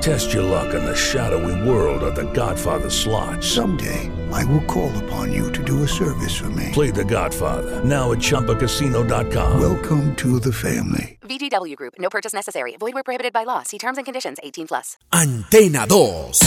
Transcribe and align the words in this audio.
Test 0.00 0.32
your 0.32 0.42
luck 0.44 0.74
in 0.74 0.84
the 0.84 0.94
shadowy 0.94 1.68
world 1.68 2.02
of 2.02 2.14
The 2.14 2.30
Godfather 2.32 2.90
slot. 2.90 3.42
Someday, 3.42 4.10
I 4.32 4.44
will 4.44 4.62
call 4.64 4.92
upon 5.04 5.32
you 5.32 5.50
to 5.52 5.62
do 5.64 5.82
a 5.82 5.88
service 5.88 6.34
for 6.36 6.50
me. 6.50 6.70
Play 6.72 6.90
The 6.92 7.04
Godfather 7.04 7.82
now 7.84 8.12
at 8.12 8.18
ChumbaCasino.com. 8.18 9.60
Welcome 9.60 10.14
to 10.16 10.38
the 10.38 10.52
family. 10.52 11.18
VGW 11.22 11.74
Group. 11.76 11.94
No 11.98 12.08
purchase 12.08 12.32
necessary. 12.32 12.76
Void 12.78 12.94
where 12.94 13.02
prohibited 13.02 13.32
by 13.32 13.44
law. 13.44 13.62
See 13.64 13.78
terms 13.78 13.98
and 13.98 14.04
conditions. 14.04 14.38
18 14.42 14.68
plus. 14.68 14.96
Antena 15.12 15.86
2. 15.88 16.40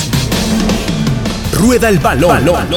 Rueda 1.60 1.90
el 1.90 2.00
balón. 2.00 2.46
balón. 2.46 2.68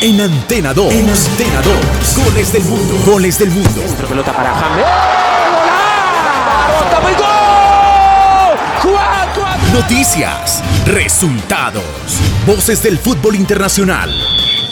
En 0.00 0.20
Antena 0.20 0.72
2. 0.72 0.92
En 0.92 1.08
Antena 1.08 1.60
2. 1.62 2.24
Goles 2.24 2.52
del 2.52 2.64
mundo. 2.64 2.94
Goles 3.04 3.38
del 3.38 3.50
mundo. 3.50 3.82
pelota 4.08 4.32
para 4.32 4.54
James. 4.54 5.29
Noticias, 9.72 10.64
resultados, 10.84 11.84
voces 12.44 12.82
del 12.82 12.98
fútbol 12.98 13.36
internacional 13.36 14.10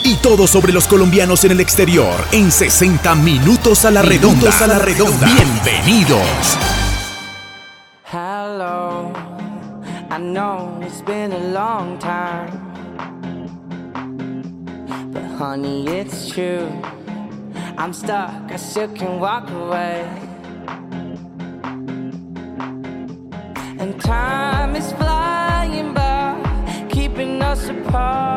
y 0.03 0.15
todo 0.15 0.45
sobre 0.45 0.73
los 0.73 0.87
colombianos 0.87 1.45
en 1.45 1.51
el 1.51 1.61
exterior 1.61 2.13
en 2.33 2.51
60 2.51 3.15
minutos 3.15 3.85
a 3.85 3.91
la 3.91 4.01
redonda. 4.01 4.51
a 4.59 4.67
la 4.67 4.77
redonda. 4.77 5.25
Bienvenidos. 5.25 6.57
Hello, 8.11 9.13
I 10.11 10.17
know 10.19 10.79
it's 10.81 11.01
been 11.01 11.31
a 11.31 11.53
long 11.53 11.97
time, 11.97 12.51
but 15.13 15.23
honey, 15.39 15.87
it's 15.87 16.29
true. 16.29 16.67
I'm 17.77 17.93
stuck, 17.93 18.51
I 18.51 18.57
still 18.57 18.89
can 18.93 19.17
walk 19.21 19.49
away. 19.49 20.05
And 23.79 23.97
time 24.01 24.48
apart. 27.69 28.28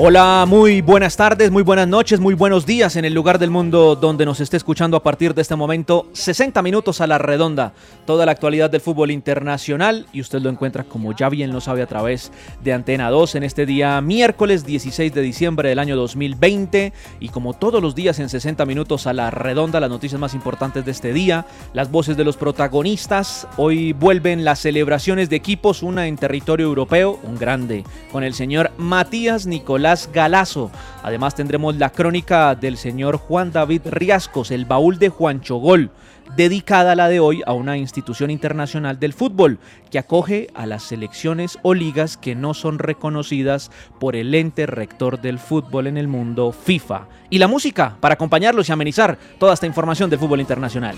Hola, 0.00 0.44
muy 0.46 0.80
buenas 0.80 1.16
tardes, 1.16 1.50
muy 1.50 1.64
buenas 1.64 1.88
noches, 1.88 2.20
muy 2.20 2.34
buenos 2.34 2.64
días 2.64 2.94
en 2.94 3.04
el 3.04 3.14
lugar 3.14 3.40
del 3.40 3.50
mundo 3.50 3.96
donde 3.96 4.24
nos 4.24 4.38
esté 4.38 4.56
escuchando 4.56 4.96
a 4.96 5.02
partir 5.02 5.34
de 5.34 5.42
este 5.42 5.56
momento. 5.56 6.06
60 6.12 6.62
minutos 6.62 7.00
a 7.00 7.08
la 7.08 7.18
redonda, 7.18 7.72
toda 8.06 8.24
la 8.24 8.30
actualidad 8.30 8.70
del 8.70 8.80
fútbol 8.80 9.10
internacional 9.10 10.06
y 10.12 10.20
usted 10.20 10.38
lo 10.38 10.50
encuentra 10.50 10.84
como 10.84 11.16
ya 11.16 11.28
bien 11.28 11.52
lo 11.52 11.60
sabe 11.60 11.82
a 11.82 11.88
través 11.88 12.30
de 12.62 12.72
Antena 12.74 13.10
2 13.10 13.34
en 13.34 13.42
este 13.42 13.66
día 13.66 14.00
miércoles 14.00 14.64
16 14.64 15.12
de 15.12 15.20
diciembre 15.20 15.70
del 15.70 15.80
año 15.80 15.96
2020 15.96 16.92
y 17.18 17.28
como 17.30 17.54
todos 17.54 17.82
los 17.82 17.96
días 17.96 18.20
en 18.20 18.28
60 18.28 18.64
minutos 18.66 19.08
a 19.08 19.12
la 19.12 19.32
redonda 19.32 19.80
las 19.80 19.90
noticias 19.90 20.20
más 20.20 20.32
importantes 20.32 20.84
de 20.84 20.92
este 20.92 21.12
día, 21.12 21.44
las 21.72 21.90
voces 21.90 22.16
de 22.16 22.22
los 22.22 22.36
protagonistas. 22.36 23.48
Hoy 23.56 23.94
vuelven 23.94 24.44
las 24.44 24.60
celebraciones 24.60 25.28
de 25.28 25.34
equipos, 25.34 25.82
una 25.82 26.06
en 26.06 26.16
territorio 26.16 26.66
europeo, 26.66 27.18
un 27.24 27.36
grande, 27.36 27.82
con 28.12 28.22
el 28.22 28.34
señor 28.34 28.70
Matías 28.78 29.44
Nicolás 29.44 29.88
Galazo. 30.06 30.70
Además 31.02 31.34
tendremos 31.34 31.74
la 31.76 31.90
crónica 31.90 32.54
del 32.54 32.76
señor 32.76 33.16
Juan 33.16 33.50
David 33.50 33.82
Riascos, 33.86 34.52
el 34.52 34.64
baúl 34.64 34.98
de 34.98 35.08
Juan 35.08 35.40
Chogol, 35.40 35.90
dedicada 36.36 36.94
la 36.94 37.08
de 37.08 37.20
hoy 37.20 37.42
a 37.46 37.52
una 37.52 37.76
institución 37.76 38.30
internacional 38.30 39.00
del 39.00 39.12
fútbol 39.12 39.58
que 39.90 39.98
acoge 39.98 40.48
a 40.54 40.66
las 40.66 40.84
selecciones 40.84 41.58
o 41.62 41.74
ligas 41.74 42.16
que 42.16 42.34
no 42.34 42.54
son 42.54 42.78
reconocidas 42.78 43.70
por 43.98 44.14
el 44.14 44.34
ente 44.34 44.66
rector 44.66 45.20
del 45.20 45.38
fútbol 45.38 45.86
en 45.86 45.96
el 45.96 46.06
mundo, 46.06 46.52
FIFA. 46.52 47.08
Y 47.30 47.38
la 47.38 47.48
música 47.48 47.96
para 48.00 48.14
acompañarlos 48.14 48.68
y 48.68 48.72
amenizar 48.72 49.18
toda 49.38 49.54
esta 49.54 49.66
información 49.66 50.10
del 50.10 50.18
fútbol 50.18 50.40
internacional. 50.40 50.96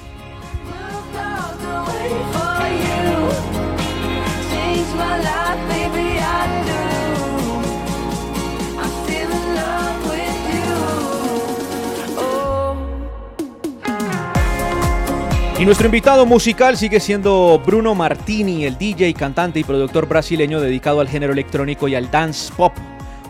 Y 15.61 15.67
nuestro 15.67 15.89
invitado 15.89 16.25
musical 16.25 16.79
sigue 16.79 17.01
siendo 17.01 17.61
Bruno 17.67 17.95
Martini, 17.95 18.65
el 18.65 18.79
DJ, 18.79 19.13
cantante 19.13 19.61
y 19.61 19.65
productor 19.65 20.09
brasileño 20.09 20.59
dedicado 20.59 21.03
al 21.03 21.09
género 21.09 21.35
electrónico 21.35 21.87
y 21.87 21.95
al 21.95 22.11
dance 22.11 22.51
pop. 22.57 22.73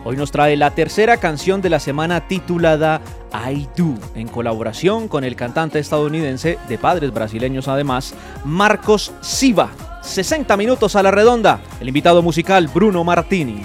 Hoy 0.05 0.15
nos 0.15 0.31
trae 0.31 0.55
la 0.55 0.71
tercera 0.71 1.17
canción 1.17 1.61
de 1.61 1.69
la 1.69 1.81
semana 1.81 2.29
titulada 2.29 3.01
I 3.33 3.67
Do, 3.75 3.95
en 4.15 4.29
colaboración 4.29 5.09
con 5.09 5.25
el 5.25 5.35
cantante 5.35 5.79
estadounidense, 5.79 6.57
de 6.69 6.77
padres 6.77 7.13
brasileños 7.13 7.67
además, 7.67 8.13
Marcos 8.45 9.11
Siva. 9.19 9.69
60 10.01 10.55
minutos 10.55 10.95
a 10.95 11.03
la 11.03 11.11
redonda, 11.11 11.59
el 11.81 11.89
invitado 11.89 12.21
musical 12.21 12.69
Bruno 12.69 13.03
Martini. 13.03 13.61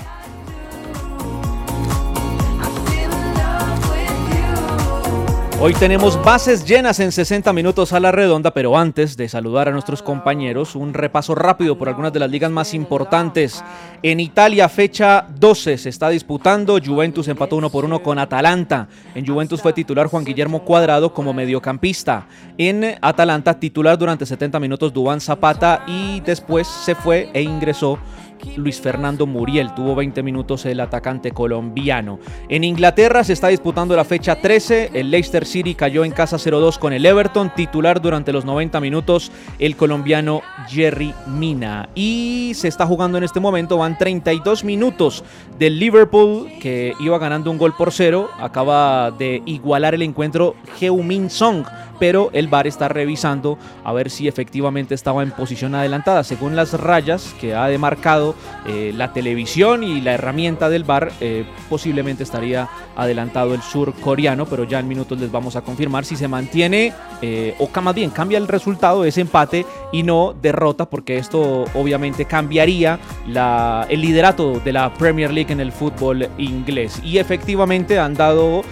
Hoy 5.59 5.73
tenemos 5.73 6.23
bases 6.23 6.67
llenas 6.67 7.01
en 7.01 7.11
60 7.11 7.51
minutos 7.55 7.95
a 7.95 7.99
la 7.99 8.13
redonda, 8.13 8.51
pero 8.51 8.77
antes 8.77 9.17
de 9.17 9.27
saludar 9.27 9.69
a 9.69 9.71
nuestros 9.71 10.03
compañeros, 10.03 10.77
un 10.77 10.93
repaso 10.93 11.35
rápido 11.35 11.79
por 11.79 11.89
algunas 11.89 12.13
de 12.13 12.21
las 12.21 12.31
ligas 12.31 12.51
más 12.51 12.75
importantes. 12.75 13.65
En 14.03 14.21
Italia, 14.21 14.69
fecha 14.69 15.27
12, 15.39 15.79
se 15.79 15.89
está 15.89 16.11
disputando. 16.11 16.79
Juventus 16.85 17.29
empató 17.29 17.57
uno 17.57 17.71
por 17.71 17.87
uno 17.87 18.03
con 18.03 18.19
Atalanta. 18.19 18.89
En 19.15 19.27
Juventus 19.27 19.63
fue 19.63 19.73
titular 19.73 20.09
Juan 20.09 20.27
Guillermo 20.27 20.63
Cuadrado 20.63 21.15
como 21.15 21.33
mediocampista. 21.33 22.27
En 22.59 22.99
Atalanta, 23.01 23.59
titular 23.59 23.97
durante 23.97 24.27
70 24.27 24.61
minutos 24.61 24.93
Dubán 24.93 25.23
Zapata 25.23 25.85
y 25.87 26.21
después 26.21 26.67
se 26.67 26.95
fue 26.95 27.31
e 27.33 27.41
ingresó 27.41 27.99
Luis 28.57 28.81
Fernando 28.81 29.27
Muriel. 29.27 29.75
Tuvo 29.75 29.95
20 29.95 30.23
minutos 30.23 30.65
el 30.67 30.81
atacante 30.81 31.31
colombiano. 31.31 32.19
En 32.49 32.65
Inglaterra 32.65 33.25
se 33.25 33.33
está 33.33 33.49
disputando 33.49 33.97
la 33.97 34.05
fecha 34.05 34.37
13. 34.37 34.91
El 34.95 35.11
Leicester 35.11 35.45
City 35.45 35.75
cayó 35.75 36.05
en 36.05 36.13
casa 36.13 36.37
0-2 36.37 36.79
con 36.79 36.93
el 36.93 37.05
Everton. 37.05 37.53
Titular 37.55 38.01
durante 38.01 38.33
los 38.33 38.45
90 38.45 38.81
minutos 38.81 39.31
el 39.59 39.77
colombiano 39.77 40.43
Jerry 40.69 41.15
Mina. 41.27 41.89
Y 41.95 42.53
se 42.55 42.69
está 42.69 42.87
jugando 42.87 43.19
en 43.19 43.25
este 43.25 43.41
momento. 43.41 43.79
Van 43.79 43.99
32 43.99 44.65
minutos 44.65 45.25
del 45.59 45.79
Liverpool 45.79 46.49
que 46.61 46.95
iba 47.01 47.19
ganando 47.19 47.51
un 47.51 47.59
gol 47.59 47.75
por 47.77 47.93
cero. 47.93 48.29
Acaba 48.39 49.11
de 49.11 49.43
igualar 49.47 49.95
el 49.95 50.03
encuentro 50.03 50.55
Heung-Min 50.81 51.31
Song 51.31 51.65
pero 51.99 52.31
el 52.33 52.49
VAR 52.49 52.67
está 52.67 52.89
revisando 52.89 53.59
a 53.85 53.93
ver 53.93 54.11
si 54.11 54.29
efectivamente 54.29 54.95
estaba 54.95 55.23
en 55.23 55.31
posición 55.31 55.75
adelantada. 55.75 56.25
Según 56.25 56.57
las 56.57 56.73
rayas 56.73 57.35
que 57.41 57.55
ha 57.55 57.67
demarcado 57.69 58.35
eh, 58.67 58.93
la 58.95 59.13
televisión 59.13 59.83
y 59.83 60.01
la 60.01 60.15
herramienta 60.15 60.69
del 60.69 60.85
VAR, 60.85 61.13
eh, 61.21 61.45
posiblemente 61.69 62.23
estaría 62.23 62.69
adelantado 62.97 63.55
el 63.55 63.63
surcoreano, 63.63 64.47
pero 64.47 64.65
ya 64.65 64.81
en 64.81 64.89
minutos 64.89 65.21
les 65.21 65.31
vamos 65.31 65.57
a 65.57 65.63
confirmar 65.63 66.05
si 66.05 66.17
se 66.17 66.29
mantiene 66.29 66.93
eh, 67.23 67.55
o 67.59 67.69
más 67.81 67.95
bien 67.95 68.11
cambia 68.11 68.39
el 68.39 68.49
resultado 68.49 69.03
de 69.03 69.11
ese 69.11 69.21
empate 69.21 69.67
y 69.93 70.03
no 70.03 70.35
derrota, 70.41 70.89
porque 70.89 71.19
esto 71.19 71.67
obviamente 71.75 72.25
cambiaría 72.25 72.99
el 73.89 74.01
liderato 74.01 74.59
de 74.61 74.73
la 74.73 74.93
Premier 74.95 75.33
League 75.33 75.53
en 75.53 75.61
el 75.61 75.71
fútbol 75.71 76.29
inglés. 76.39 77.01
Y 77.05 77.19
efectivamente 77.19 77.99
han 77.99 78.15
dado 78.15 78.65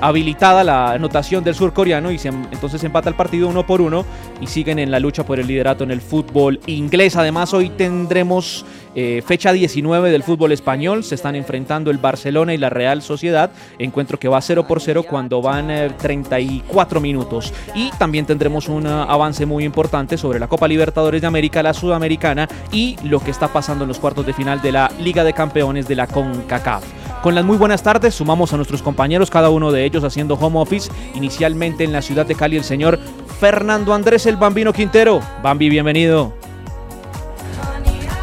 habilitada 0.00 0.64
la 0.64 0.92
anotación 0.92 1.44
del 1.44 1.54
surcoreano 1.54 2.10
y 2.10 2.18
se, 2.18 2.28
entonces 2.28 2.65
entonces 2.66 2.84
empata 2.84 3.08
el 3.08 3.14
partido 3.14 3.48
uno 3.48 3.64
por 3.64 3.80
uno 3.80 4.04
y 4.40 4.48
siguen 4.48 4.78
en 4.78 4.90
la 4.90 4.98
lucha 4.98 5.24
por 5.24 5.38
el 5.38 5.46
liderato 5.46 5.84
en 5.84 5.92
el 5.92 6.00
fútbol 6.00 6.60
inglés. 6.66 7.16
Además, 7.16 7.54
hoy 7.54 7.70
tendremos 7.70 8.64
eh, 8.96 9.22
fecha 9.24 9.52
19 9.52 10.10
del 10.10 10.24
fútbol 10.24 10.50
español. 10.50 11.04
Se 11.04 11.14
están 11.14 11.36
enfrentando 11.36 11.92
el 11.92 11.98
Barcelona 11.98 12.54
y 12.54 12.58
la 12.58 12.68
Real 12.68 13.02
Sociedad. 13.02 13.50
Encuentro 13.78 14.18
que 14.18 14.26
va 14.26 14.40
0 14.40 14.66
por 14.66 14.80
0 14.80 15.04
cuando 15.08 15.40
van 15.40 15.68
34 15.96 16.98
eh, 16.98 17.02
minutos. 17.02 17.52
Y 17.74 17.90
también 17.98 18.26
tendremos 18.26 18.68
un 18.68 18.86
uh, 18.86 19.02
avance 19.02 19.46
muy 19.46 19.64
importante 19.64 20.18
sobre 20.18 20.40
la 20.40 20.48
Copa 20.48 20.66
Libertadores 20.66 21.20
de 21.20 21.26
América, 21.28 21.62
la 21.62 21.72
Sudamericana 21.72 22.48
y 22.72 22.96
lo 23.04 23.20
que 23.20 23.30
está 23.30 23.46
pasando 23.48 23.84
en 23.84 23.88
los 23.88 24.00
cuartos 24.00 24.26
de 24.26 24.32
final 24.32 24.60
de 24.60 24.72
la 24.72 24.90
Liga 24.98 25.22
de 25.22 25.32
Campeones 25.32 25.86
de 25.86 25.94
la 25.94 26.08
CONCACAF. 26.08 27.05
Con 27.26 27.34
las 27.34 27.44
muy 27.44 27.56
buenas 27.56 27.82
tardes, 27.82 28.14
sumamos 28.14 28.52
a 28.52 28.56
nuestros 28.56 28.82
compañeros, 28.82 29.30
cada 29.32 29.50
uno 29.50 29.72
de 29.72 29.84
ellos 29.84 30.04
haciendo 30.04 30.34
home 30.34 30.60
office, 30.60 30.92
inicialmente 31.12 31.82
en 31.82 31.92
la 31.92 32.00
ciudad 32.00 32.24
de 32.24 32.36
Cali, 32.36 32.56
el 32.56 32.62
señor 32.62 33.00
Fernando 33.40 33.92
Andrés 33.92 34.26
el 34.26 34.36
Bambino 34.36 34.72
Quintero. 34.72 35.18
Bambi, 35.42 35.68
bienvenido. 35.68 36.34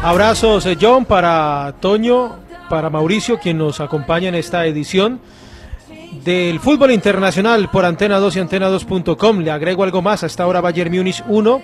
Abrazos, 0.02 0.64
eh, 0.64 0.78
John, 0.80 1.04
para 1.04 1.74
Toño, 1.80 2.36
para 2.70 2.88
Mauricio, 2.88 3.38
quien 3.38 3.58
nos 3.58 3.78
acompaña 3.78 4.30
en 4.30 4.36
esta 4.36 4.64
edición 4.64 5.20
del 6.24 6.58
fútbol 6.58 6.90
internacional 6.90 7.68
por 7.70 7.84
Antena 7.84 8.18
2 8.18 8.36
y 8.36 8.40
Antena2.com. 8.40 9.40
Le 9.40 9.50
agrego 9.50 9.84
algo 9.84 10.00
más. 10.00 10.24
Hasta 10.24 10.44
ahora 10.44 10.62
Bayern 10.62 10.90
Múnich 10.90 11.22
1, 11.28 11.60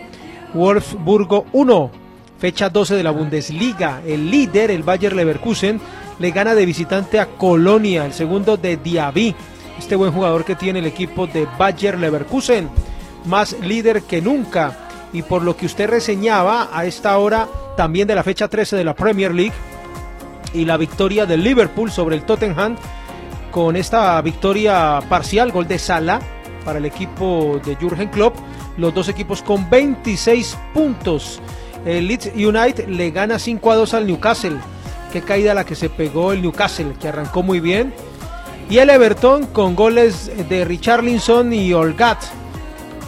Wolfsburgo 0.53 1.47
1. 1.55 1.91
Fecha 2.39 2.69
12 2.69 2.97
de 2.97 3.03
la 3.03 3.13
Bundesliga. 3.13 4.03
El 4.07 4.31
líder, 4.31 4.71
el 4.71 4.83
Bayern 4.83 5.17
Leverkusen, 5.17 5.81
le 6.21 6.31
gana 6.31 6.55
de 6.55 6.67
visitante 6.67 7.19
a 7.19 7.27
Colonia, 7.27 8.05
el 8.05 8.13
segundo 8.13 8.59
de 8.59 8.77
Diaby. 8.77 9.35
Este 9.79 9.97
buen 9.97 10.13
jugador 10.13 10.45
que 10.45 10.55
tiene 10.55 10.81
el 10.81 10.87
equipo 10.87 11.27
de 11.27 11.49
Bayer 11.59 11.99
Leverkusen, 11.99 12.69
más 13.25 13.57
líder 13.61 14.03
que 14.03 14.21
nunca. 14.21 14.89
Y 15.15 15.23
por 15.23 15.43
lo 15.43 15.57
que 15.57 15.65
usted 15.65 15.89
reseñaba 15.89 16.69
a 16.73 16.85
esta 16.85 17.17
hora 17.17 17.49
también 17.75 18.07
de 18.07 18.15
la 18.15 18.23
fecha 18.23 18.49
13 18.49 18.77
de 18.77 18.85
la 18.85 18.95
Premier 18.95 19.35
League 19.35 19.55
y 20.53 20.67
la 20.67 20.77
victoria 20.77 21.25
del 21.25 21.43
Liverpool 21.43 21.91
sobre 21.91 22.17
el 22.17 22.23
Tottenham 22.25 22.77
con 23.51 23.75
esta 23.75 24.21
victoria 24.21 25.01
parcial, 25.09 25.51
gol 25.51 25.67
de 25.67 25.79
Sala 25.79 26.21
para 26.67 26.79
el 26.79 26.85
equipo 26.85 27.59
de 27.65 27.77
Jurgen 27.77 28.09
Klopp, 28.09 28.37
los 28.77 28.93
dos 28.93 29.09
equipos 29.09 29.43
con 29.43 29.71
26 29.71 30.59
puntos. 30.75 31.41
El 31.87 32.09
Leeds 32.09 32.33
United 32.35 32.89
le 32.89 33.11
gana 33.11 33.39
5 33.39 33.73
a 33.73 33.77
2 33.77 33.95
al 33.95 34.07
Newcastle. 34.07 34.59
Qué 35.13 35.23
caída 35.23 35.55
la 35.55 35.65
que 35.65 35.75
se 35.75 35.89
pegó 35.89 36.33
el 36.33 36.43
Newcastle, 36.43 36.95
que 37.01 37.09
arrancó 37.09 37.43
muy 37.43 37.61
bien. 37.61 37.93
Y 38.69 38.79
el 38.79 38.91
Everton 38.91 39.47
con 39.47 39.75
goles 39.75 40.31
de 40.49 40.65
Richarlison 40.65 41.53
y 41.53 41.73
Olgat. 41.73 42.23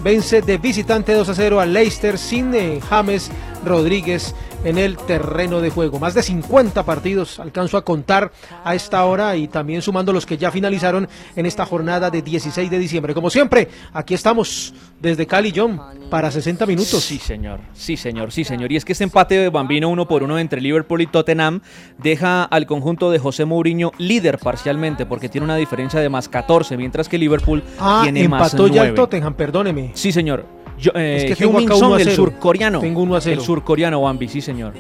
Vence 0.02 0.42
de 0.42 0.58
visitante 0.58 1.12
2 1.12 1.28
a 1.28 1.34
0 1.34 1.60
al 1.60 1.72
Leicester 1.72 2.18
sin 2.18 2.52
eh, 2.54 2.80
James 2.88 3.30
Rodríguez 3.64 4.34
en 4.64 4.78
el 4.78 4.96
terreno 4.96 5.60
de 5.60 5.70
juego. 5.70 5.98
Más 5.98 6.14
de 6.14 6.22
50 6.22 6.84
partidos 6.84 7.38
alcanzo 7.38 7.76
a 7.76 7.84
contar 7.84 8.32
a 8.64 8.74
esta 8.74 9.04
hora 9.04 9.36
y 9.36 9.48
también 9.48 9.82
sumando 9.82 10.12
los 10.12 10.26
que 10.26 10.36
ya 10.36 10.50
finalizaron 10.50 11.08
en 11.36 11.46
esta 11.46 11.66
jornada 11.66 12.10
de 12.10 12.22
16 12.22 12.70
de 12.70 12.78
diciembre. 12.78 13.14
Como 13.14 13.30
siempre, 13.30 13.68
aquí 13.92 14.14
estamos 14.14 14.74
desde 15.00 15.26
Cali, 15.26 15.52
John, 15.54 15.80
para 16.10 16.30
60 16.30 16.66
minutos. 16.66 17.02
Sí, 17.02 17.18
señor. 17.18 17.60
Sí, 17.72 17.96
señor. 17.96 18.32
Sí, 18.32 18.44
señor. 18.44 18.70
Y 18.70 18.76
es 18.76 18.84
que 18.84 18.92
este 18.92 19.04
empate 19.04 19.36
de 19.36 19.48
Bambino 19.48 19.88
uno 19.88 20.06
por 20.06 20.22
uno 20.22 20.38
entre 20.38 20.60
Liverpool 20.60 21.02
y 21.02 21.06
Tottenham 21.06 21.60
deja 21.98 22.44
al 22.44 22.66
conjunto 22.66 23.10
de 23.10 23.18
José 23.18 23.44
Mourinho 23.44 23.92
líder 23.98 24.38
parcialmente 24.38 25.06
porque 25.06 25.28
tiene 25.28 25.44
una 25.44 25.56
diferencia 25.56 26.00
de 26.00 26.08
más 26.08 26.28
14, 26.28 26.76
mientras 26.76 27.08
que 27.08 27.18
Liverpool 27.18 27.62
ah, 27.78 28.00
tiene 28.02 28.28
más 28.28 28.54
9. 28.54 28.74
ya 28.74 28.84
el 28.84 28.94
Tottenham, 28.94 29.34
perdóneme. 29.34 29.90
Sí, 29.94 30.12
señor. 30.12 30.61
Yo, 30.82 30.90
eh, 30.96 31.16
es 31.16 31.24
que 31.26 31.36
tengo 31.36 31.58
acá 31.58 31.76
uno 31.76 31.94
a 31.94 32.00
el 32.00 32.10
surcoreano. 32.10 32.80
Tengo 32.80 33.02
uno 33.02 33.14
a 33.14 33.20
cero. 33.20 33.40
El 33.40 33.46
surcoreano, 33.46 34.02
Bambi, 34.02 34.26
sí, 34.26 34.40
señor. 34.40 34.74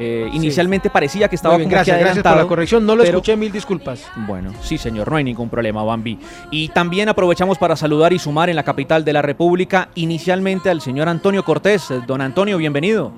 Eh, 0.00 0.30
inicialmente 0.32 0.88
parecía 0.88 1.26
que 1.26 1.34
estaba 1.34 1.56
bien, 1.56 1.68
gracias, 1.68 1.98
gracias 1.98 2.22
por 2.22 2.36
la 2.36 2.46
corrección. 2.46 2.86
No 2.86 2.94
lo 2.94 3.02
escuché, 3.02 3.36
mil 3.36 3.50
disculpas. 3.50 4.06
Bueno, 4.28 4.52
sí, 4.62 4.78
señor, 4.78 5.10
no 5.10 5.16
hay 5.16 5.24
ningún 5.24 5.48
problema, 5.48 5.82
Bambi. 5.82 6.16
Y 6.52 6.68
también 6.68 7.08
aprovechamos 7.08 7.58
para 7.58 7.74
saludar 7.74 8.12
y 8.12 8.20
sumar 8.20 8.48
en 8.48 8.54
la 8.54 8.62
capital 8.62 9.04
de 9.04 9.12
la 9.12 9.22
República 9.22 9.88
inicialmente 9.96 10.70
al 10.70 10.80
señor 10.80 11.08
Antonio 11.08 11.44
Cortés. 11.44 11.92
Don 12.06 12.20
Antonio, 12.20 12.56
bienvenido. 12.56 13.12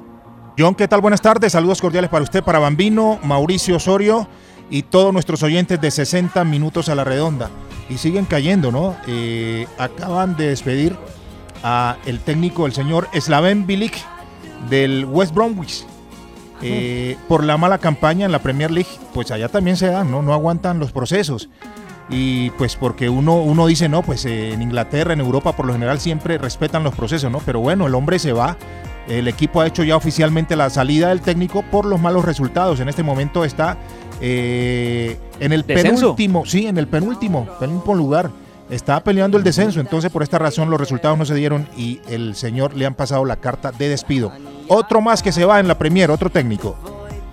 John, 0.59 0.75
¿qué 0.75 0.89
tal? 0.89 1.03
Buenas 1.03 1.21
tardes. 1.21 1.53
Saludos 1.53 1.83
cordiales 1.83 2.09
para 2.09 2.25
usted, 2.25 2.43
para 2.43 2.59
Bambino, 2.59 3.19
Mauricio 3.23 3.77
Osorio 3.77 4.27
y 4.71 4.83
todos 4.85 5.13
nuestros 5.13 5.43
oyentes 5.43 5.79
de 5.79 5.91
60 5.91 6.43
minutos 6.45 6.89
a 6.89 6.95
la 6.95 7.05
redonda. 7.05 7.51
Y 7.91 7.99
siguen 7.99 8.25
cayendo, 8.25 8.73
¿no? 8.73 8.97
Eh, 9.07 9.67
acaban 9.77 10.37
de 10.37 10.49
despedir 10.49 10.97
a 11.63 11.97
el 12.07 12.21
técnico, 12.21 12.67
el 12.67 12.73
señor 12.73 13.09
Slaven 13.13 13.67
Bilic 13.67 13.95
del 14.69 15.05
West 15.05 15.35
Bromwich. 15.35 15.85
Eh, 16.63 17.17
por 17.27 17.43
la 17.43 17.57
mala 17.57 17.79
campaña 17.79 18.27
en 18.27 18.33
la 18.33 18.41
Premier 18.41 18.71
League, 18.71 18.91
pues 19.15 19.31
allá 19.31 19.49
también 19.49 19.79
se 19.79 19.87
dan, 19.87 20.11
¿no? 20.11 20.21
No 20.21 20.35
aguantan 20.35 20.79
los 20.79 20.93
procesos. 20.93 21.49
Y 22.11 22.51
pues 22.51 22.77
porque 22.77 23.09
uno, 23.09 23.37
uno 23.37 23.67
dice, 23.67 23.89
no, 23.89 24.03
pues 24.03 24.25
eh, 24.27 24.53
en 24.53 24.61
Inglaterra, 24.61 25.13
en 25.13 25.21
Europa, 25.21 25.57
por 25.57 25.65
lo 25.65 25.73
general 25.73 26.01
siempre 26.01 26.37
respetan 26.39 26.83
los 26.83 26.95
procesos, 26.95 27.31
¿no? 27.31 27.39
Pero 27.39 27.61
bueno, 27.61 27.87
el 27.87 27.95
hombre 27.95 28.19
se 28.19 28.33
va. 28.33 28.57
El 29.09 29.27
equipo 29.27 29.61
ha 29.61 29.67
hecho 29.67 29.85
ya 29.85 29.97
oficialmente 29.97 30.55
la 30.55 30.71
salida 30.71 31.09
del 31.09 31.21
técnico 31.21 31.63
por 31.63 31.87
los 31.87 32.01
malos 32.01 32.25
resultados. 32.25 32.81
En 32.81 32.89
este 32.89 33.03
momento 33.03 33.45
está 33.45 33.79
eh, 34.21 35.19
en 35.39 35.53
el 35.53 35.65
penúltimo, 35.65 36.45
sí, 36.45 36.67
en 36.67 36.77
el 36.77 36.87
penúltimo, 36.87 37.47
penúltimo 37.59 37.95
lugar 37.95 38.31
estaba 38.71 39.03
peleando 39.03 39.37
el 39.37 39.45
descenso, 39.45 39.81
entonces 39.81 40.11
por 40.11 40.23
esta 40.23 40.39
razón 40.39 40.71
los 40.71 40.81
resultados 40.81 41.19
no 41.19 41.25
se 41.25 41.35
dieron 41.35 41.69
y 41.77 42.01
el 42.09 42.35
señor 42.35 42.75
le 42.75 42.87
han 42.87 42.95
pasado 42.95 43.25
la 43.25 43.37
carta 43.37 43.73
de 43.73 43.89
despido. 43.89 44.33
Otro 44.69 45.01
más 45.01 45.23
que 45.23 45.33
se 45.33 45.45
va 45.45 45.61
en 45.61 45.69
la 45.69 45.79
Premier, 45.79 46.11
otro 46.11 46.31
técnico. 46.31 46.77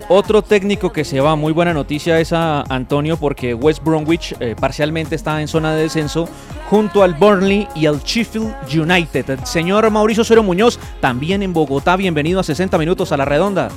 Otro 0.09 0.41
técnico 0.41 0.93
que 0.93 1.03
se 1.03 1.19
va, 1.19 1.35
muy 1.35 1.51
buena 1.51 1.73
noticia 1.73 2.17
es 2.19 2.31
a 2.31 2.61
Antonio 2.69 3.17
porque 3.17 3.53
West 3.53 3.83
Bromwich 3.83 4.35
eh, 4.39 4.55
parcialmente 4.57 5.15
está 5.15 5.41
en 5.41 5.49
zona 5.49 5.75
de 5.75 5.83
descenso 5.83 6.29
junto 6.69 7.03
al 7.03 7.13
Burnley 7.13 7.67
y 7.75 7.87
al 7.87 7.99
Sheffield 7.99 8.55
United. 8.73 9.29
El 9.29 9.45
señor 9.45 9.89
Mauricio 9.91 10.23
Cero 10.23 10.43
Muñoz, 10.43 10.79
también 11.01 11.43
en 11.43 11.51
Bogotá, 11.51 11.97
bienvenido 11.97 12.39
a 12.39 12.43
60 12.43 12.77
minutos 12.77 13.11
a 13.11 13.17
la 13.17 13.25
redonda. 13.25 13.67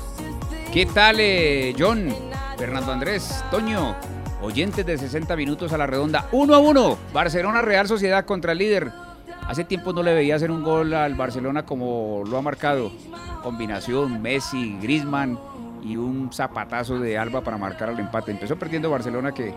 ¿Qué 0.72 0.86
tal, 0.86 1.16
eh, 1.18 1.74
John? 1.76 2.14
Fernando 2.56 2.92
Andrés, 2.92 3.42
Toño, 3.50 3.96
Oyentes 4.42 4.86
de 4.86 4.96
60 4.96 5.36
minutos 5.36 5.72
a 5.72 5.78
la 5.78 5.86
redonda. 5.86 6.26
1 6.32 6.54
a 6.54 6.58
1. 6.58 6.98
Barcelona 7.12 7.60
Real 7.60 7.86
Sociedad 7.86 8.24
contra 8.24 8.52
el 8.52 8.58
líder. 8.58 8.90
Hace 9.46 9.64
tiempo 9.64 9.92
no 9.92 10.02
le 10.02 10.14
veía 10.14 10.36
hacer 10.36 10.50
un 10.50 10.62
gol 10.62 10.94
al 10.94 11.14
Barcelona 11.14 11.66
como 11.66 12.22
lo 12.26 12.38
ha 12.38 12.42
marcado. 12.42 12.90
Combinación 13.42 14.22
Messi, 14.22 14.78
Grisman 14.80 15.38
y 15.82 15.96
un 15.96 16.32
zapatazo 16.32 16.98
de 16.98 17.18
Alba 17.18 17.42
para 17.42 17.58
marcar 17.58 17.90
el 17.90 17.98
empate. 17.98 18.30
Empezó 18.30 18.56
perdiendo 18.56 18.90
Barcelona 18.90 19.32
que 19.32 19.52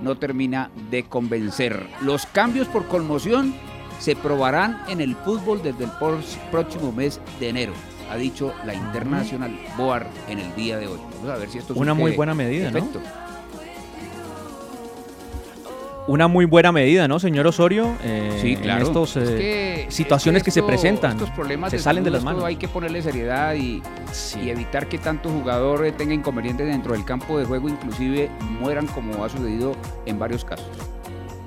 no 0.00 0.16
termina 0.16 0.70
de 0.90 1.04
convencer. 1.04 1.86
Los 2.02 2.26
cambios 2.26 2.66
por 2.66 2.86
conmoción 2.88 3.54
se 4.00 4.16
probarán 4.16 4.82
en 4.88 5.00
el 5.00 5.14
fútbol 5.14 5.62
desde 5.62 5.84
el 5.84 5.90
próximo 6.50 6.90
mes 6.90 7.20
de 7.38 7.50
enero 7.50 7.72
ha 8.10 8.16
dicho 8.16 8.54
la 8.64 8.74
Internacional 8.74 9.58
Boar 9.76 10.06
en 10.28 10.38
el 10.38 10.54
día 10.54 10.78
de 10.78 10.86
hoy. 10.86 10.98
Vamos 11.16 11.30
a 11.30 11.36
ver 11.36 11.48
si 11.48 11.58
esto 11.58 11.72
es 11.72 11.78
una 11.78 11.94
muy 11.94 12.12
buena 12.12 12.34
medida, 12.34 12.70
¿no? 12.70 12.86
Una 16.06 16.28
muy 16.28 16.44
buena 16.44 16.70
medida, 16.72 17.08
¿no, 17.08 17.18
señor 17.18 17.46
Osorio? 17.46 17.94
Eh, 18.02 18.38
Sí, 18.40 18.56
claro. 18.56 18.82
En 18.82 18.86
estas 18.86 19.16
Es 19.16 19.28
que- 19.30 19.86
situaciones 19.88 20.40
es 20.40 20.44
que, 20.44 20.50
se 20.50 20.62
presentan. 20.62 21.12
Estos 21.12 21.30
problemas 21.30 21.70
se 21.70 21.78
de 21.78 21.82
salen 21.82 22.04
de 22.04 22.10
las 22.10 22.22
manos. 22.22 22.44
Hay 22.44 22.56
que 22.56 22.68
ponerle 22.68 23.00
seriedad 23.02 23.54
y, 23.54 23.82
y 24.42 24.50
evitar 24.50 24.86
que 24.86 24.98
tanto 24.98 25.30
jugador 25.30 25.84
eh, 25.86 25.92
tenga 25.92 26.12
inconvenientes 26.12 26.66
dentro 26.66 26.92
del 26.92 27.04
campo 27.04 27.38
de 27.38 27.46
juego, 27.46 27.68
inclusive 27.68 28.28
mueran 28.60 28.86
como 28.86 29.24
ha 29.24 29.28
sucedido 29.28 29.74
en 30.06 30.18
varios 30.18 30.44
casos. 30.44 30.66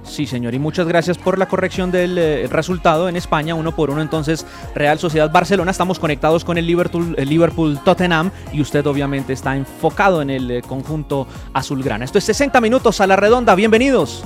Sí, 0.08 0.26
señor, 0.26 0.54
y 0.54 0.60
muchas 0.60 0.88
gracias 0.88 1.18
por 1.18 1.38
la 1.38 1.48
corrección 1.48 1.92
del 1.92 2.18
eh, 2.18 2.48
resultado 2.48 3.10
en 3.10 3.18
España, 3.18 3.56
uno 3.56 3.76
por 3.76 3.90
uno. 3.90 4.02
Entonces, 4.02 4.46
Real 4.74 4.98
Sociedad 4.98 5.32
Barcelona, 5.32 5.72
estamos 5.72 6.00
conectados 6.00 6.46
con 6.46 6.58
el 6.58 6.66
Liverpool, 6.66 7.14
el 7.18 7.30
Liverpool 7.30 7.80
Tottenham 7.84 8.32
y 8.54 8.62
usted 8.62 8.86
obviamente 8.88 9.34
está 9.34 9.56
enfocado 9.56 10.22
en 10.22 10.30
el 10.30 10.50
eh, 10.50 10.62
conjunto 10.62 11.28
azulgrana. 11.54 12.06
Esto 12.06 12.18
es 12.18 12.24
60 12.24 12.62
minutos 12.62 13.02
a 13.02 13.08
la 13.08 13.16
redonda, 13.16 13.54
bienvenidos. 13.54 14.24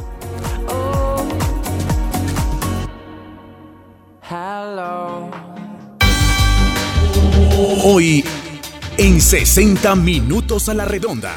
Hoy, 7.83 8.23
en 8.97 9.19
60 9.19 9.95
minutos 9.95 10.69
a 10.69 10.73
la 10.73 10.85
redonda. 10.85 11.33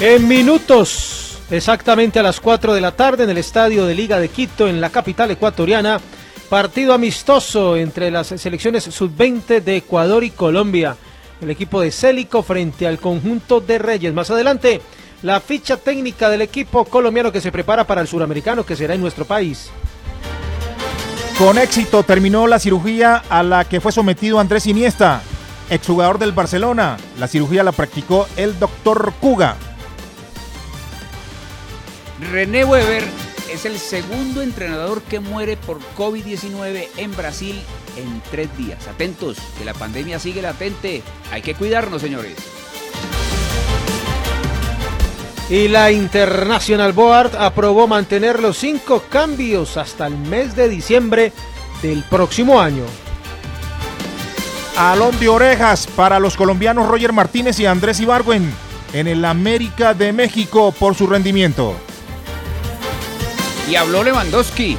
En 0.00 0.28
minutos, 0.28 1.27
exactamente 1.50 2.18
a 2.18 2.22
las 2.22 2.40
4 2.40 2.74
de 2.74 2.80
la 2.80 2.92
tarde 2.92 3.24
en 3.24 3.30
el 3.30 3.38
estadio 3.38 3.86
de 3.86 3.94
Liga 3.94 4.18
de 4.18 4.28
Quito, 4.28 4.68
en 4.68 4.80
la 4.80 4.90
capital 4.90 5.30
ecuatoriana, 5.30 6.00
partido 6.48 6.94
amistoso 6.94 7.76
entre 7.76 8.10
las 8.10 8.28
selecciones 8.28 8.84
sub-20 8.84 9.62
de 9.62 9.76
Ecuador 9.76 10.24
y 10.24 10.30
Colombia. 10.30 10.96
El 11.40 11.50
equipo 11.50 11.80
de 11.80 11.90
Célico 11.90 12.42
frente 12.42 12.86
al 12.86 12.98
conjunto 12.98 13.60
de 13.60 13.78
Reyes. 13.78 14.12
Más 14.12 14.30
adelante, 14.30 14.80
la 15.22 15.40
ficha 15.40 15.76
técnica 15.76 16.28
del 16.28 16.42
equipo 16.42 16.84
colombiano 16.84 17.32
que 17.32 17.40
se 17.40 17.52
prepara 17.52 17.84
para 17.84 18.00
el 18.00 18.08
suramericano 18.08 18.64
que 18.64 18.76
será 18.76 18.94
en 18.94 19.00
nuestro 19.00 19.24
país. 19.24 19.70
Con 21.38 21.56
éxito 21.56 22.02
terminó 22.02 22.48
la 22.48 22.58
cirugía 22.58 23.22
a 23.28 23.44
la 23.44 23.64
que 23.64 23.80
fue 23.80 23.92
sometido 23.92 24.40
Andrés 24.40 24.66
Iniesta, 24.66 25.22
exjugador 25.70 26.18
del 26.18 26.32
Barcelona. 26.32 26.96
La 27.16 27.28
cirugía 27.28 27.62
la 27.62 27.70
practicó 27.70 28.26
el 28.36 28.58
doctor 28.58 29.12
Cuga. 29.20 29.56
René 32.20 32.64
Weber 32.64 33.04
es 33.52 33.64
el 33.64 33.78
segundo 33.78 34.42
entrenador 34.42 35.02
que 35.02 35.20
muere 35.20 35.56
por 35.56 35.78
COVID-19 35.96 36.88
en 36.96 37.16
Brasil 37.16 37.60
en 37.96 38.20
tres 38.30 38.48
días. 38.58 38.88
Atentos, 38.88 39.38
que 39.56 39.64
la 39.64 39.72
pandemia 39.72 40.18
sigue 40.18 40.42
latente. 40.42 41.02
Hay 41.32 41.42
que 41.42 41.54
cuidarnos, 41.54 42.02
señores. 42.02 42.34
Y 45.48 45.68
la 45.68 45.90
International 45.92 46.92
Board 46.92 47.36
aprobó 47.36 47.86
mantener 47.86 48.40
los 48.40 48.58
cinco 48.58 49.04
cambios 49.08 49.76
hasta 49.76 50.06
el 50.06 50.18
mes 50.18 50.54
de 50.54 50.68
diciembre 50.68 51.32
del 51.80 52.02
próximo 52.02 52.60
año. 52.60 52.84
Alón 54.76 55.18
de 55.18 55.28
orejas 55.28 55.86
para 55.86 56.20
los 56.20 56.36
colombianos 56.36 56.88
Roger 56.88 57.12
Martínez 57.12 57.58
y 57.60 57.66
Andrés 57.66 58.00
Ibargüen 58.00 58.52
en 58.92 59.06
el 59.06 59.24
América 59.24 59.94
de 59.94 60.12
México 60.12 60.72
por 60.72 60.94
su 60.94 61.06
rendimiento. 61.06 61.74
Y 63.68 63.76
habló 63.76 64.02
Lewandowski. 64.02 64.78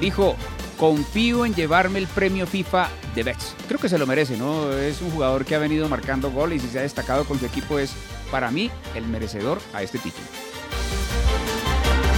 Dijo, 0.00 0.36
confío 0.76 1.46
en 1.46 1.54
llevarme 1.54 2.00
el 2.00 2.08
premio 2.08 2.46
FIFA 2.46 2.88
de 3.14 3.22
Best. 3.22 3.60
Creo 3.68 3.78
que 3.78 3.88
se 3.88 3.98
lo 3.98 4.06
merece, 4.06 4.36
¿no? 4.36 4.72
Es 4.72 5.00
un 5.00 5.10
jugador 5.10 5.44
que 5.44 5.54
ha 5.54 5.58
venido 5.58 5.88
marcando 5.88 6.30
goles 6.30 6.64
y 6.64 6.68
se 6.68 6.80
ha 6.80 6.82
destacado 6.82 7.24
con 7.24 7.38
su 7.38 7.46
equipo. 7.46 7.78
Es, 7.78 7.92
para 8.30 8.50
mí, 8.50 8.70
el 8.94 9.06
merecedor 9.06 9.60
a 9.72 9.82
este 9.82 9.98
título. 9.98 10.26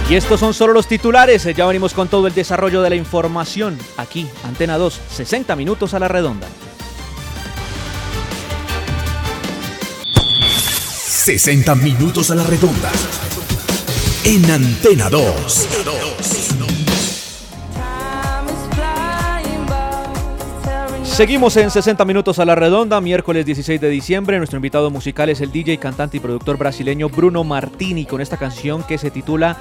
Y 0.09 0.15
estos 0.15 0.39
son 0.39 0.55
solo 0.55 0.73
los 0.73 0.87
titulares, 0.87 1.43
ya 1.43 1.67
venimos 1.67 1.93
con 1.93 2.07
todo 2.07 2.25
el 2.25 2.33
desarrollo 2.33 2.81
de 2.81 2.89
la 2.89 2.95
información 2.95 3.77
aquí, 3.95 4.27
Antena 4.43 4.79
2, 4.79 4.99
60 5.11 5.55
minutos 5.55 5.93
a 5.93 5.99
la 5.99 6.07
redonda. 6.07 6.47
60 11.05 11.75
minutos 11.75 12.31
a 12.31 12.35
la 12.35 12.43
redonda. 12.43 12.89
En 14.23 14.51
Antena 14.51 15.09
2. 15.09 16.38
Seguimos 21.19 21.51
en 21.57 21.69
60 21.69 22.05
minutos 22.05 22.39
a 22.39 22.45
la 22.45 22.55
redonda, 22.55 23.01
miércoles 23.01 23.45
16 23.45 23.81
de 23.81 23.89
diciembre. 23.89 24.37
Nuestro 24.37 24.55
invitado 24.55 24.89
musical 24.89 25.27
es 25.27 25.41
el 25.41 25.51
DJ, 25.51 25.77
cantante 25.77 26.15
y 26.15 26.21
productor 26.21 26.57
brasileño 26.57 27.09
Bruno 27.09 27.43
Martini 27.43 28.05
con 28.05 28.21
esta 28.21 28.37
canción 28.37 28.83
que 28.83 28.97
se 28.97 29.11
titula 29.11 29.57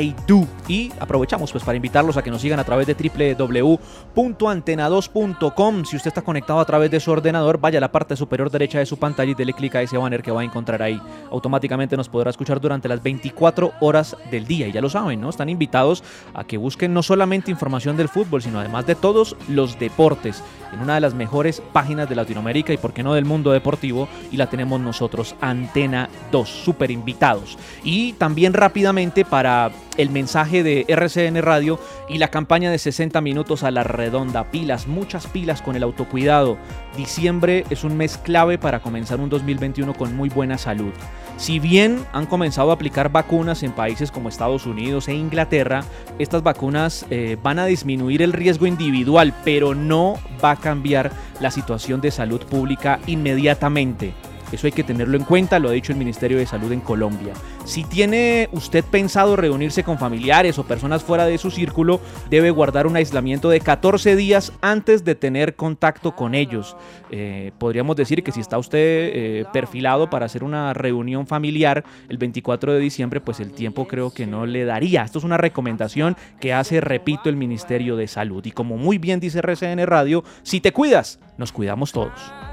I 0.00 0.14
Do. 0.26 0.46
Y 0.68 0.90
aprovechamos 0.98 1.52
pues 1.52 1.64
para 1.64 1.76
invitarlos 1.76 2.16
a 2.16 2.22
que 2.22 2.30
nos 2.30 2.40
sigan 2.40 2.60
a 2.60 2.64
través 2.64 2.86
de 2.86 2.94
www.antena2.com. 2.94 5.84
Si 5.84 5.96
usted 5.96 6.08
está 6.08 6.22
conectado 6.22 6.60
a 6.60 6.64
través 6.64 6.90
de 6.90 6.98
su 6.98 7.10
ordenador, 7.10 7.60
vaya 7.60 7.76
a 7.76 7.82
la 7.82 7.92
parte 7.92 8.16
superior 8.16 8.50
derecha 8.50 8.78
de 8.78 8.86
su 8.86 8.96
pantalla 8.96 9.32
y 9.32 9.34
dele 9.34 9.52
clic 9.52 9.74
a 9.74 9.82
ese 9.82 9.98
banner 9.98 10.22
que 10.22 10.30
va 10.30 10.40
a 10.40 10.44
encontrar 10.44 10.80
ahí. 10.80 10.98
Automáticamente 11.30 11.94
nos 11.94 12.08
podrá 12.08 12.30
escuchar 12.30 12.58
durante 12.58 12.88
las 12.88 13.02
24 13.02 13.74
horas 13.80 14.16
del 14.30 14.46
día. 14.46 14.66
Y 14.66 14.72
ya 14.72 14.80
lo 14.80 14.88
saben, 14.88 15.20
¿no? 15.20 15.28
Están 15.28 15.50
invitados 15.50 16.02
a 16.32 16.44
que 16.44 16.56
busquen 16.56 16.94
no 16.94 17.02
solamente 17.02 17.50
información 17.50 17.98
del 17.98 18.08
fútbol, 18.08 18.40
sino 18.40 18.60
además 18.60 18.86
de 18.86 18.94
todos 18.94 19.36
los 19.46 19.78
deportes 19.78 20.42
en 20.72 20.80
una 20.80 20.94
de 20.94 21.01
las 21.02 21.14
mejores 21.14 21.60
páginas 21.72 22.08
de 22.08 22.14
Latinoamérica 22.14 22.72
y 22.72 22.78
por 22.78 22.94
qué 22.94 23.02
no 23.02 23.12
del 23.12 23.26
mundo 23.26 23.52
deportivo 23.52 24.08
y 24.30 24.38
la 24.38 24.48
tenemos 24.48 24.80
nosotros 24.80 25.34
Antena 25.40 26.08
2, 26.30 26.48
súper 26.48 26.90
invitados. 26.90 27.58
Y 27.84 28.14
también 28.14 28.54
rápidamente 28.54 29.24
para 29.26 29.70
el 29.96 30.10
mensaje 30.10 30.62
de 30.62 30.84
RCN 30.88 31.42
Radio 31.42 31.78
y 32.08 32.18
la 32.18 32.28
campaña 32.28 32.70
de 32.70 32.78
60 32.78 33.20
minutos 33.20 33.62
a 33.62 33.70
la 33.70 33.84
redonda, 33.84 34.50
pilas, 34.50 34.86
muchas 34.86 35.26
pilas 35.26 35.62
con 35.62 35.76
el 35.76 35.82
autocuidado. 35.82 36.56
Diciembre 36.96 37.64
es 37.70 37.84
un 37.84 37.96
mes 37.96 38.18
clave 38.18 38.58
para 38.58 38.80
comenzar 38.80 39.20
un 39.20 39.28
2021 39.28 39.94
con 39.94 40.16
muy 40.16 40.28
buena 40.28 40.58
salud. 40.58 40.92
Si 41.36 41.58
bien 41.58 42.04
han 42.12 42.26
comenzado 42.26 42.70
a 42.70 42.74
aplicar 42.74 43.10
vacunas 43.10 43.62
en 43.62 43.72
países 43.72 44.10
como 44.10 44.28
Estados 44.28 44.66
Unidos 44.66 45.08
e 45.08 45.14
Inglaterra, 45.14 45.84
estas 46.18 46.42
vacunas 46.42 47.06
eh, 47.10 47.36
van 47.42 47.58
a 47.58 47.66
disminuir 47.66 48.22
el 48.22 48.32
riesgo 48.32 48.66
individual, 48.66 49.34
pero 49.44 49.74
no 49.74 50.18
va 50.44 50.52
a 50.52 50.56
cambiar 50.56 51.10
la 51.40 51.50
situación 51.50 52.00
de 52.00 52.10
salud 52.10 52.40
pública 52.42 53.00
inmediatamente. 53.06 54.14
Eso 54.52 54.66
hay 54.66 54.72
que 54.72 54.84
tenerlo 54.84 55.16
en 55.16 55.24
cuenta, 55.24 55.58
lo 55.58 55.68
ha 55.68 55.72
dicho 55.72 55.92
el 55.92 55.98
Ministerio 55.98 56.38
de 56.38 56.46
Salud 56.46 56.70
en 56.72 56.80
Colombia. 56.80 57.32
Si 57.64 57.84
tiene 57.84 58.48
usted 58.52 58.84
pensado 58.84 59.36
reunirse 59.36 59.82
con 59.82 59.98
familiares 59.98 60.58
o 60.58 60.64
personas 60.64 61.02
fuera 61.02 61.26
de 61.26 61.38
su 61.38 61.50
círculo, 61.50 62.00
debe 62.30 62.50
guardar 62.50 62.86
un 62.86 62.96
aislamiento 62.96 63.48
de 63.48 63.60
14 63.60 64.16
días 64.16 64.52
antes 64.60 65.04
de 65.04 65.14
tener 65.14 65.56
contacto 65.56 66.14
con 66.14 66.34
ellos. 66.34 66.76
Eh, 67.10 67.52
podríamos 67.58 67.96
decir 67.96 68.22
que 68.22 68.32
si 68.32 68.40
está 68.40 68.58
usted 68.58 68.78
eh, 68.78 69.44
perfilado 69.52 70.10
para 70.10 70.26
hacer 70.26 70.44
una 70.44 70.74
reunión 70.74 71.26
familiar 71.26 71.84
el 72.08 72.18
24 72.18 72.72
de 72.74 72.80
diciembre, 72.80 73.20
pues 73.20 73.40
el 73.40 73.52
tiempo 73.52 73.86
creo 73.86 74.12
que 74.12 74.26
no 74.26 74.46
le 74.46 74.64
daría. 74.64 75.02
Esto 75.04 75.18
es 75.18 75.24
una 75.24 75.36
recomendación 75.36 76.16
que 76.40 76.52
hace, 76.52 76.80
repito, 76.80 77.28
el 77.28 77.36
Ministerio 77.36 77.96
de 77.96 78.08
Salud. 78.08 78.44
Y 78.44 78.50
como 78.50 78.76
muy 78.76 78.98
bien 78.98 79.20
dice 79.20 79.38
RCN 79.38 79.86
Radio, 79.86 80.24
si 80.42 80.60
te 80.60 80.72
cuidas, 80.72 81.20
nos 81.38 81.52
cuidamos 81.52 81.92
todos. 81.92 82.51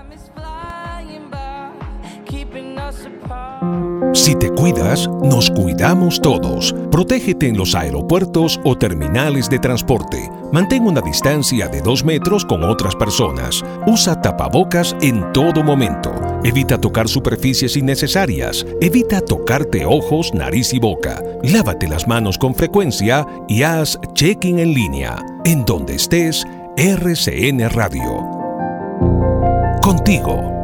Si 4.13 4.36
te 4.36 4.50
cuidas, 4.51 5.07
nos 5.24 5.50
cuidamos 5.50 6.21
todos. 6.21 6.75
Protégete 6.91 7.48
en 7.48 7.57
los 7.57 7.75
aeropuertos 7.75 8.59
o 8.63 8.77
terminales 8.77 9.50
de 9.50 9.59
transporte. 9.59 10.29
Mantén 10.51 10.86
una 10.86 11.01
distancia 11.01 11.67
de 11.67 11.81
dos 11.81 12.03
metros 12.03 12.45
con 12.45 12.63
otras 12.63 12.95
personas. 12.95 13.63
Usa 13.88 14.19
tapabocas 14.21 14.95
en 15.01 15.31
todo 15.33 15.63
momento. 15.63 16.12
Evita 16.43 16.79
tocar 16.79 17.07
superficies 17.07 17.77
innecesarias. 17.77 18.65
Evita 18.81 19.21
tocarte 19.21 19.86
ojos, 19.86 20.33
nariz 20.33 20.74
y 20.74 20.79
boca. 20.79 21.21
Lávate 21.43 21.88
las 21.88 22.07
manos 22.07 22.38
con 22.38 22.55
frecuencia 22.55 23.25
y 23.48 23.63
haz 23.63 24.00
check-in 24.13 24.59
en 24.59 24.74
línea. 24.74 25.24
En 25.45 25.65
donde 25.65 25.95
estés, 25.95 26.45
RCN 26.77 27.69
Radio. 27.69 28.27
Contigo. 29.81 30.58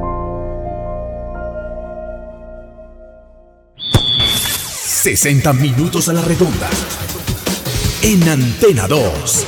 60 5.05 5.53
minutos 5.53 6.09
a 6.09 6.13
la 6.13 6.21
redonda. 6.24 6.67
En 8.01 8.27
Antena 8.27 8.88
2. 8.88 9.45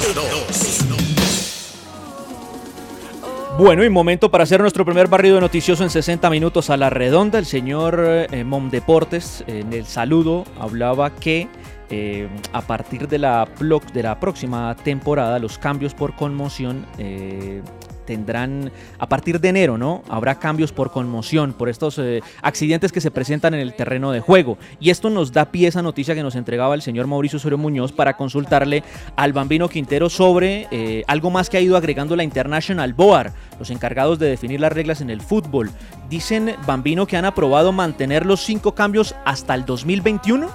Bueno, 3.57 3.83
y 3.83 3.89
momento 3.89 4.29
para 4.29 4.43
hacer 4.43 4.61
nuestro 4.61 4.85
primer 4.85 5.07
barrido 5.07 5.41
noticioso 5.41 5.83
en 5.83 5.89
60 5.89 6.29
minutos 6.29 6.69
a 6.69 6.77
la 6.77 6.91
redonda. 6.91 7.39
El 7.39 7.47
señor 7.47 7.99
eh, 7.99 8.43
Mom 8.43 8.69
Deportes 8.69 9.43
en 9.47 9.73
el 9.73 9.87
saludo 9.87 10.45
hablaba 10.59 11.15
que 11.15 11.47
eh, 11.89 12.29
a 12.53 12.61
partir 12.61 13.07
de 13.07 13.17
la, 13.17 13.47
de 13.93 14.03
la 14.03 14.19
próxima 14.19 14.75
temporada 14.75 15.39
los 15.39 15.57
cambios 15.57 15.95
por 15.95 16.15
conmoción 16.15 16.85
eh, 16.99 17.63
tendrán 18.07 18.71
a 18.97 19.07
partir 19.07 19.39
de 19.39 19.49
enero, 19.49 19.77
¿no? 19.77 20.01
Habrá 20.09 20.39
cambios 20.39 20.71
por 20.71 20.91
conmoción, 20.91 21.53
por 21.53 21.69
estos 21.69 21.99
eh, 21.99 22.21
accidentes 22.41 22.91
que 22.91 23.01
se 23.01 23.11
presentan 23.11 23.53
en 23.53 23.59
el 23.59 23.73
terreno 23.75 24.11
de 24.11 24.21
juego. 24.21 24.57
Y 24.79 24.89
esto 24.89 25.11
nos 25.11 25.33
da 25.33 25.51
pie 25.51 25.67
a 25.67 25.69
esa 25.69 25.81
noticia 25.83 26.15
que 26.15 26.23
nos 26.23 26.35
entregaba 26.35 26.73
el 26.73 26.81
señor 26.81 27.05
Mauricio 27.05 27.37
Osorio 27.37 27.57
Muñoz 27.57 27.91
para 27.91 28.15
consultarle 28.15 28.83
al 29.15 29.33
Bambino 29.33 29.67
Quintero 29.67 30.09
sobre 30.09 30.67
eh, 30.71 31.03
algo 31.07 31.29
más 31.29 31.49
que 31.49 31.57
ha 31.57 31.61
ido 31.61 31.75
agregando 31.75 32.15
la 32.15 32.23
International 32.23 32.93
Board, 32.93 33.33
los 33.59 33.69
encargados 33.69 34.17
de 34.17 34.29
definir 34.29 34.61
las 34.61 34.71
reglas 34.71 35.01
en 35.01 35.09
el 35.09 35.21
fútbol. 35.21 35.69
Dicen 36.09 36.55
Bambino 36.65 37.05
que 37.05 37.17
han 37.17 37.25
aprobado 37.25 37.73
mantener 37.73 38.25
los 38.25 38.39
cinco 38.39 38.73
cambios 38.73 39.15
hasta 39.25 39.53
el 39.53 39.65
2021. 39.65 40.49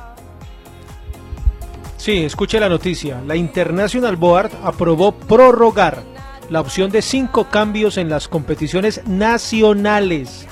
Sí, 1.99 2.25
escuche 2.25 2.59
la 2.59 2.69
noticia. 2.69 3.21
La 3.27 3.37
International 3.37 4.17
Board 4.17 4.51
aprobó 4.65 5.13
prorrogar 5.13 6.12
la 6.53 6.61
opción 6.61 6.91
de 6.91 7.01
cinco 7.01 7.49
cambios 7.49 7.97
en 7.97 8.11
las 8.11 8.29
competiciones 8.29 9.01
nacionales 9.07 10.47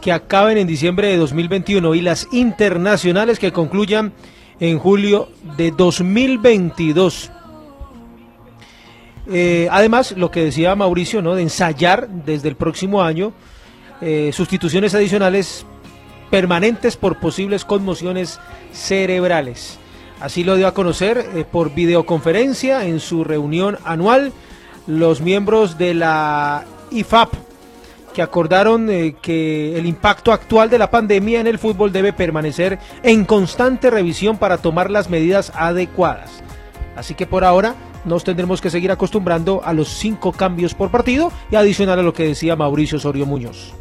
que 0.00 0.12
acaben 0.12 0.56
en 0.56 0.66
diciembre 0.66 1.08
de 1.08 1.18
2021 1.18 1.94
y 1.94 2.00
las 2.00 2.26
internacionales 2.32 3.38
que 3.38 3.52
concluyan 3.52 4.14
en 4.60 4.78
julio 4.78 5.28
de 5.58 5.72
2022. 5.72 7.30
Eh, 9.26 9.68
además, 9.70 10.12
lo 10.16 10.30
que 10.30 10.42
decía 10.42 10.74
Mauricio, 10.74 11.20
¿no? 11.20 11.34
De 11.34 11.42
ensayar 11.42 12.08
desde 12.08 12.48
el 12.48 12.56
próximo 12.56 13.02
año 13.02 13.34
eh, 14.00 14.30
sustituciones 14.32 14.94
adicionales 14.94 15.66
permanentes 16.30 16.96
por 16.96 17.20
posibles 17.20 17.66
conmociones 17.66 18.40
cerebrales. 18.72 19.78
Así 20.18 20.44
lo 20.44 20.56
dio 20.56 20.66
a 20.66 20.72
conocer 20.72 21.18
eh, 21.34 21.44
por 21.44 21.74
videoconferencia 21.74 22.86
en 22.86 23.00
su 23.00 23.22
reunión 23.22 23.76
anual 23.84 24.32
los 24.86 25.20
miembros 25.20 25.78
de 25.78 25.94
la 25.94 26.64
IFAP, 26.90 27.32
que 28.12 28.22
acordaron 28.22 28.88
eh, 28.90 29.16
que 29.20 29.76
el 29.76 29.86
impacto 29.86 30.32
actual 30.32 30.70
de 30.70 30.78
la 30.78 30.90
pandemia 30.90 31.40
en 31.40 31.46
el 31.46 31.58
fútbol 31.58 31.92
debe 31.92 32.12
permanecer 32.12 32.78
en 33.02 33.24
constante 33.24 33.90
revisión 33.90 34.38
para 34.38 34.58
tomar 34.58 34.90
las 34.90 35.10
medidas 35.10 35.52
adecuadas. 35.54 36.42
Así 36.96 37.14
que 37.14 37.26
por 37.26 37.44
ahora 37.44 37.74
nos 38.04 38.22
tendremos 38.22 38.60
que 38.60 38.70
seguir 38.70 38.92
acostumbrando 38.92 39.62
a 39.64 39.72
los 39.72 39.88
cinco 39.88 40.32
cambios 40.32 40.74
por 40.74 40.90
partido 40.90 41.32
y 41.50 41.56
adicional 41.56 41.98
a 41.98 42.02
lo 42.02 42.12
que 42.12 42.24
decía 42.24 42.54
Mauricio 42.54 42.98
Osorio 42.98 43.26
Muñoz. 43.26 43.74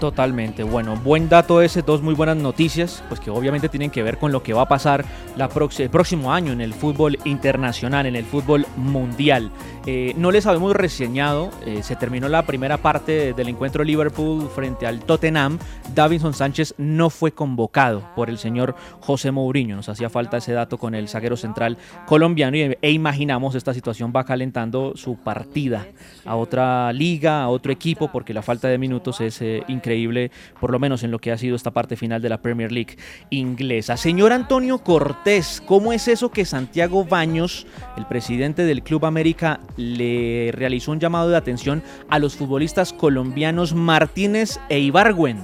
Totalmente, 0.00 0.62
bueno, 0.62 0.96
buen 0.96 1.28
dato 1.28 1.60
ese, 1.60 1.82
dos 1.82 2.00
muy 2.00 2.14
buenas 2.14 2.38
noticias, 2.38 3.04
pues 3.08 3.20
que 3.20 3.30
obviamente 3.30 3.68
tienen 3.68 3.90
que 3.90 4.02
ver 4.02 4.16
con 4.16 4.32
lo 4.32 4.42
que 4.42 4.54
va 4.54 4.62
a 4.62 4.68
pasar 4.68 5.04
la 5.36 5.50
el 5.78 5.90
próximo 5.90 6.32
año 6.32 6.52
en 6.52 6.62
el 6.62 6.72
fútbol 6.72 7.18
internacional, 7.26 8.06
en 8.06 8.16
el 8.16 8.24
fútbol 8.24 8.64
mundial. 8.76 9.50
Eh, 9.84 10.14
no 10.16 10.30
les 10.30 10.46
habíamos 10.46 10.74
reseñado, 10.74 11.50
eh, 11.66 11.82
se 11.82 11.96
terminó 11.96 12.30
la 12.30 12.46
primera 12.46 12.78
parte 12.78 13.34
del 13.34 13.50
encuentro 13.50 13.84
Liverpool 13.84 14.48
frente 14.48 14.86
al 14.86 15.00
Tottenham, 15.00 15.58
Davinson 15.94 16.32
Sánchez 16.32 16.74
no 16.78 17.10
fue 17.10 17.32
convocado 17.32 18.02
por 18.16 18.30
el 18.30 18.38
señor 18.38 18.74
José 19.00 19.30
Mourinho, 19.30 19.76
nos 19.76 19.90
hacía 19.90 20.08
falta 20.08 20.38
ese 20.38 20.52
dato 20.52 20.78
con 20.78 20.94
el 20.94 21.08
zaguero 21.08 21.36
central 21.36 21.76
colombiano 22.06 22.56
y, 22.56 22.74
e 22.80 22.90
imaginamos 22.90 23.54
esta 23.54 23.74
situación 23.74 24.14
va 24.16 24.24
calentando 24.24 24.94
su 24.96 25.16
partida 25.16 25.86
a 26.24 26.36
otra 26.36 26.90
liga, 26.94 27.42
a 27.42 27.48
otro 27.48 27.70
equipo, 27.70 28.10
porque 28.10 28.32
la 28.32 28.40
falta 28.40 28.68
de 28.68 28.78
minutos 28.78 29.20
es 29.20 29.42
eh, 29.42 29.62
increíble 29.68 29.89
increíble, 29.90 30.30
por 30.60 30.70
lo 30.70 30.78
menos 30.78 31.02
en 31.02 31.10
lo 31.10 31.18
que 31.18 31.32
ha 31.32 31.38
sido 31.38 31.56
esta 31.56 31.72
parte 31.72 31.96
final 31.96 32.22
de 32.22 32.28
la 32.28 32.40
Premier 32.40 32.70
League 32.70 32.96
inglesa. 33.30 33.96
Señor 33.96 34.32
Antonio 34.32 34.78
Cortés, 34.78 35.60
¿cómo 35.66 35.92
es 35.92 36.06
eso 36.06 36.30
que 36.30 36.44
Santiago 36.44 37.04
Baños, 37.04 37.66
el 37.96 38.06
presidente 38.06 38.64
del 38.64 38.82
Club 38.82 39.06
América, 39.06 39.58
le 39.76 40.50
realizó 40.52 40.92
un 40.92 41.00
llamado 41.00 41.28
de 41.28 41.36
atención 41.36 41.82
a 42.08 42.20
los 42.20 42.36
futbolistas 42.36 42.92
colombianos 42.92 43.74
Martínez 43.74 44.60
e 44.68 44.78
Ibargüen? 44.78 45.38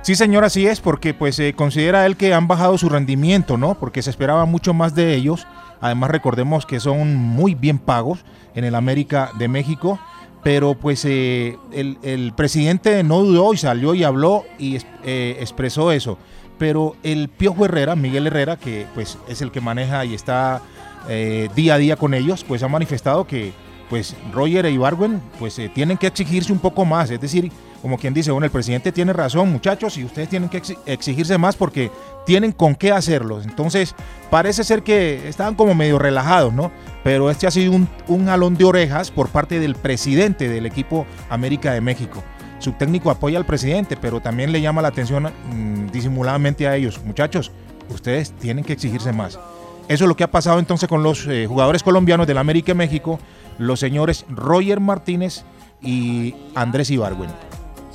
Sí, 0.00 0.14
señor, 0.14 0.44
así 0.44 0.66
es, 0.66 0.80
porque 0.80 1.12
pues 1.12 1.36
se 1.36 1.54
considera 1.54 2.06
él 2.06 2.16
que 2.16 2.32
han 2.32 2.48
bajado 2.48 2.78
su 2.78 2.88
rendimiento, 2.88 3.56
¿no? 3.56 3.74
Porque 3.74 4.02
se 4.02 4.10
esperaba 4.10 4.44
mucho 4.46 4.74
más 4.74 4.94
de 4.94 5.14
ellos. 5.14 5.46
Además, 5.80 6.10
recordemos 6.10 6.66
que 6.66 6.80
son 6.80 7.14
muy 7.16 7.54
bien 7.54 7.78
pagos 7.78 8.24
en 8.54 8.64
el 8.64 8.74
América 8.74 9.30
de 9.38 9.48
México 9.48 9.98
pero 10.44 10.74
pues 10.74 11.04
eh, 11.06 11.56
el, 11.72 12.32
presidente 12.36 13.02
no 13.02 13.22
dudó 13.22 13.54
y 13.54 13.56
salió 13.56 13.94
y 13.94 14.04
habló 14.04 14.44
y 14.58 14.78
eh, 15.02 15.38
expresó 15.40 15.90
eso. 15.90 16.18
Pero 16.58 16.94
el 17.02 17.30
Piojo 17.30 17.64
Herrera, 17.64 17.96
Miguel 17.96 18.26
Herrera, 18.26 18.56
que 18.58 18.86
pues 18.94 19.18
es 19.26 19.40
el 19.40 19.50
que 19.50 19.62
maneja 19.62 20.04
y 20.04 20.14
está 20.14 20.60
eh, 21.08 21.48
día 21.56 21.74
a 21.74 21.78
día 21.78 21.96
con 21.96 22.12
ellos, 22.12 22.44
pues 22.46 22.62
ha 22.62 22.68
manifestado 22.68 23.26
que 23.26 23.52
pues 23.88 24.14
Roger 24.32 24.66
e 24.66 24.70
Ibarwen 24.70 25.20
pues 25.38 25.60
tienen 25.74 25.96
que 25.96 26.06
exigirse 26.06 26.52
un 26.52 26.58
poco 26.58 26.84
más, 26.84 27.10
es 27.10 27.20
decir, 27.20 27.50
como 27.80 27.98
quien 27.98 28.14
dice, 28.14 28.30
bueno, 28.30 28.44
el 28.44 28.50
presidente 28.50 28.92
tiene 28.92 29.12
razón, 29.12 29.50
muchachos, 29.50 29.96
y 29.98 30.04
ustedes 30.04 30.28
tienen 30.28 30.48
que 30.48 30.62
exigirse 30.86 31.38
más 31.38 31.56
porque 31.56 31.90
tienen 32.26 32.52
con 32.52 32.74
qué 32.74 32.92
hacerlo. 32.92 33.40
Entonces, 33.42 33.94
parece 34.30 34.64
ser 34.64 34.82
que 34.82 35.28
estaban 35.28 35.54
como 35.54 35.74
medio 35.74 35.98
relajados, 35.98 36.52
¿no? 36.52 36.72
Pero 37.02 37.30
este 37.30 37.46
ha 37.46 37.50
sido 37.50 37.72
un, 37.72 37.88
un 38.08 38.26
jalón 38.26 38.56
de 38.56 38.64
orejas 38.64 39.10
por 39.10 39.28
parte 39.28 39.60
del 39.60 39.74
presidente 39.74 40.48
del 40.48 40.66
equipo 40.66 41.06
América 41.28 41.72
de 41.72 41.80
México. 41.80 42.22
Su 42.58 42.72
técnico 42.72 43.10
apoya 43.10 43.38
al 43.38 43.44
presidente, 43.44 43.96
pero 43.96 44.20
también 44.20 44.52
le 44.52 44.60
llama 44.60 44.80
la 44.80 44.88
atención 44.88 45.24
mm, 45.24 45.90
disimuladamente 45.90 46.66
a 46.66 46.76
ellos. 46.76 47.00
Muchachos, 47.04 47.52
ustedes 47.90 48.32
tienen 48.32 48.64
que 48.64 48.72
exigirse 48.72 49.12
más. 49.12 49.38
Eso 49.86 50.04
es 50.04 50.08
lo 50.08 50.16
que 50.16 50.24
ha 50.24 50.30
pasado 50.30 50.58
entonces 50.58 50.88
con 50.88 51.02
los 51.02 51.26
eh, 51.26 51.46
jugadores 51.46 51.82
colombianos 51.82 52.26
del 52.26 52.38
América 52.38 52.68
de 52.68 52.74
México, 52.74 53.18
los 53.58 53.80
señores 53.80 54.24
Roger 54.30 54.80
Martínez 54.80 55.44
y 55.82 56.34
Andrés 56.54 56.90
Ibargüen. 56.90 57.30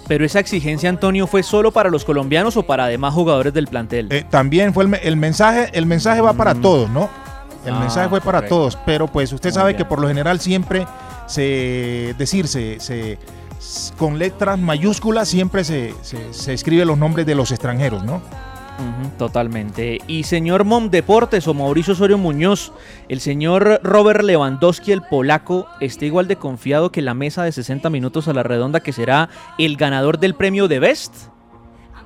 Pero 0.09 0.25
esa 0.25 0.39
exigencia, 0.39 0.89
Antonio, 0.89 1.27
¿fue 1.27 1.43
solo 1.43 1.71
para 1.71 1.89
los 1.89 2.03
colombianos 2.03 2.57
o 2.57 2.63
para 2.63 2.87
demás 2.87 3.13
jugadores 3.13 3.53
del 3.53 3.67
plantel? 3.67 4.07
Eh, 4.11 4.25
también 4.29 4.73
fue 4.73 4.85
el, 5.03 5.15
mensaje, 5.15 5.69
el 5.71 5.85
mensaje 5.85 6.19
va 6.19 6.33
para 6.33 6.55
mm. 6.55 6.61
todos, 6.61 6.89
¿no? 6.89 7.09
El 7.65 7.75
Ah, 7.75 7.79
mensaje 7.79 8.09
fue 8.09 8.19
para 8.19 8.39
correcto. 8.39 8.55
todos, 8.55 8.77
pero 8.85 9.07
pues 9.07 9.31
usted 9.31 9.49
Muy 9.51 9.53
sabe 9.55 9.69
bien. 9.69 9.77
que 9.77 9.85
por 9.85 10.01
lo 10.01 10.07
general 10.07 10.39
siempre 10.39 10.87
se 11.27 12.15
decirse 12.17 12.77
se, 12.79 13.19
con 13.97 14.17
letras 14.17 14.57
mayúsculas 14.57 15.27
siempre 15.29 15.63
se, 15.63 15.93
se, 16.01 16.33
se 16.33 16.53
escribe 16.53 16.85
los 16.85 16.97
nombres 16.97 17.25
de 17.27 17.35
los 17.35 17.51
extranjeros, 17.51 18.03
¿no? 18.03 18.21
Totalmente. 19.17 19.99
Y 20.07 20.23
señor 20.23 20.63
Mom 20.63 20.89
Deportes 20.89 21.47
o 21.47 21.53
Mauricio 21.53 21.93
Osorio 21.93 22.17
Muñoz, 22.17 22.71
el 23.09 23.19
señor 23.19 23.81
Robert 23.83 24.23
Lewandowski, 24.23 24.91
el 24.91 25.01
polaco, 25.01 25.67
está 25.81 26.05
igual 26.05 26.27
de 26.27 26.37
confiado 26.37 26.91
que 26.91 27.01
la 27.01 27.13
mesa 27.13 27.43
de 27.43 27.51
60 27.51 27.89
minutos 27.89 28.27
a 28.27 28.33
la 28.33 28.43
redonda 28.43 28.79
que 28.79 28.93
será 28.93 29.29
el 29.57 29.75
ganador 29.75 30.19
del 30.19 30.35
premio 30.35 30.67
de 30.67 30.79
Best. 30.79 31.27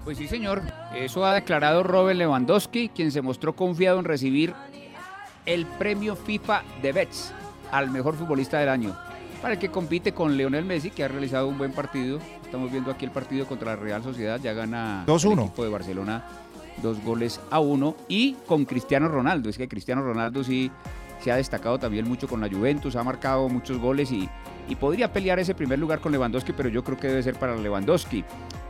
Pues 0.03 0.17
sí, 0.17 0.27
señor. 0.27 0.61
Eso 0.95 1.25
ha 1.25 1.33
declarado 1.33 1.83
Robert 1.83 2.17
Lewandowski, 2.17 2.89
quien 2.89 3.11
se 3.11 3.21
mostró 3.21 3.55
confiado 3.55 3.99
en 3.99 4.05
recibir 4.05 4.53
el 5.45 5.65
premio 5.65 6.15
FIFA 6.15 6.63
de 6.81 6.91
Bets 6.91 7.33
al 7.71 7.89
mejor 7.89 8.15
futbolista 8.15 8.59
del 8.59 8.69
año. 8.69 8.95
Para 9.41 9.55
el 9.55 9.59
que 9.59 9.69
compite 9.69 10.13
con 10.13 10.37
Leonel 10.37 10.65
Messi, 10.65 10.89
que 10.89 11.03
ha 11.03 11.07
realizado 11.07 11.47
un 11.47 11.57
buen 11.57 11.73
partido. 11.73 12.19
Estamos 12.43 12.71
viendo 12.71 12.91
aquí 12.91 13.05
el 13.05 13.11
partido 13.11 13.45
contra 13.45 13.75
la 13.75 13.75
Real 13.75 14.03
Sociedad. 14.03 14.39
Ya 14.41 14.53
gana 14.53 15.03
2-1. 15.05 15.33
el 15.33 15.39
equipo 15.39 15.63
de 15.63 15.69
Barcelona 15.69 16.23
dos 16.81 17.03
goles 17.03 17.39
a 17.51 17.59
uno. 17.59 17.95
Y 18.07 18.33
con 18.47 18.65
Cristiano 18.65 19.07
Ronaldo. 19.07 19.49
Es 19.49 19.57
que 19.57 19.67
Cristiano 19.67 20.01
Ronaldo 20.01 20.43
sí 20.43 20.71
se 21.23 21.31
ha 21.31 21.37
destacado 21.37 21.79
también 21.79 22.07
mucho 22.07 22.27
con 22.27 22.41
la 22.41 22.49
Juventus, 22.49 22.97
ha 22.97 23.03
marcado 23.03 23.47
muchos 23.47 23.79
goles 23.79 24.11
y, 24.11 24.29
y 24.67 24.75
podría 24.75 25.13
pelear 25.13 25.39
ese 25.39 25.55
primer 25.55 25.79
lugar 25.79 26.01
con 26.01 26.11
Lewandowski, 26.11 26.51
pero 26.51 26.67
yo 26.67 26.83
creo 26.83 26.97
que 26.97 27.07
debe 27.07 27.23
ser 27.23 27.35
para 27.35 27.55
Lewandowski. 27.55 28.25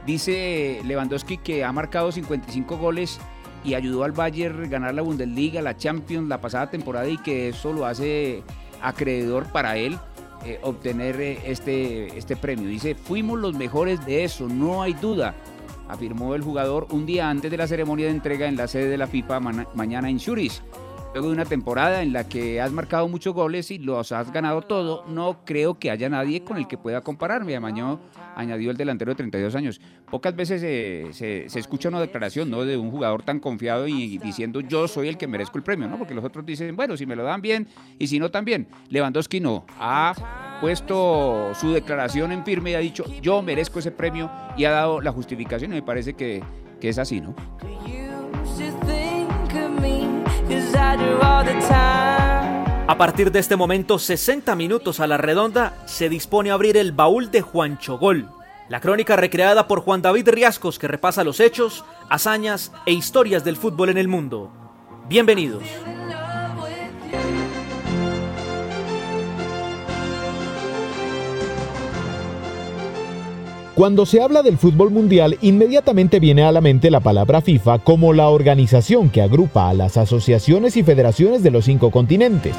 Dice 0.05 0.79
Lewandowski 0.85 1.37
que 1.37 1.63
ha 1.63 1.71
marcado 1.71 2.11
55 2.11 2.77
goles 2.77 3.19
y 3.63 3.73
ayudó 3.73 4.03
al 4.03 4.11
Bayern 4.11 4.65
a 4.65 4.67
ganar 4.67 4.93
la 4.93 5.01
Bundesliga, 5.01 5.61
la 5.61 5.77
Champions 5.77 6.27
la 6.27 6.41
pasada 6.41 6.69
temporada 6.69 7.07
y 7.07 7.17
que 7.17 7.49
eso 7.49 7.73
lo 7.73 7.87
hace 7.87 8.43
acreedor 8.81 9.45
para 9.51 9.77
él 9.77 9.97
eh, 10.45 10.59
obtener 10.61 11.21
eh, 11.21 11.39
este, 11.45 12.17
este 12.17 12.35
premio. 12.35 12.67
Dice, 12.67 12.95
fuimos 12.95 13.39
los 13.39 13.55
mejores 13.55 14.05
de 14.05 14.25
eso, 14.25 14.47
no 14.47 14.83
hay 14.83 14.93
duda, 14.93 15.33
afirmó 15.93 16.35
el 16.35 16.41
jugador 16.41 16.87
un 16.91 17.05
día 17.05 17.29
antes 17.29 17.49
de 17.51 17.57
la 17.57 17.67
ceremonia 17.67 18.05
de 18.07 18.11
entrega 18.11 18.47
en 18.47 18.57
la 18.57 18.67
sede 18.67 18.89
de 18.89 18.97
la 18.97 19.07
FIFA 19.07 19.39
mañana 19.73 20.09
en 20.09 20.19
Zurich. 20.19 20.61
Luego 21.13 21.27
de 21.27 21.33
una 21.35 21.45
temporada 21.45 22.01
en 22.01 22.11
la 22.11 22.27
que 22.27 22.59
has 22.59 22.71
marcado 22.71 23.07
muchos 23.07 23.35
goles 23.35 23.69
y 23.69 23.77
los 23.77 24.11
has 24.11 24.31
ganado 24.33 24.63
todo, 24.63 25.05
no 25.07 25.41
creo 25.45 25.77
que 25.77 25.91
haya 25.91 26.09
nadie 26.09 26.43
con 26.43 26.57
el 26.57 26.67
que 26.67 26.75
pueda 26.75 27.01
compararme. 27.01 27.55
Amañó, 27.55 27.99
añadió 28.35 28.71
el 28.71 28.77
delantero 28.77 29.11
de 29.11 29.17
32 29.17 29.53
años. 29.53 29.79
Pocas 30.09 30.35
veces 30.35 30.59
se, 30.61 31.13
se- 31.47 31.59
escucha 31.59 31.89
una 31.89 32.01
declaración 32.01 32.49
¿no? 32.49 32.65
de 32.65 32.77
un 32.77 32.89
jugador 32.89 33.21
tan 33.21 33.39
confiado 33.39 33.87
y 33.87 34.17
diciendo 34.17 34.59
yo 34.61 34.87
soy 34.87 35.07
el 35.07 35.19
que 35.19 35.27
merezco 35.27 35.59
el 35.59 35.63
premio, 35.63 35.87
¿no? 35.87 35.99
porque 35.99 36.15
los 36.15 36.25
otros 36.25 36.43
dicen, 36.47 36.75
bueno, 36.75 36.97
si 36.97 37.05
me 37.05 37.15
lo 37.15 37.23
dan 37.23 37.43
bien 37.43 37.67
y 37.99 38.07
si 38.07 38.17
no 38.17 38.31
también. 38.31 38.67
Lewandowski 38.89 39.39
no, 39.39 39.67
ha 39.79 40.15
puesto 40.63 41.51
su 41.59 41.73
declaración 41.73 42.31
en 42.31 42.45
firme 42.45 42.71
y 42.71 42.75
ha 42.75 42.79
dicho 42.79 43.03
yo 43.21 43.41
merezco 43.41 43.79
ese 43.79 43.91
premio 43.91 44.31
y 44.55 44.63
ha 44.63 44.71
dado 44.71 45.01
la 45.01 45.11
justificación 45.11 45.73
y 45.73 45.75
me 45.75 45.81
parece 45.81 46.13
que, 46.13 46.41
que 46.79 46.87
es 46.87 46.97
así, 46.97 47.19
¿no? 47.19 47.35
A 52.87 52.95
partir 52.97 53.29
de 53.33 53.39
este 53.39 53.57
momento, 53.57 53.99
60 53.99 54.55
minutos 54.55 55.01
a 55.01 55.07
la 55.07 55.17
redonda, 55.17 55.83
se 55.85 56.07
dispone 56.07 56.49
a 56.49 56.53
abrir 56.53 56.77
el 56.77 56.93
baúl 56.93 57.29
de 57.29 57.41
Juan 57.41 57.77
Chogol. 57.77 58.29
La 58.69 58.79
crónica 58.79 59.17
recreada 59.17 59.67
por 59.67 59.81
Juan 59.81 60.01
David 60.01 60.29
Riascos 60.29 60.79
que 60.79 60.87
repasa 60.87 61.25
los 61.25 61.41
hechos, 61.41 61.83
hazañas 62.09 62.71
e 62.85 62.93
historias 62.93 63.43
del 63.43 63.57
fútbol 63.57 63.89
en 63.89 63.97
el 63.97 64.07
mundo. 64.07 64.49
Bienvenidos. 65.09 65.63
Cuando 73.75 74.05
se 74.05 74.21
habla 74.21 74.43
del 74.43 74.59
fútbol 74.59 74.91
mundial, 74.91 75.35
inmediatamente 75.41 76.19
viene 76.19 76.43
a 76.43 76.51
la 76.51 76.61
mente 76.61 76.91
la 76.91 76.99
palabra 76.99 77.41
FIFA 77.41 77.79
como 77.79 78.13
la 78.13 78.29
organización 78.29 79.09
que 79.09 79.23
agrupa 79.23 79.67
a 79.67 79.73
las 79.73 79.97
asociaciones 79.97 80.77
y 80.77 80.83
federaciones 80.83 81.41
de 81.41 81.49
los 81.49 81.65
cinco 81.65 81.89
continentes. 81.89 82.55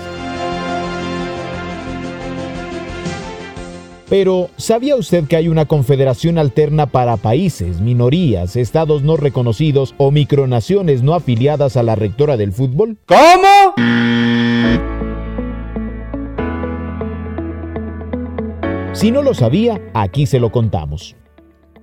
Pero, 4.09 4.51
¿sabía 4.57 4.97
usted 4.97 5.25
que 5.25 5.37
hay 5.37 5.49
una 5.49 5.67
confederación 5.67 6.37
alterna 6.37 6.87
para 6.87 7.17
países, 7.17 7.81
minorías, 7.81 8.57
estados 8.57 9.03
no 9.03 9.17
reconocidos 9.17 9.95
o 9.99 10.11
micronaciones 10.11 11.03
no 11.03 11.15
afiliadas 11.15 11.77
a 11.77 11.85
la 11.85 11.95
rectora 11.95 12.37
del 12.37 12.53
fútbol? 12.53 12.99
¿Cómo? 13.07 13.75
Si 19.05 19.11
no 19.11 19.21
lo 19.21 19.35
sabía, 19.35 19.83
aquí 19.93 20.25
se 20.25 20.41
lo 20.41 20.51
contamos. 20.51 21.15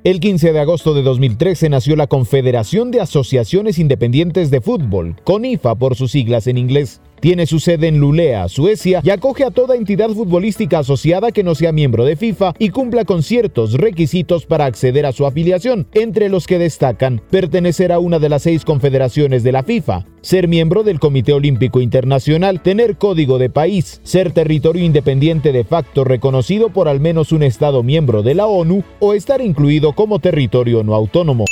El 0.03 0.19
15 0.19 0.53
de 0.53 0.59
agosto 0.59 0.95
de 0.95 1.03
2013 1.03 1.69
nació 1.69 1.95
la 1.95 2.07
Confederación 2.07 2.89
de 2.89 2.99
Asociaciones 2.99 3.77
Independientes 3.77 4.49
de 4.49 4.59
Fútbol, 4.59 5.15
CONIFA 5.23 5.75
por 5.75 5.95
sus 5.95 6.13
siglas 6.13 6.47
en 6.47 6.57
inglés. 6.57 6.99
Tiene 7.21 7.45
su 7.45 7.59
sede 7.59 7.87
en 7.87 7.99
Lulea, 7.99 8.49
Suecia, 8.49 8.99
y 9.03 9.11
acoge 9.11 9.43
a 9.43 9.51
toda 9.51 9.75
entidad 9.75 10.09
futbolística 10.09 10.79
asociada 10.79 11.31
que 11.31 11.43
no 11.43 11.53
sea 11.53 11.71
miembro 11.71 12.03
de 12.03 12.15
FIFA 12.15 12.55
y 12.57 12.69
cumpla 12.69 13.05
con 13.05 13.21
ciertos 13.21 13.73
requisitos 13.73 14.47
para 14.47 14.65
acceder 14.65 15.05
a 15.05 15.11
su 15.11 15.27
afiliación, 15.27 15.85
entre 15.93 16.29
los 16.29 16.47
que 16.47 16.57
destacan 16.57 17.21
pertenecer 17.29 17.91
a 17.91 17.99
una 17.99 18.17
de 18.17 18.29
las 18.29 18.41
seis 18.41 18.65
confederaciones 18.65 19.43
de 19.43 19.51
la 19.51 19.61
FIFA, 19.61 20.07
ser 20.21 20.47
miembro 20.47 20.81
del 20.81 20.99
Comité 20.99 21.33
Olímpico 21.33 21.79
Internacional, 21.79 22.59
tener 22.63 22.97
código 22.97 23.37
de 23.37 23.51
país, 23.51 24.01
ser 24.03 24.31
territorio 24.31 24.83
independiente 24.83 25.51
de 25.51 25.63
facto 25.63 26.03
reconocido 26.03 26.69
por 26.69 26.87
al 26.87 26.99
menos 26.99 27.31
un 27.31 27.43
Estado 27.43 27.83
miembro 27.83 28.23
de 28.23 28.33
la 28.33 28.47
ONU 28.47 28.83
o 28.99 29.13
estar 29.13 29.41
incluido 29.41 29.93
como 29.93 30.17
territorio 30.17 30.83
no 30.83 30.95
autónomo. 30.95 31.45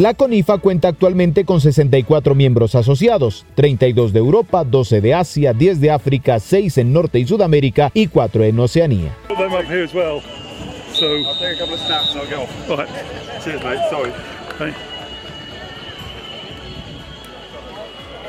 La 0.00 0.14
CONIFA 0.14 0.56
cuenta 0.56 0.88
actualmente 0.88 1.44
con 1.44 1.60
64 1.60 2.34
miembros 2.34 2.74
asociados, 2.74 3.44
32 3.54 4.14
de 4.14 4.18
Europa, 4.18 4.64
12 4.64 5.02
de 5.02 5.12
Asia, 5.12 5.52
10 5.52 5.78
de 5.78 5.90
África, 5.90 6.40
6 6.40 6.78
en 6.78 6.94
Norte 6.94 7.18
y 7.18 7.26
Sudamérica 7.26 7.90
y 7.92 8.06
4 8.06 8.44
en 8.44 8.60
Oceanía. 8.60 9.14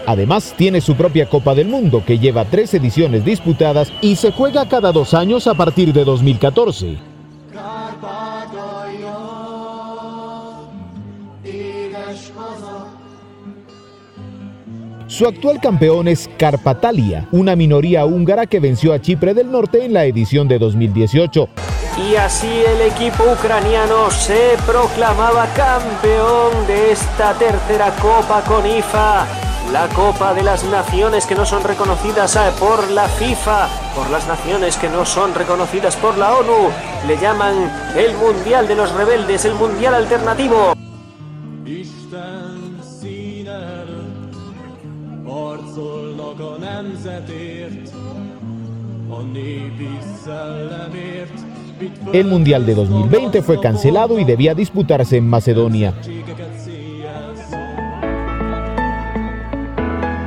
Además, 0.06 0.54
tiene 0.58 0.82
su 0.82 0.96
propia 0.96 1.30
Copa 1.30 1.56
del 1.56 1.70
Mundo 1.70 2.04
que 2.06 2.20
lleva 2.20 2.44
tres 2.44 2.74
ediciones 2.74 3.24
disputadas 3.24 3.94
y 4.02 4.18
se 4.18 4.34
juega 4.34 4.68
cada 4.68 4.92
dos 4.92 5.14
años 5.14 5.48
a 5.48 5.54
partir 5.54 5.94
de 5.94 6.04
2014. 6.04 7.11
Su 15.12 15.28
actual 15.28 15.60
campeón 15.60 16.08
es 16.08 16.30
Carpatalia, 16.38 17.28
una 17.34 17.54
minoría 17.58 18.06
húngara 18.06 18.46
que 18.46 18.62
venció 18.62 18.94
a 18.94 19.02
Chipre 19.02 19.34
del 19.34 19.52
Norte 19.52 19.84
en 19.84 19.92
la 19.92 20.06
edición 20.06 20.48
de 20.48 20.58
2018. 20.58 21.50
Y 22.10 22.16
así 22.16 22.48
el 22.48 22.80
equipo 22.90 23.26
ucraniano 23.26 24.10
se 24.10 24.56
proclamaba 24.66 25.48
campeón 25.48 26.66
de 26.66 26.94
esta 26.94 27.34
tercera 27.34 27.94
Copa 28.02 28.42
con 28.48 28.66
IFA. 28.66 29.28
La 29.74 29.90
Copa 29.90 30.34
de 30.34 30.44
las 30.44 30.64
Naciones 30.64 31.26
que 31.26 31.36
no 31.36 31.46
son 31.46 31.62
reconocidas 31.66 32.38
eh, 32.38 32.40
por 32.58 32.90
la 32.92 33.10
FIFA, 33.10 33.68
por 33.94 34.10
las 34.12 34.26
naciones 34.30 34.78
que 34.78 34.88
no 34.88 35.06
son 35.06 35.36
reconocidas 35.36 35.98
por 35.98 36.18
la 36.18 36.38
ONU. 36.38 36.70
Le 37.06 37.18
llaman 37.18 37.70
el 37.98 38.16
Mundial 38.16 38.66
de 38.66 38.76
los 38.76 38.94
Rebeldes, 38.94 39.44
el 39.44 39.56
Mundial 39.56 39.94
Alternativo. 39.94 40.74
El 52.14 52.28
Mundial 52.28 52.66
de 52.66 52.76
2020 52.76 53.42
fue 53.42 53.60
cancelado 53.60 54.20
y 54.20 54.24
debía 54.24 54.54
disputarse 54.54 55.18
en 55.18 55.28
Macedonia. 55.28 55.94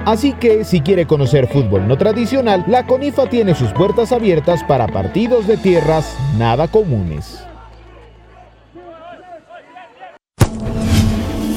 Así 0.04 0.34
que 0.34 0.64
si 0.64 0.80
quiere 0.80 1.06
conocer 1.06 1.46
fútbol 1.48 1.88
no 1.88 1.96
tradicional, 1.96 2.64
la 2.68 2.86
CONIFA 2.86 3.30
tiene 3.30 3.54
sus 3.54 3.72
puertas 3.72 4.12
abiertas 4.12 4.62
para 4.64 4.86
partidos 4.86 5.46
de 5.46 5.56
tierras 5.56 6.16
nada 6.36 6.68
comunes. 6.68 7.42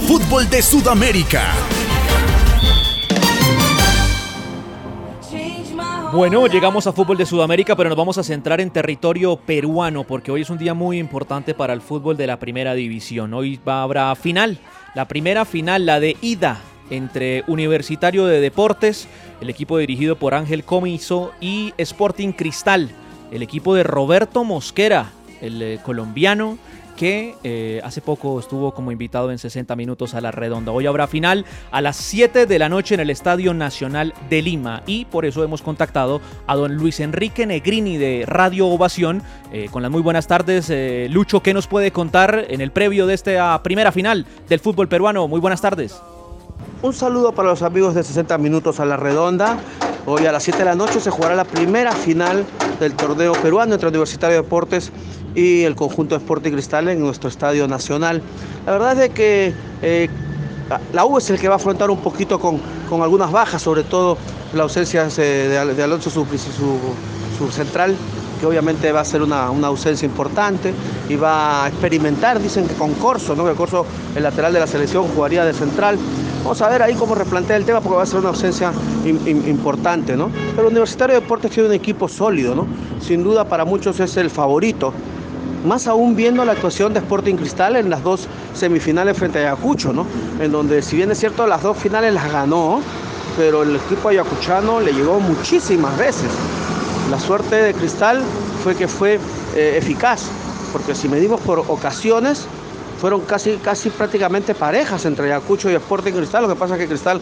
Fútbol 0.08 0.50
de 0.50 0.62
Sudamérica. 0.62 1.42
Bueno, 6.14 6.48
llegamos 6.48 6.88
a 6.88 6.94
fútbol 6.94 7.18
de 7.18 7.26
Sudamérica, 7.26 7.76
pero 7.76 7.90
nos 7.90 7.98
vamos 7.98 8.18
a 8.18 8.24
centrar 8.24 8.62
en 8.62 8.70
territorio 8.70 9.36
peruano, 9.36 10.06
porque 10.06 10.32
hoy 10.32 10.42
es 10.42 10.50
un 10.50 10.58
día 10.58 10.74
muy 10.74 11.00
importante 11.00 11.54
para 11.54 11.74
el 11.74 11.82
fútbol 11.82 12.16
de 12.16 12.26
la 12.26 12.40
primera 12.40 12.74
división. 12.74 13.34
Hoy 13.34 13.60
va, 13.68 13.84
habrá 13.84 14.16
final, 14.16 14.58
la 14.96 15.06
primera 15.06 15.44
final, 15.44 15.86
la 15.86 16.00
de 16.00 16.16
ida 16.22 16.60
entre 16.90 17.44
Universitario 17.48 18.26
de 18.26 18.40
Deportes, 18.40 19.08
el 19.42 19.50
equipo 19.50 19.78
dirigido 19.78 20.16
por 20.16 20.34
Ángel 20.34 20.64
Comiso, 20.64 21.34
y 21.42 21.74
Sporting 21.78 22.32
Cristal, 22.32 22.90
el 23.32 23.42
equipo 23.42 23.76
de 23.76 23.84
Roberto 23.84 24.46
Mosquera, 24.46 25.12
el 25.42 25.62
eh, 25.62 25.80
colombiano 25.84 26.58
que 26.98 27.36
eh, 27.44 27.80
hace 27.86 28.02
poco 28.02 28.38
estuvo 28.42 28.74
como 28.74 28.92
invitado 28.92 29.32
en 29.32 29.38
60 29.38 29.74
minutos 29.78 30.16
a 30.16 30.20
la 30.20 30.32
redonda. 30.32 30.74
Hoy 30.74 30.88
habrá 30.88 31.08
final 31.08 31.46
a 31.72 31.80
las 31.80 31.96
7 31.96 32.46
de 32.46 32.60
la 32.60 32.68
noche 32.68 32.96
en 32.96 33.00
el 33.00 33.10
Estadio 33.10 33.54
Nacional 33.54 34.14
de 34.30 34.42
Lima 34.42 34.84
y 34.86 35.06
por 35.06 35.26
eso 35.26 35.44
hemos 35.44 35.62
contactado 35.62 36.20
a 36.48 36.56
don 36.56 36.76
Luis 36.76 37.00
Enrique 37.00 37.46
Negrini 37.46 37.96
de 37.96 38.26
Radio 38.28 38.68
Ovación. 38.68 39.22
Eh, 39.54 39.70
con 39.72 39.82
las 39.84 39.92
muy 39.92 40.02
buenas 40.02 40.28
tardes, 40.28 40.70
eh, 40.70 41.08
Lucho, 41.10 41.42
¿qué 41.42 41.54
nos 41.54 41.68
puede 41.68 41.92
contar 41.92 42.48
en 42.50 42.60
el 42.60 42.72
previo 42.72 43.08
de 43.08 43.14
esta 43.14 43.62
primera 43.64 43.94
final 43.94 44.26
del 44.50 44.60
fútbol 44.60 44.90
peruano? 44.90 45.28
Muy 45.30 45.40
buenas 45.40 45.62
tardes. 45.62 46.02
Un 46.82 46.94
saludo 46.94 47.32
para 47.32 47.50
los 47.50 47.62
amigos 47.62 47.96
de 47.96 48.04
60 48.04 48.38
Minutos 48.40 48.80
a 48.80 48.86
la 48.86 48.98
Redonda. 48.98 49.58
Hoy 50.06 50.26
a 50.26 50.32
las 50.32 50.44
7 50.44 50.60
de 50.60 50.66
la 50.66 50.76
noche 50.76 51.00
se 51.00 51.12
jugará 51.12 51.36
la 51.36 51.44
primera 51.44 51.92
final 51.92 52.46
del 52.80 52.94
torneo 52.94 53.34
peruano 53.34 53.74
entre 53.74 53.90
Universitario 53.90 54.38
de 54.38 54.44
Deportes 54.44 54.92
y 55.38 55.64
el 55.66 55.76
conjunto 55.76 56.16
de 56.16 56.20
Sporting 56.20 56.52
Cristal 56.52 56.88
en 56.90 57.00
nuestro 57.00 57.30
estadio 57.30 57.68
nacional. 57.68 58.24
La 58.66 58.72
verdad 58.72 59.00
es 59.04 59.12
que 59.12 59.54
eh, 59.84 60.10
la 60.94 61.06
U 61.06 61.20
es 61.20 61.30
el 61.30 61.40
que 61.40 61.48
va 61.48 61.54
a 61.54 61.58
afrontar 61.58 61.92
un 61.92 62.00
poquito 62.00 62.40
con, 62.40 62.60
con 62.90 63.04
algunas 63.04 63.32
bajas, 63.32 63.62
sobre 63.62 63.84
todo 63.84 64.18
la 64.56 64.64
ausencia 64.64 65.08
eh, 65.18 65.22
de, 65.22 65.58
Al- 65.60 65.78
de 65.78 65.84
Alonso, 65.84 66.10
su, 66.10 66.26
su- 66.26 66.80
su 67.38 67.52
central, 67.52 67.96
que 68.40 68.48
obviamente 68.48 68.92
va 68.92 69.02
a 69.02 69.06
ser 69.06 69.22
una, 69.22 69.52
una 69.52 69.68
ausencia 69.68 70.08
importante 70.08 70.74
y 71.08 71.16
va 71.16 71.66
a 71.66 71.68
experimentar, 71.68 72.40
dicen 72.42 72.68
que 72.68 72.74
con 72.74 72.94
Corso, 72.96 73.36
¿no? 73.36 73.46
que 73.46 73.54
Corso, 73.54 73.86
el 74.16 74.24
lateral 74.24 74.52
de 74.54 74.60
la 74.60 74.68
selección, 74.68 75.08
jugaría 75.10 75.46
de 75.46 75.54
central. 75.54 76.00
Vamos 76.44 76.60
a 76.64 76.70
ver 76.70 76.82
ahí 76.82 76.96
cómo 76.96 77.14
replantea 77.14 77.58
el 77.58 77.66
tema 77.66 77.80
porque 77.82 77.98
va 77.98 78.04
a 78.04 78.08
ser 78.08 78.20
una 78.22 78.30
ausencia 78.30 78.72
im- 79.06 79.20
im- 79.26 79.48
importante, 79.48 80.18
¿no? 80.18 80.32
Pero 80.56 80.70
Universitario 80.70 81.16
de 81.16 81.22
Deportes 81.22 81.52
tiene 81.52 81.70
un 81.70 81.76
equipo 81.76 82.08
sólido, 82.08 82.56
¿no? 82.56 82.66
Sin 83.02 83.24
duda 83.24 83.44
para 83.48 83.66
muchos 83.66 84.00
es 84.00 84.18
el 84.18 84.32
favorito. 84.32 84.94
Más 85.68 85.86
aún 85.86 86.16
viendo 86.16 86.46
la 86.46 86.54
actuación 86.54 86.94
de 86.94 87.00
Sporting 87.00 87.36
Cristal 87.36 87.76
en 87.76 87.90
las 87.90 88.02
dos 88.02 88.30
semifinales 88.54 89.18
frente 89.18 89.40
a 89.40 89.52
Ayacucho, 89.52 89.92
¿no? 89.92 90.08
En 90.40 90.50
donde, 90.50 90.82
si 90.82 90.96
bien 90.96 91.12
es 91.12 91.20
cierto, 91.20 91.46
las 91.46 91.62
dos 91.62 91.76
finales 91.78 92.14
las 92.14 92.32
ganó, 92.32 92.80
pero 93.36 93.64
el 93.64 93.76
equipo 93.76 94.08
ayacuchano 94.08 94.80
le 94.80 94.94
llegó 94.94 95.20
muchísimas 95.20 95.98
veces. 95.98 96.32
La 97.12 97.20
suerte 97.20 97.58
de 97.58 97.74
Cristal 97.74 98.24
fue 98.64 98.76
que 98.76 98.88
fue 98.88 99.20
eh, 99.58 99.76
eficaz, 99.78 100.30
porque 100.72 100.96
si 100.96 101.10
medimos 101.10 101.42
por 101.42 101.60
ocasiones, 101.60 102.48
fueron 103.00 103.22
casi, 103.22 103.58
casi 103.58 103.90
prácticamente 103.90 104.56
parejas 104.56 105.06
entre 105.06 105.26
Ayacucho 105.26 105.70
y 105.70 105.76
Sporting 105.76 106.14
Cristal. 106.14 106.44
Lo 106.44 106.50
que 106.50 106.56
pasa 106.56 106.76
es 106.76 106.82
que 106.82 106.88
Cristal 106.88 107.22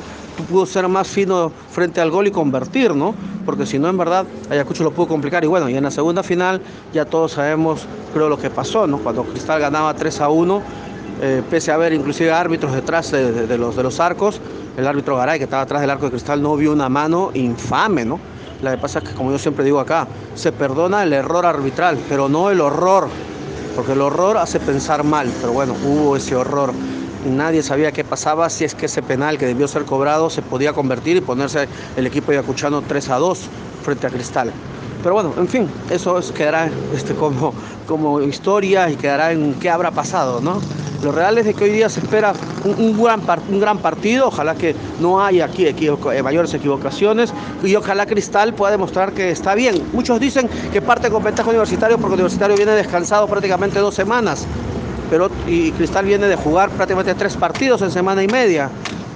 pudo 0.49 0.65
ser 0.65 0.87
más 0.87 1.07
fino 1.07 1.51
frente 1.69 2.01
al 2.01 2.11
gol 2.11 2.27
y 2.27 2.31
convertir, 2.31 2.95
¿no? 2.95 3.13
Porque 3.45 3.65
si 3.65 3.77
no, 3.77 3.89
en 3.89 3.97
verdad, 3.97 4.25
Ayacucho 4.49 4.83
lo 4.83 4.91
pudo 4.91 5.07
complicar. 5.07 5.43
Y 5.43 5.47
bueno, 5.47 5.69
y 5.69 5.75
en 5.75 5.83
la 5.83 5.91
segunda 5.91 6.23
final 6.23 6.61
ya 6.93 7.05
todos 7.05 7.33
sabemos, 7.33 7.85
creo, 8.13 8.29
lo 8.29 8.39
que 8.39 8.49
pasó, 8.49 8.87
¿no? 8.87 8.99
Cuando 8.99 9.23
Cristal 9.23 9.59
ganaba 9.59 9.93
3 9.93 10.21
a 10.21 10.29
1, 10.29 10.61
eh, 11.21 11.43
pese 11.49 11.71
a 11.71 11.75
haber 11.75 11.93
inclusive 11.93 12.31
árbitros 12.31 12.73
detrás 12.73 13.11
de, 13.11 13.57
los, 13.57 13.75
de 13.75 13.83
los 13.83 13.99
arcos, 13.99 14.39
el 14.77 14.87
árbitro 14.87 15.17
Garay, 15.17 15.39
que 15.39 15.45
estaba 15.45 15.63
atrás 15.63 15.81
del 15.81 15.89
arco 15.89 16.05
de 16.05 16.11
Cristal, 16.11 16.41
no 16.41 16.55
vio 16.55 16.71
una 16.71 16.89
mano 16.89 17.31
infame, 17.33 18.05
¿no? 18.05 18.19
Lo 18.61 18.71
que 18.71 18.77
pasa 18.77 18.99
es 18.99 19.09
que, 19.09 19.15
como 19.15 19.31
yo 19.31 19.37
siempre 19.37 19.65
digo 19.65 19.79
acá, 19.79 20.07
se 20.33 20.51
perdona 20.51 21.03
el 21.03 21.13
error 21.13 21.45
arbitral, 21.45 21.97
pero 22.09 22.29
no 22.29 22.49
el 22.49 22.61
horror, 22.61 23.09
porque 23.75 23.91
el 23.93 24.01
horror 24.01 24.37
hace 24.37 24.59
pensar 24.59 25.03
mal, 25.03 25.31
pero 25.41 25.53
bueno, 25.53 25.75
hubo 25.85 26.15
ese 26.15 26.35
horror. 26.35 26.71
Nadie 27.25 27.63
sabía 27.63 27.91
qué 27.91 28.03
pasaba 28.03 28.49
si 28.49 28.65
es 28.65 28.75
que 28.75 28.85
ese 28.85 29.01
penal 29.01 29.37
que 29.37 29.45
debió 29.47 29.67
ser 29.67 29.83
cobrado 29.85 30.29
se 30.29 30.41
podía 30.41 30.73
convertir 30.73 31.17
y 31.17 31.21
ponerse 31.21 31.67
el 31.95 32.05
equipo 32.07 32.31
de 32.31 32.37
Ayacuchano 32.37 32.81
3 32.83 33.09
a 33.09 33.17
2 33.17 33.47
frente 33.83 34.07
a 34.07 34.09
Cristal. 34.11 34.51
Pero 35.01 35.15
bueno, 35.15 35.33
en 35.37 35.47
fin, 35.47 35.67
eso 35.89 36.17
es- 36.19 36.31
quedará 36.31 36.69
este, 36.95 37.13
como, 37.15 37.53
como 37.87 38.21
historia 38.21 38.89
y 38.89 38.95
quedará 38.95 39.31
en 39.31 39.53
qué 39.55 39.69
habrá 39.69 39.91
pasado, 39.91 40.39
¿no? 40.41 40.61
Lo 41.05 41.11
real 41.11 41.37
es 41.37 41.45
de 41.45 41.53
que 41.53 41.65
hoy 41.65 41.69
día 41.69 41.87
se 41.87 41.99
espera 41.99 42.33
un, 42.63 42.83
un 42.83 43.03
gran, 43.03 43.21
un 43.47 43.59
gran 43.59 43.77
partido, 43.77 44.29
ojalá 44.29 44.55
que 44.55 44.75
no 44.99 45.23
haya 45.23 45.45
aquí 45.45 45.67
eh, 45.67 46.23
mayores 46.23 46.51
equivocaciones 46.55 47.31
y 47.63 47.75
ojalá 47.75 48.07
Cristal 48.07 48.55
pueda 48.55 48.71
demostrar 48.71 49.11
que 49.11 49.29
está 49.29 49.53
bien. 49.53 49.83
Muchos 49.93 50.19
dicen 50.19 50.49
que 50.73 50.81
parte 50.81 51.11
con 51.11 51.23
ventaja 51.23 51.47
Universitario 51.47 51.99
porque 51.99 52.15
Universitario 52.15 52.57
viene 52.57 52.71
descansado 52.71 53.27
prácticamente 53.27 53.77
dos 53.77 53.93
semanas, 53.93 54.47
pero 55.11 55.29
y 55.45 55.71
Cristal 55.73 56.05
viene 56.05 56.25
de 56.25 56.37
jugar 56.37 56.71
prácticamente 56.71 57.13
tres 57.13 57.37
partidos 57.37 57.83
en 57.83 57.91
semana 57.91 58.23
y 58.23 58.27
media. 58.27 58.71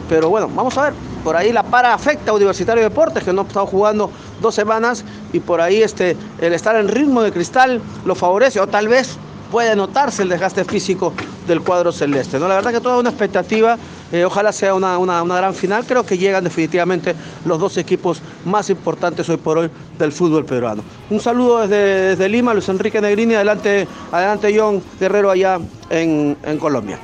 Pero 0.07 0.29
bueno, 0.29 0.47
vamos 0.53 0.77
a 0.77 0.83
ver. 0.83 0.93
Por 1.23 1.35
ahí 1.35 1.51
la 1.51 1.63
para 1.63 1.95
afecta 1.95 2.29
a 2.29 2.35
Universitario 2.35 2.83
de 2.83 2.89
Deportes, 2.89 3.23
que 3.23 3.33
no 3.33 3.41
ha 3.41 3.45
estado 3.45 3.65
jugando 3.65 4.11
dos 4.39 4.53
semanas, 4.53 5.03
y 5.33 5.39
por 5.39 5.59
ahí 5.59 5.81
este, 5.81 6.15
el 6.39 6.53
estar 6.53 6.75
en 6.75 6.87
ritmo 6.87 7.23
de 7.23 7.31
cristal 7.31 7.81
lo 8.05 8.13
favorece, 8.13 8.59
o 8.59 8.67
tal 8.67 8.87
vez 8.87 9.17
puede 9.51 9.75
notarse 9.75 10.23
el 10.23 10.29
desgaste 10.29 10.63
físico 10.65 11.13
del 11.47 11.61
cuadro 11.61 11.91
celeste. 11.91 12.39
¿no? 12.39 12.47
La 12.47 12.55
verdad 12.55 12.71
que 12.71 12.79
toda 12.81 12.97
una 12.99 13.09
expectativa, 13.09 13.77
eh, 14.11 14.23
ojalá 14.23 14.51
sea 14.51 14.73
una, 14.75 14.97
una- 14.97 15.23
una 15.23 15.37
gran 15.37 15.53
final. 15.55 15.83
Creo 15.85 16.05
que 16.05 16.17
llegan 16.17 16.43
definitivamente 16.43 17.15
los 17.45 17.59
dos 17.59 17.77
equipos 17.77 18.21
más 18.45 18.69
importantes 18.69 19.27
hoy 19.29 19.37
por 19.37 19.57
hoy 19.57 19.69
del 19.97 20.11
fútbol 20.11 20.45
peruano. 20.45 20.83
Un 21.09 21.19
saludo 21.19 21.61
desde, 21.61 22.09
desde 22.09 22.29
Lima, 22.29 22.53
Luis 22.53 22.69
Enrique 22.69 23.01
Negrini, 23.01 23.33
adelante, 23.35 23.87
adelante 24.11 24.55
John 24.57 24.81
Guerrero 24.99 25.31
allá 25.31 25.59
en, 25.89 26.37
en 26.43 26.57
Colombia. 26.59 26.99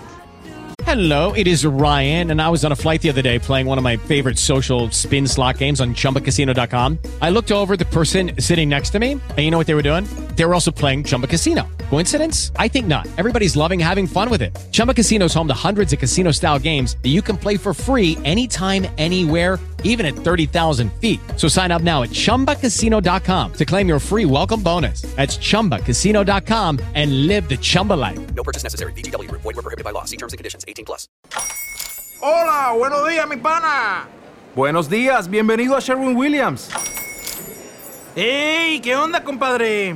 Hello, 0.87 1.33
it 1.35 1.47
is 1.47 1.65
Ryan, 1.65 2.29
and 2.29 2.39
I 2.39 2.47
was 2.49 2.63
on 2.63 2.71
a 2.71 2.75
flight 2.75 3.01
the 3.01 3.09
other 3.09 3.23
day 3.23 3.39
playing 3.39 3.65
one 3.67 3.79
of 3.79 3.83
my 3.83 3.97
favorite 3.97 4.37
social 4.37 4.87
spin 4.91 5.27
slot 5.27 5.57
games 5.57 5.81
on 5.81 5.95
chumbacasino.com. 5.95 6.99
I 7.23 7.31
looked 7.31 7.51
over 7.51 7.75
the 7.75 7.85
person 7.85 8.33
sitting 8.39 8.69
next 8.69 8.91
to 8.91 8.99
me, 8.99 9.13
and 9.13 9.39
you 9.39 9.49
know 9.49 9.57
what 9.57 9.65
they 9.65 9.73
were 9.73 9.81
doing? 9.81 10.05
They 10.35 10.45
were 10.45 10.53
also 10.53 10.71
playing 10.71 11.05
Chumba 11.05 11.25
Casino. 11.27 11.63
Coincidence? 11.89 12.51
I 12.57 12.67
think 12.67 12.87
not. 12.87 13.07
Everybody's 13.17 13.55
loving 13.55 13.79
having 13.79 14.07
fun 14.07 14.29
with 14.29 14.41
it. 14.41 14.55
Chumba 14.71 14.93
Casino 14.93 15.25
is 15.25 15.33
home 15.33 15.47
to 15.47 15.67
hundreds 15.67 15.93
of 15.93 15.99
casino 15.99 16.31
style 16.31 16.59
games 16.59 16.97
that 17.01 17.09
you 17.09 17.21
can 17.21 17.37
play 17.37 17.57
for 17.57 17.73
free 17.73 18.17
anytime, 18.23 18.85
anywhere 18.97 19.59
even 19.85 20.05
at 20.05 20.15
30,000 20.15 20.91
feet. 20.99 21.19
So 21.37 21.47
sign 21.47 21.71
up 21.71 21.81
now 21.81 22.03
at 22.03 22.09
ChumbaCasino.com 22.09 23.53
to 23.53 23.65
claim 23.65 23.87
your 23.87 23.99
free 23.99 24.25
welcome 24.25 24.61
bonus. 24.61 25.01
That's 25.15 25.37
ChumbaCasino.com 25.37 26.79
and 26.93 27.27
live 27.27 27.47
the 27.47 27.57
Chumba 27.57 27.93
life. 27.93 28.19
No 28.35 28.43
purchase 28.43 28.63
necessary. 28.63 28.91
BGW. 28.93 29.31
Void 29.31 29.55
were 29.55 29.61
prohibited 29.61 29.85
by 29.85 29.91
law. 29.91 30.03
See 30.03 30.17
terms 30.17 30.33
and 30.33 30.37
conditions. 30.37 30.65
18 30.67 30.85
plus. 30.85 31.07
Hola, 32.21 32.73
buenos 32.75 33.07
días, 33.07 33.27
mi 33.29 33.37
pana. 33.37 34.07
Buenos 34.55 34.89
días, 34.89 35.29
bienvenido 35.29 35.75
a 35.75 35.81
Sherwin 35.81 36.15
Williams. 36.15 36.69
¡Ey! 38.15 38.79
¿Qué 38.79 38.95
onda, 38.95 39.21
compadre? 39.23 39.95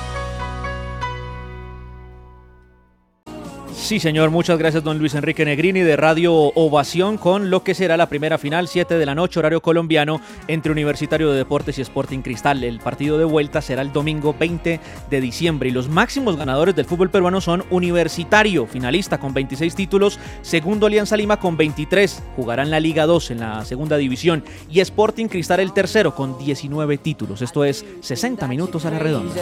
Sí, 3.91 3.99
señor, 3.99 4.29
muchas 4.29 4.57
gracias, 4.57 4.85
don 4.85 4.99
Luis 4.99 5.15
Enrique 5.15 5.43
Negrini 5.43 5.81
de 5.81 5.97
Radio 5.97 6.33
Ovación 6.33 7.17
con 7.17 7.49
lo 7.49 7.61
que 7.61 7.75
será 7.75 7.97
la 7.97 8.07
primera 8.07 8.37
final, 8.37 8.69
7 8.69 8.97
de 8.97 9.05
la 9.05 9.15
noche, 9.15 9.37
horario 9.37 9.61
colombiano, 9.61 10.21
entre 10.47 10.71
Universitario 10.71 11.29
de 11.29 11.37
Deportes 11.37 11.77
y 11.77 11.81
Sporting 11.81 12.19
Cristal. 12.19 12.63
El 12.63 12.79
partido 12.79 13.17
de 13.17 13.25
vuelta 13.25 13.61
será 13.61 13.81
el 13.81 13.91
domingo 13.91 14.33
20 14.39 14.79
de 15.09 15.19
diciembre 15.19 15.67
y 15.67 15.73
los 15.73 15.89
máximos 15.89 16.37
ganadores 16.37 16.73
del 16.73 16.85
fútbol 16.85 17.09
peruano 17.09 17.41
son 17.41 17.65
Universitario, 17.69 18.65
finalista 18.65 19.19
con 19.19 19.33
26 19.33 19.75
títulos, 19.75 20.19
segundo 20.41 20.85
Alianza 20.85 21.17
Lima 21.17 21.37
con 21.37 21.57
23, 21.57 22.23
jugarán 22.37 22.71
la 22.71 22.79
Liga 22.79 23.05
2 23.05 23.31
en 23.31 23.39
la 23.41 23.65
segunda 23.65 23.97
división 23.97 24.41
y 24.69 24.79
Sporting 24.79 25.25
Cristal 25.25 25.59
el 25.59 25.73
tercero 25.73 26.15
con 26.15 26.37
19 26.37 26.97
títulos. 26.99 27.41
Esto 27.41 27.65
es 27.65 27.85
60 27.99 28.47
minutos 28.47 28.85
a 28.85 28.91
la 28.91 28.99
redonda. 28.99 29.35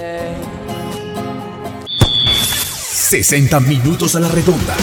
60 3.10 3.60
minutos 3.62 4.15
a 4.15 4.19
la 4.19 4.28
redonda. 4.28 4.78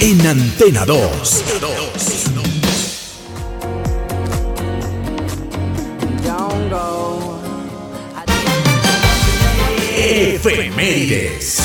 En 0.00 0.26
Antena 0.26 0.84
2. 0.84 1.44
Efemérides. 9.96 11.62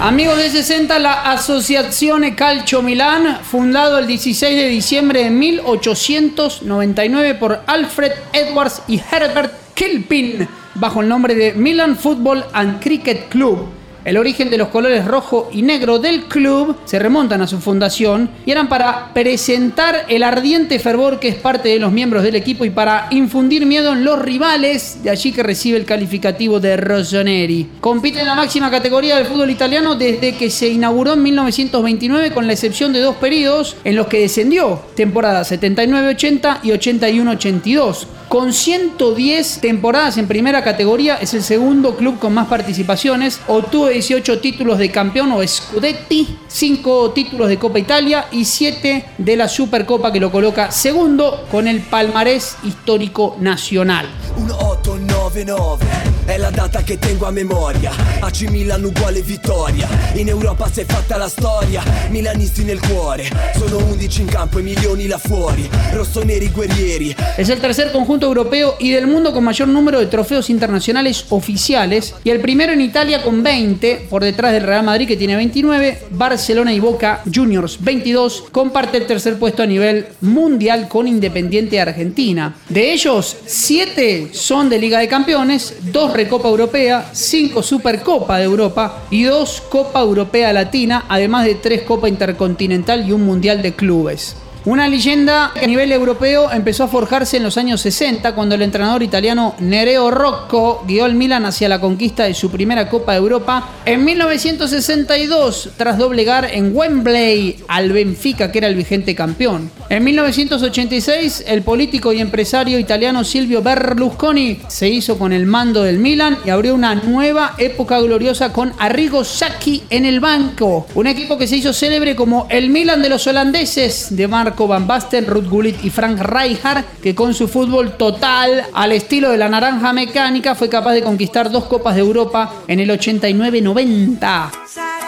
Amigos 0.00 0.38
de 0.38 0.48
60, 0.48 0.96
la 1.00 1.32
Asociazione 1.32 2.36
Calcio 2.36 2.82
Milán, 2.82 3.40
fundado 3.42 3.98
el 3.98 4.06
16 4.06 4.56
de 4.56 4.68
diciembre 4.68 5.24
de 5.24 5.30
1899 5.30 7.34
por 7.34 7.62
Alfred 7.66 8.12
Edwards 8.32 8.82
y 8.86 9.00
Herbert 9.00 9.52
Kilpin, 9.74 10.46
bajo 10.76 11.02
el 11.02 11.08
nombre 11.08 11.34
de 11.34 11.52
Milan 11.52 11.96
Football 11.96 12.44
and 12.52 12.80
Cricket 12.80 13.28
Club. 13.28 13.77
El 14.08 14.16
origen 14.16 14.48
de 14.48 14.56
los 14.56 14.68
colores 14.68 15.04
rojo 15.04 15.50
y 15.52 15.60
negro 15.60 15.98
del 15.98 16.24
club 16.24 16.76
se 16.86 16.98
remontan 16.98 17.42
a 17.42 17.46
su 17.46 17.58
fundación 17.58 18.30
y 18.46 18.50
eran 18.50 18.66
para 18.66 19.12
presentar 19.12 20.06
el 20.08 20.22
ardiente 20.22 20.78
fervor 20.78 21.20
que 21.20 21.28
es 21.28 21.34
parte 21.34 21.68
de 21.68 21.78
los 21.78 21.92
miembros 21.92 22.22
del 22.22 22.34
equipo 22.34 22.64
y 22.64 22.70
para 22.70 23.08
infundir 23.10 23.66
miedo 23.66 23.92
en 23.92 24.04
los 24.04 24.18
rivales, 24.18 25.02
de 25.02 25.10
allí 25.10 25.30
que 25.30 25.42
recibe 25.42 25.76
el 25.76 25.84
calificativo 25.84 26.58
de 26.58 26.78
Rossoneri. 26.78 27.68
Compite 27.80 28.20
en 28.20 28.28
la 28.28 28.34
máxima 28.34 28.70
categoría 28.70 29.16
del 29.16 29.26
fútbol 29.26 29.50
italiano 29.50 29.94
desde 29.94 30.34
que 30.34 30.48
se 30.48 30.68
inauguró 30.68 31.12
en 31.12 31.24
1929 31.24 32.30
con 32.32 32.46
la 32.46 32.54
excepción 32.54 32.94
de 32.94 33.00
dos 33.00 33.16
periodos 33.16 33.76
en 33.84 33.94
los 33.94 34.06
que 34.06 34.20
descendió, 34.20 34.80
temporadas 34.94 35.52
79-80 35.52 36.60
y 36.62 36.70
81-82. 36.70 38.06
Con 38.28 38.52
110 38.52 39.60
temporadas 39.62 40.18
en 40.18 40.28
primera 40.28 40.62
categoría, 40.62 41.16
es 41.16 41.32
el 41.32 41.42
segundo 41.42 41.96
club 41.96 42.18
con 42.18 42.34
más 42.34 42.46
participaciones. 42.46 43.40
Obtuvo 43.46 43.88
18 43.88 44.40
títulos 44.40 44.78
de 44.78 44.90
campeón 44.90 45.32
o 45.32 45.46
Scudetti, 45.46 46.36
5 46.46 47.12
títulos 47.12 47.48
de 47.48 47.58
Copa 47.58 47.78
Italia 47.78 48.26
y 48.30 48.44
7 48.44 49.04
de 49.16 49.36
la 49.36 49.48
Supercopa 49.48 50.12
que 50.12 50.20
lo 50.20 50.30
coloca 50.30 50.70
segundo 50.70 51.46
con 51.50 51.68
el 51.68 51.80
palmarés 51.80 52.56
histórico 52.64 53.34
nacional. 53.40 54.06
1899 54.36 56.07
è 56.28 56.36
la 56.36 56.50
data 56.50 56.82
che 56.82 56.98
tengo 56.98 57.24
a 57.24 57.30
memoria. 57.30 57.90
AC 58.20 58.50
Milan 58.50 58.84
uguale 58.84 59.22
vittoria. 59.22 59.88
In 60.12 60.28
Europa 60.28 60.68
si 60.70 60.80
è 60.80 60.84
fatta 60.84 61.16
la 61.16 61.26
storia. 61.26 61.82
Milanisti 62.10 62.64
nel 62.64 62.80
cuore. 62.80 63.30
Sono 63.56 63.78
11 63.78 64.20
in 64.20 64.26
campo 64.26 64.58
e 64.58 64.62
milioni 64.62 65.06
là 65.06 65.16
fuori. 65.16 65.66
Rossoneri 65.90 66.50
guerrieri. 66.50 67.16
Es 67.38 67.48
el 67.48 67.60
tercer 67.60 67.92
conjunto 67.92 68.26
europeo 68.26 68.76
y 68.78 68.90
del 68.90 69.06
mundo 69.06 69.32
con 69.32 69.42
mayor 69.42 69.68
número 69.68 70.00
de 70.00 70.06
trofeos 70.06 70.50
internacionales 70.50 71.24
oficiales. 71.30 72.14
Y 72.22 72.28
el 72.28 72.40
primero 72.40 72.74
en 72.74 72.82
Italia 72.82 73.22
con 73.22 73.42
20, 73.42 74.08
por 74.10 74.22
detrás 74.22 74.52
del 74.52 74.64
Real 74.64 74.84
Madrid 74.84 75.08
que 75.08 75.16
tiene 75.16 75.34
29, 75.34 76.08
Barcelona 76.10 76.74
y 76.74 76.80
Boca 76.80 77.22
Juniors 77.34 77.78
22, 77.80 78.44
comparte 78.52 78.98
el 78.98 79.06
tercer 79.06 79.38
puesto 79.38 79.62
a 79.62 79.66
nivel 79.66 80.08
mundial 80.20 80.88
con 80.88 81.08
Independiente 81.08 81.80
Argentina. 81.80 82.54
De 82.68 82.92
ellos, 82.92 83.34
7 83.46 84.28
son 84.32 84.68
de 84.68 84.78
Liga 84.78 84.98
de 84.98 85.08
Campeones, 85.08 85.76
2 85.90 86.17
Recopa 86.18 86.48
Europea, 86.48 87.10
5 87.12 87.62
Supercopa 87.62 88.38
de 88.38 88.44
Europa 88.44 89.04
y 89.08 89.22
2 89.22 89.60
Copa 89.68 90.00
Europea 90.00 90.52
Latina, 90.52 91.04
además 91.08 91.44
de 91.44 91.54
3 91.54 91.82
Copa 91.82 92.08
Intercontinental 92.08 93.08
y 93.08 93.12
un 93.12 93.24
Mundial 93.24 93.62
de 93.62 93.76
Clubes. 93.76 94.34
Una 94.64 94.88
leyenda 94.88 95.52
que 95.54 95.64
a 95.64 95.68
nivel 95.68 95.92
europeo 95.92 96.50
empezó 96.50 96.84
a 96.84 96.88
forjarse 96.88 97.36
en 97.36 97.44
los 97.44 97.56
años 97.56 97.80
60 97.80 98.34
cuando 98.34 98.56
el 98.56 98.62
entrenador 98.62 99.02
italiano 99.02 99.54
Nereo 99.60 100.10
Rocco 100.10 100.84
guió 100.86 101.04
al 101.04 101.14
Milan 101.14 101.46
hacia 101.46 101.68
la 101.68 101.80
conquista 101.80 102.24
de 102.24 102.34
su 102.34 102.50
primera 102.50 102.88
Copa 102.88 103.12
de 103.12 103.18
Europa 103.18 103.68
en 103.84 104.04
1962 104.04 105.70
tras 105.76 105.96
doblegar 105.96 106.48
en 106.52 106.74
Wembley 106.76 107.56
al 107.68 107.92
Benfica 107.92 108.50
que 108.50 108.58
era 108.58 108.66
el 108.66 108.74
vigente 108.74 109.14
campeón. 109.14 109.70
En 109.88 110.02
1986 110.04 111.44
el 111.46 111.62
político 111.62 112.12
y 112.12 112.20
empresario 112.20 112.78
italiano 112.78 113.24
Silvio 113.24 113.62
Berlusconi 113.62 114.60
se 114.68 114.88
hizo 114.88 115.18
con 115.18 115.32
el 115.32 115.46
mando 115.46 115.84
del 115.84 115.98
Milan 115.98 116.38
y 116.44 116.50
abrió 116.50 116.74
una 116.74 116.96
nueva 116.96 117.54
época 117.58 118.00
gloriosa 118.00 118.52
con 118.52 118.72
Arrigo 118.78 119.24
Sacchi 119.24 119.84
en 119.88 120.04
el 120.04 120.20
banco, 120.20 120.86
un 120.94 121.06
equipo 121.06 121.38
que 121.38 121.46
se 121.46 121.56
hizo 121.56 121.72
célebre 121.72 122.16
como 122.16 122.46
el 122.50 122.70
Milan 122.70 123.02
de 123.02 123.08
los 123.08 123.26
holandeses 123.26 124.08
de 124.10 124.26
Marco 124.48 124.66
Van 124.66 124.86
Basten, 124.86 125.26
Ruud 125.26 125.46
Gullit 125.46 125.84
y 125.84 125.90
Frank 125.90 126.20
Rijkaard, 126.20 126.82
que 127.02 127.14
con 127.14 127.34
su 127.34 127.48
fútbol 127.48 127.98
total 127.98 128.64
al 128.72 128.92
estilo 128.92 129.30
de 129.30 129.36
la 129.36 129.50
naranja 129.50 129.92
mecánica 129.92 130.54
fue 130.54 130.70
capaz 130.70 130.94
de 130.94 131.02
conquistar 131.02 131.50
dos 131.50 131.64
copas 131.64 131.96
de 131.96 132.00
Europa 132.00 132.50
en 132.66 132.80
el 132.80 132.88
89-90. 132.88 135.07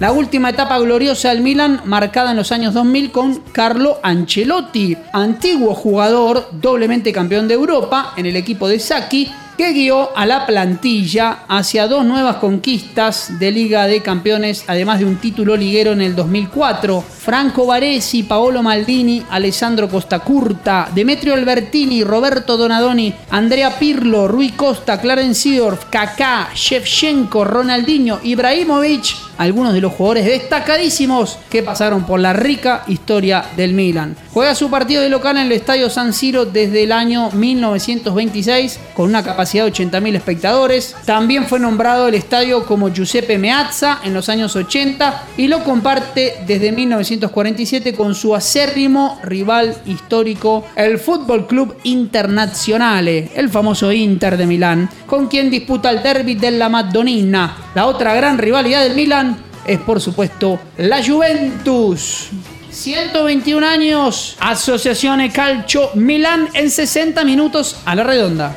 La 0.00 0.12
última 0.12 0.48
etapa 0.48 0.78
gloriosa 0.78 1.28
del 1.28 1.42
Milan 1.42 1.82
marcada 1.84 2.30
en 2.30 2.38
los 2.38 2.52
años 2.52 2.72
2000 2.72 3.12
con 3.12 3.40
Carlo 3.52 3.98
Ancelotti, 4.02 4.96
antiguo 5.12 5.74
jugador 5.74 6.48
doblemente 6.52 7.12
campeón 7.12 7.46
de 7.48 7.52
Europa 7.52 8.14
en 8.16 8.24
el 8.24 8.34
equipo 8.34 8.66
de 8.66 8.78
Sacchi, 8.78 9.30
que 9.58 9.74
guió 9.74 10.16
a 10.16 10.24
la 10.24 10.46
plantilla 10.46 11.40
hacia 11.46 11.86
dos 11.86 12.06
nuevas 12.06 12.36
conquistas 12.36 13.38
de 13.38 13.50
Liga 13.50 13.86
de 13.86 14.00
Campeones, 14.00 14.64
además 14.68 15.00
de 15.00 15.04
un 15.04 15.18
título 15.18 15.54
liguero 15.54 15.92
en 15.92 16.00
el 16.00 16.16
2004. 16.16 17.02
Franco 17.02 17.66
Baresi, 17.66 18.22
Paolo 18.22 18.62
Maldini, 18.62 19.22
Alessandro 19.28 19.86
Costacurta, 19.86 20.88
Demetrio 20.94 21.34
Albertini, 21.34 22.04
Roberto 22.04 22.56
Donadoni, 22.56 23.12
Andrea 23.28 23.78
Pirlo, 23.78 24.26
Rui 24.26 24.52
Costa, 24.52 24.98
Clarence 24.98 25.42
Seedorf, 25.42 25.90
Kaká, 25.90 26.48
Shevchenko, 26.54 27.44
Ronaldinho, 27.44 28.18
Ibrahimovic, 28.22 29.29
algunos 29.40 29.72
de 29.72 29.80
los 29.80 29.94
jugadores 29.94 30.26
destacadísimos 30.26 31.38
que 31.48 31.62
pasaron 31.62 32.04
por 32.04 32.20
la 32.20 32.34
rica 32.34 32.84
historia 32.88 33.42
del 33.56 33.72
Milan. 33.72 34.14
Juega 34.34 34.54
su 34.54 34.68
partido 34.68 35.00
de 35.00 35.08
local 35.08 35.38
en 35.38 35.46
el 35.46 35.52
Estadio 35.52 35.88
San 35.88 36.12
Siro 36.12 36.44
desde 36.44 36.82
el 36.82 36.92
año 36.92 37.30
1926 37.30 38.78
con 38.92 39.08
una 39.08 39.24
capacidad 39.24 39.64
de 39.64 39.72
80.000 39.72 40.16
espectadores. 40.16 40.94
También 41.06 41.46
fue 41.46 41.58
nombrado 41.58 42.08
el 42.08 42.14
estadio 42.14 42.66
como 42.66 42.90
Giuseppe 42.90 43.38
Meazza 43.38 44.00
en 44.04 44.12
los 44.12 44.28
años 44.28 44.54
80 44.54 45.22
y 45.38 45.48
lo 45.48 45.64
comparte 45.64 46.44
desde 46.46 46.70
1947 46.70 47.94
con 47.94 48.14
su 48.14 48.34
acérrimo 48.34 49.18
rival 49.24 49.74
histórico, 49.86 50.66
el 50.76 50.98
Fútbol 50.98 51.46
Club 51.46 51.76
Internazionale, 51.84 53.30
el 53.34 53.48
famoso 53.48 53.90
Inter 53.90 54.36
de 54.36 54.46
Milán, 54.46 54.90
con 55.06 55.28
quien 55.28 55.50
disputa 55.50 55.90
el 55.90 56.02
derby 56.02 56.34
della 56.34 56.68
Madonnina. 56.68 57.56
La 57.74 57.86
otra 57.86 58.14
gran 58.14 58.36
rivalidad 58.36 58.82
del 58.82 58.94
Milan 58.94 59.29
es 59.66 59.78
por 59.80 60.00
supuesto 60.00 60.58
la 60.76 61.04
Juventus. 61.04 62.30
121 62.70 63.66
años, 63.66 64.36
Asociación 64.38 65.28
Calcio 65.30 65.90
Milán 65.94 66.48
en 66.54 66.70
60 66.70 67.24
minutos 67.24 67.76
a 67.84 67.94
la 67.94 68.04
redonda. 68.04 68.54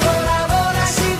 Vola, 0.00 0.46
vola, 0.48 0.86
si 0.86 1.12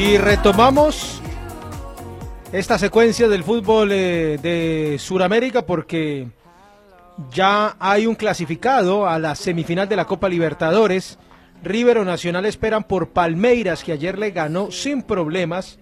Y 0.00 0.16
retomamos 0.16 1.20
esta 2.54 2.78
secuencia 2.78 3.28
del 3.28 3.44
fútbol 3.44 3.92
eh, 3.92 4.38
de 4.40 4.96
Sudamérica 4.98 5.66
porque 5.66 6.26
ya 7.30 7.76
hay 7.78 8.06
un 8.06 8.14
clasificado 8.14 9.06
a 9.06 9.18
la 9.18 9.34
semifinal 9.34 9.90
de 9.90 9.96
la 9.96 10.06
Copa 10.06 10.30
Libertadores. 10.30 11.18
River 11.62 11.98
o 11.98 12.04
Nacional 12.06 12.46
esperan 12.46 12.84
por 12.84 13.10
Palmeiras, 13.10 13.84
que 13.84 13.92
ayer 13.92 14.18
le 14.18 14.30
ganó 14.30 14.70
sin 14.70 15.02
problemas, 15.02 15.78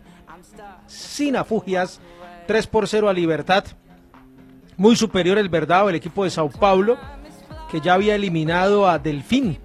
sin 0.89 1.37
afugias, 1.37 2.01
3 2.49 2.67
por 2.67 2.89
0 2.89 3.09
a 3.09 3.13
Libertad. 3.13 3.67
Muy 4.77 4.97
superior 4.97 5.39
el 5.39 5.49
Verdado, 5.49 5.91
el 5.91 5.95
equipo 5.95 6.25
de 6.25 6.31
Sao 6.31 6.51
Paulo, 6.51 6.99
que 7.71 7.81
ya 7.81 7.95
había 7.95 8.17
eliminado 8.17 8.89
a 8.89 8.99
Delfín 8.99 9.61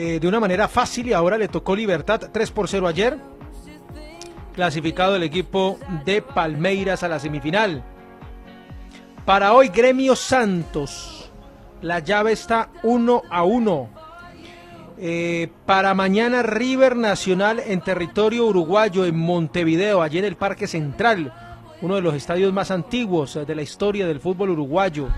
eh, 0.00 0.20
de 0.20 0.28
una 0.28 0.38
manera 0.38 0.68
fácil 0.68 1.08
y 1.08 1.12
ahora 1.12 1.36
le 1.36 1.48
tocó 1.48 1.74
Libertad 1.74 2.30
3 2.32 2.52
por 2.52 2.68
0 2.68 2.86
ayer. 2.86 3.18
Clasificado 4.54 5.16
el 5.16 5.24
equipo 5.24 5.76
de 6.04 6.22
Palmeiras 6.22 7.02
a 7.02 7.08
la 7.08 7.18
semifinal. 7.18 7.82
Para 9.24 9.54
hoy, 9.54 9.70
Gremio 9.70 10.14
Santos. 10.14 11.32
La 11.82 11.98
llave 11.98 12.30
está 12.30 12.70
1 12.84 13.22
a 13.28 13.42
1. 13.42 13.88
Eh, 14.98 15.48
para 15.66 15.94
mañana, 15.94 16.44
River 16.44 16.94
Nacional 16.94 17.58
en 17.58 17.80
territorio 17.80 18.46
uruguayo, 18.46 19.04
en 19.04 19.18
Montevideo, 19.18 20.00
allí 20.00 20.18
en 20.18 20.26
el 20.26 20.36
Parque 20.36 20.68
Central, 20.68 21.34
uno 21.82 21.96
de 21.96 22.02
los 22.02 22.14
estadios 22.14 22.52
más 22.52 22.70
antiguos 22.70 23.36
de 23.44 23.54
la 23.56 23.62
historia 23.62 24.06
del 24.06 24.20
fútbol 24.20 24.50
uruguayo. 24.50 25.08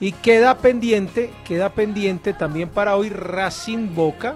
Y 0.00 0.12
queda 0.12 0.56
pendiente, 0.58 1.30
queda 1.44 1.68
pendiente 1.70 2.32
también 2.32 2.70
para 2.70 2.96
hoy 2.96 3.10
Racing 3.10 3.94
Boca. 3.94 4.34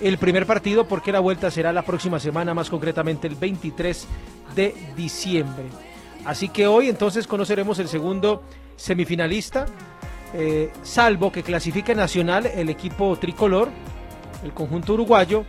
El 0.00 0.16
primer 0.18 0.46
partido 0.46 0.86
porque 0.86 1.10
la 1.10 1.20
vuelta 1.20 1.50
será 1.50 1.72
la 1.72 1.82
próxima 1.82 2.20
semana, 2.20 2.54
más 2.54 2.70
concretamente 2.70 3.26
el 3.26 3.34
23 3.34 4.06
de 4.54 4.74
diciembre. 4.96 5.64
Así 6.24 6.48
que 6.48 6.68
hoy 6.68 6.88
entonces 6.88 7.26
conoceremos 7.26 7.78
el 7.80 7.88
segundo 7.88 8.42
semifinalista, 8.76 9.66
eh, 10.32 10.72
salvo 10.82 11.30
que 11.30 11.42
clasifique 11.42 11.94
Nacional 11.94 12.46
el 12.46 12.68
equipo 12.68 13.16
tricolor, 13.16 13.68
el 14.44 14.52
conjunto 14.52 14.94
uruguayo, 14.94 15.44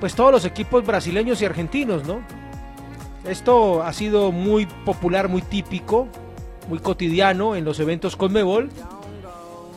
pues 0.00 0.14
todos 0.14 0.32
los 0.32 0.44
equipos 0.44 0.84
brasileños 0.84 1.42
y 1.42 1.44
argentinos, 1.44 2.04
¿no? 2.06 2.22
Esto 3.24 3.82
ha 3.82 3.92
sido 3.92 4.32
muy 4.32 4.66
popular, 4.66 5.28
muy 5.28 5.42
típico, 5.42 6.08
muy 6.68 6.78
cotidiano 6.78 7.56
en 7.56 7.64
los 7.64 7.80
eventos 7.80 8.16
Conmebol, 8.16 8.70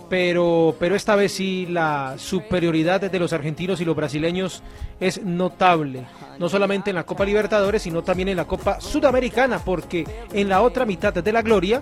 pero, 0.10 0.76
pero 0.80 0.96
esta 0.96 1.16
vez 1.16 1.32
sí 1.32 1.66
la 1.68 2.16
superioridad 2.18 3.02
de 3.02 3.20
los 3.20 3.34
argentinos 3.34 3.82
y 3.82 3.86
los 3.86 3.96
brasileños 3.96 4.62
es 5.00 5.24
notable, 5.24 6.06
no 6.38 6.50
solamente 6.50 6.92
en 6.92 6.96
la 6.96 7.06
Copa 7.06 7.26
Libertadores, 7.26 7.82
sino 7.82 8.04
también 8.04 8.30
en 8.30 8.38
la 8.38 8.46
Copa 8.46 8.80
Sudamericana, 8.80 9.60
porque 9.60 10.06
en 10.32 10.50
la 10.50 10.62
otra 10.62 10.86
mitad 10.86 11.14
de 11.14 11.32
la 11.32 11.42
gloria, 11.42 11.82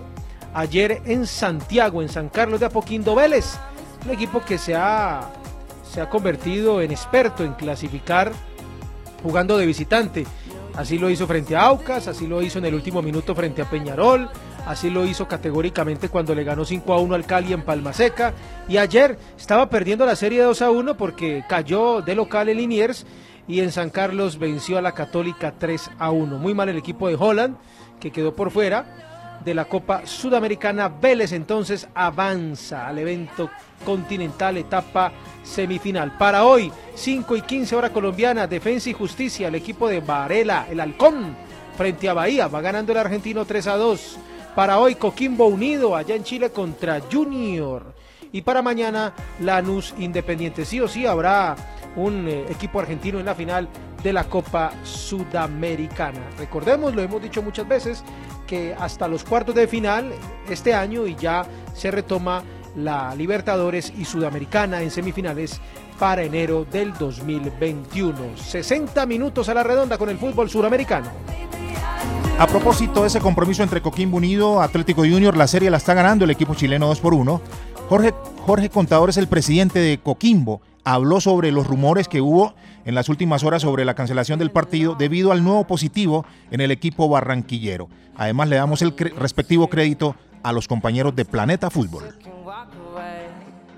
ayer 0.54 1.02
en 1.04 1.26
Santiago, 1.26 2.00
en 2.00 2.08
San 2.08 2.28
Carlos 2.28 2.60
de 2.60 2.66
Apoquindo 2.66 3.14
Vélez, 3.14 3.58
un 4.04 4.12
equipo 4.12 4.42
que 4.42 4.58
se 4.58 4.74
ha, 4.74 5.30
se 5.88 6.00
ha 6.00 6.08
convertido 6.08 6.80
en 6.80 6.90
experto 6.90 7.44
en 7.44 7.52
clasificar 7.54 8.32
jugando 9.22 9.56
de 9.56 9.66
visitante. 9.66 10.26
Así 10.74 10.98
lo 10.98 11.10
hizo 11.10 11.26
frente 11.26 11.54
a 11.54 11.64
Aucas, 11.64 12.08
así 12.08 12.26
lo 12.26 12.42
hizo 12.42 12.58
en 12.58 12.64
el 12.64 12.74
último 12.74 13.02
minuto 13.02 13.34
frente 13.34 13.60
a 13.60 13.68
Peñarol, 13.68 14.30
así 14.66 14.90
lo 14.90 15.04
hizo 15.06 15.28
categóricamente 15.28 16.08
cuando 16.08 16.34
le 16.34 16.44
ganó 16.44 16.64
5 16.64 16.92
a 16.92 16.98
1 16.98 17.14
al 17.14 17.26
Cali 17.26 17.52
en 17.52 17.62
Palma 17.62 17.92
Seca. 17.92 18.32
Y 18.68 18.76
ayer 18.76 19.18
estaba 19.36 19.68
perdiendo 19.68 20.06
la 20.06 20.16
serie 20.16 20.42
2 20.42 20.62
a 20.62 20.70
1 20.70 20.96
porque 20.96 21.44
cayó 21.48 22.00
de 22.00 22.14
local 22.14 22.48
en 22.48 22.58
Liniers 22.58 23.06
y 23.48 23.60
en 23.60 23.72
San 23.72 23.90
Carlos 23.90 24.38
venció 24.38 24.78
a 24.78 24.82
la 24.82 24.92
Católica 24.92 25.54
3 25.58 25.90
a 25.98 26.10
1. 26.10 26.38
Muy 26.38 26.54
mal 26.54 26.68
el 26.68 26.78
equipo 26.78 27.08
de 27.08 27.16
Holland, 27.18 27.56
que 28.00 28.10
quedó 28.10 28.34
por 28.34 28.50
fuera 28.50 29.40
de 29.44 29.54
la 29.54 29.64
Copa 29.64 30.06
Sudamericana. 30.06 30.88
Vélez 30.88 31.32
entonces 31.32 31.88
avanza 31.94 32.86
al 32.86 32.98
evento 32.98 33.50
continental, 33.84 34.56
etapa 34.56 35.12
semifinal. 35.42 36.16
Para 36.16 36.44
hoy, 36.44 36.72
5 36.94 37.36
y 37.36 37.42
15 37.42 37.76
hora 37.76 37.90
colombiana, 37.90 38.46
Defensa 38.46 38.90
y 38.90 38.92
Justicia, 38.92 39.48
el 39.48 39.56
equipo 39.56 39.88
de 39.88 40.00
Varela, 40.00 40.66
el 40.70 40.80
Halcón, 40.80 41.36
frente 41.76 42.08
a 42.08 42.14
Bahía, 42.14 42.48
va 42.48 42.60
ganando 42.60 42.92
el 42.92 42.98
argentino 42.98 43.44
3 43.44 43.66
a 43.66 43.76
2. 43.76 44.18
Para 44.54 44.78
hoy, 44.78 44.96
Coquimbo 44.96 45.46
Unido, 45.46 45.96
allá 45.96 46.14
en 46.14 46.24
Chile 46.24 46.50
contra 46.50 47.00
Junior. 47.10 47.94
Y 48.32 48.42
para 48.42 48.60
mañana, 48.60 49.14
Lanús 49.40 49.94
Independiente. 49.98 50.66
Sí 50.66 50.78
o 50.78 50.88
sí 50.88 51.06
habrá 51.06 51.56
un 51.96 52.28
eh, 52.28 52.44
equipo 52.50 52.78
argentino 52.78 53.18
en 53.18 53.24
la 53.24 53.34
final 53.34 53.66
de 54.02 54.12
la 54.12 54.24
Copa 54.24 54.72
Sudamericana. 54.84 56.20
Recordemos, 56.38 56.94
lo 56.94 57.00
hemos 57.00 57.22
dicho 57.22 57.42
muchas 57.42 57.66
veces, 57.66 58.04
que 58.46 58.74
hasta 58.78 59.08
los 59.08 59.24
cuartos 59.24 59.54
de 59.54 59.66
final 59.66 60.12
este 60.50 60.74
año 60.74 61.06
y 61.06 61.14
ya 61.14 61.46
se 61.74 61.90
retoma 61.90 62.42
la 62.76 63.14
Libertadores 63.14 63.90
y 63.96 64.04
Sudamericana 64.04 64.82
en 64.82 64.90
semifinales 64.90 65.62
para 65.98 66.22
enero 66.22 66.66
del 66.70 66.92
2021. 66.94 68.14
60 68.36 69.06
minutos 69.06 69.48
a 69.48 69.54
la 69.54 69.62
redonda 69.62 69.98
con 69.98 70.08
el 70.08 70.18
fútbol 70.18 70.50
suramericano. 70.50 71.08
A 72.38 72.46
propósito 72.46 73.02
de 73.02 73.08
ese 73.08 73.20
compromiso 73.20 73.62
entre 73.62 73.82
Coquimbo 73.82 74.16
Unido, 74.16 74.62
Atlético 74.62 75.02
Junior, 75.02 75.36
la 75.36 75.46
serie 75.46 75.70
la 75.70 75.76
está 75.76 75.94
ganando 75.94 76.24
el 76.24 76.30
equipo 76.30 76.54
chileno 76.54 76.88
2 76.88 77.00
por 77.00 77.14
1. 77.14 77.40
Jorge, 77.88 78.14
Jorge 78.46 78.70
Contador 78.70 79.10
es 79.10 79.16
el 79.16 79.28
presidente 79.28 79.78
de 79.78 79.98
Coquimbo. 79.98 80.60
Habló 80.82 81.20
sobre 81.20 81.52
los 81.52 81.66
rumores 81.66 82.08
que 82.08 82.20
hubo 82.20 82.54
en 82.84 82.94
las 82.94 83.08
últimas 83.08 83.44
horas 83.44 83.62
sobre 83.62 83.84
la 83.84 83.94
cancelación 83.94 84.38
del 84.38 84.50
partido 84.50 84.96
debido 84.96 85.30
al 85.30 85.44
nuevo 85.44 85.64
positivo 85.66 86.24
en 86.50 86.60
el 86.60 86.70
equipo 86.70 87.08
barranquillero. 87.08 87.88
Además, 88.16 88.48
le 88.48 88.56
damos 88.56 88.82
el 88.82 88.96
respectivo 88.96 89.68
crédito 89.68 90.16
a 90.42 90.52
los 90.52 90.66
compañeros 90.66 91.14
de 91.14 91.24
Planeta 91.24 91.70
Fútbol. 91.70 92.14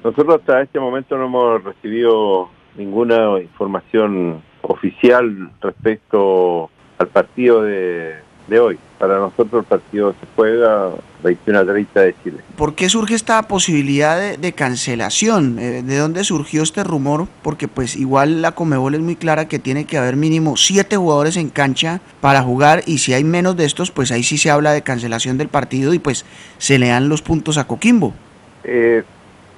Nosotros 0.05 0.41
hasta 0.41 0.61
este 0.61 0.79
momento 0.79 1.17
no 1.17 1.25
hemos 1.25 1.65
recibido 1.65 2.51
ninguna 2.77 3.41
información 3.41 4.43
oficial 4.61 5.51
respecto 5.63 6.69
al 6.99 7.09
partido 7.09 7.63
de, 7.63 8.17
de 8.47 8.61
hoy. 8.61 8.79
Para 8.99 9.19
nosotros 9.19 9.63
el 9.63 9.67
partido 9.67 10.13
se 10.13 10.27
juega 10.37 10.91
21 11.23 11.59
a 11.59 11.65
30 11.65 12.01
de 12.03 12.15
Chile. 12.23 12.37
¿Por 12.55 12.75
qué 12.75 12.91
surge 12.91 13.15
esta 13.15 13.49
posibilidad 13.49 14.21
de, 14.21 14.37
de 14.37 14.53
cancelación? 14.53 15.59
Eh, 15.59 15.83
¿De 15.83 15.97
dónde 15.97 16.23
surgió 16.25 16.63
este 16.63 16.85
rumor? 16.85 17.27
Porque 17.43 17.67
pues 17.67 17.97
igual 17.97 18.43
la 18.43 18.53
Comebol 18.53 18.95
es 18.95 19.01
muy 19.01 19.17
clara 19.17 19.49
que 19.49 19.59
tiene 19.59 19.87
que 19.87 19.97
haber 19.97 20.17
mínimo 20.17 20.59
siete 20.59 20.99
jugadores 20.99 21.39
en 21.39 21.49
cancha 21.49 22.03
para 22.21 22.43
jugar 22.43 22.83
y 22.87 22.99
si 22.99 23.15
hay 23.15 23.25
menos 23.25 23.57
de 23.57 23.65
estos, 23.65 23.91
pues 23.91 24.13
ahí 24.13 24.23
sí 24.23 24.37
se 24.37 24.51
habla 24.51 24.73
de 24.73 24.83
cancelación 24.83 25.39
del 25.39 25.49
partido 25.49 25.95
y 25.95 25.99
pues 25.99 26.27
se 26.59 26.79
le 26.79 26.89
dan 26.89 27.09
los 27.09 27.23
puntos 27.23 27.57
a 27.57 27.67
Coquimbo. 27.67 28.13
Eh, 28.65 29.03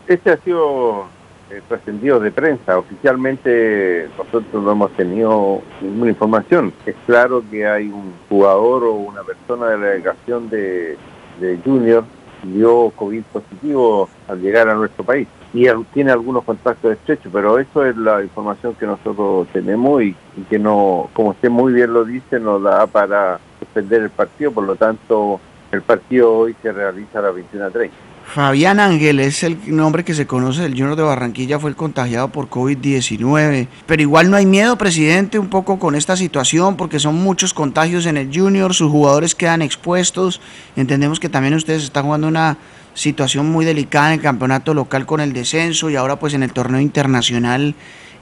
este 0.09 0.31
ha 0.31 0.37
sido 0.39 1.05
eh, 1.51 1.61
trascendido 1.69 2.21
de 2.21 2.31
prensa. 2.31 2.79
Oficialmente 2.79 4.09
nosotros 4.17 4.63
no 4.63 4.73
hemos 4.73 4.91
tenido 4.93 5.63
ninguna 5.81 6.11
información. 6.11 6.73
Es 6.85 6.95
claro 7.07 7.43
que 7.51 7.67
hay 7.67 7.89
un 7.89 8.13
jugador 8.29 8.85
o 8.85 8.93
una 8.93 9.23
persona 9.23 9.69
de 9.69 9.79
la 9.79 9.87
delegación 9.87 10.49
de, 10.49 10.97
de 11.41 11.59
Junior 11.65 12.05
dio 12.43 12.91
COVID 12.97 13.23
positivo 13.33 14.09
al 14.29 14.41
llegar 14.41 14.69
a 14.69 14.75
nuestro 14.75 15.05
país 15.05 15.27
y 15.53 15.67
tiene 15.95 16.13
algunos 16.13 16.45
contactos 16.45 16.93
estrechos, 16.93 17.33
pero 17.33 17.59
eso 17.59 17.85
es 17.85 17.97
la 17.97 18.23
información 18.23 18.75
que 18.75 18.87
nosotros 18.87 19.49
tenemos 19.53 20.03
y, 20.03 20.15
y 20.37 20.43
que 20.43 20.59
no, 20.59 21.09
como 21.15 21.31
usted 21.31 21.49
muy 21.49 21.73
bien 21.73 21.93
lo 21.93 22.05
dice, 22.05 22.39
nos 22.39 22.63
da 22.63 22.87
para 22.87 23.41
suspender 23.59 24.03
el 24.03 24.11
partido, 24.11 24.53
por 24.53 24.65
lo 24.65 24.77
tanto 24.77 25.41
el 25.73 25.83
partido 25.83 26.33
hoy 26.33 26.57
se 26.63 26.73
realiza 26.73 27.21
a 27.21 27.23
las 27.23 27.35
21.30. 27.35 27.91
Fabián 28.27 28.81
Ángel 28.81 29.21
es 29.21 29.43
el 29.45 29.57
nombre 29.75 30.05
que 30.05 30.13
se 30.13 30.27
conoce 30.27 30.63
del 30.63 30.73
Junior 30.73 30.97
de 30.97 31.03
Barranquilla, 31.03 31.59
fue 31.59 31.71
el 31.71 31.77
contagiado 31.77 32.29
por 32.29 32.51
COVID-19. 32.51 33.69
Pero 33.87 34.03
igual 34.03 34.31
no 34.31 34.37
hay 34.37 34.45
miedo, 34.45 34.77
presidente, 34.77 35.39
un 35.39 35.49
poco 35.49 35.79
con 35.79 35.95
esta 35.95 36.17
situación, 36.17 36.77
porque 36.77 36.99
son 36.99 37.15
muchos 37.15 37.55
contagios 37.55 38.05
en 38.05 38.17
el 38.17 38.31
Junior, 38.37 38.75
sus 38.75 38.91
jugadores 38.91 39.35
quedan 39.35 39.63
expuestos. 39.63 40.41
Entendemos 40.75 41.19
que 41.19 41.29
también 41.29 41.55
ustedes 41.55 41.85
están 41.85 42.05
jugando 42.05 42.29
una 42.29 42.59
situación 42.95 43.51
muy 43.51 43.65
delicada 43.65 44.09
en 44.09 44.15
el 44.15 44.21
campeonato 44.21 44.75
local 44.75 45.07
con 45.07 45.21
el 45.21 45.33
descenso 45.33 45.89
y 45.89 45.97
ahora 45.97 46.17
pues 46.17 46.35
en 46.35 46.43
el 46.43 46.53
torneo 46.53 46.81
internacional 46.81 47.75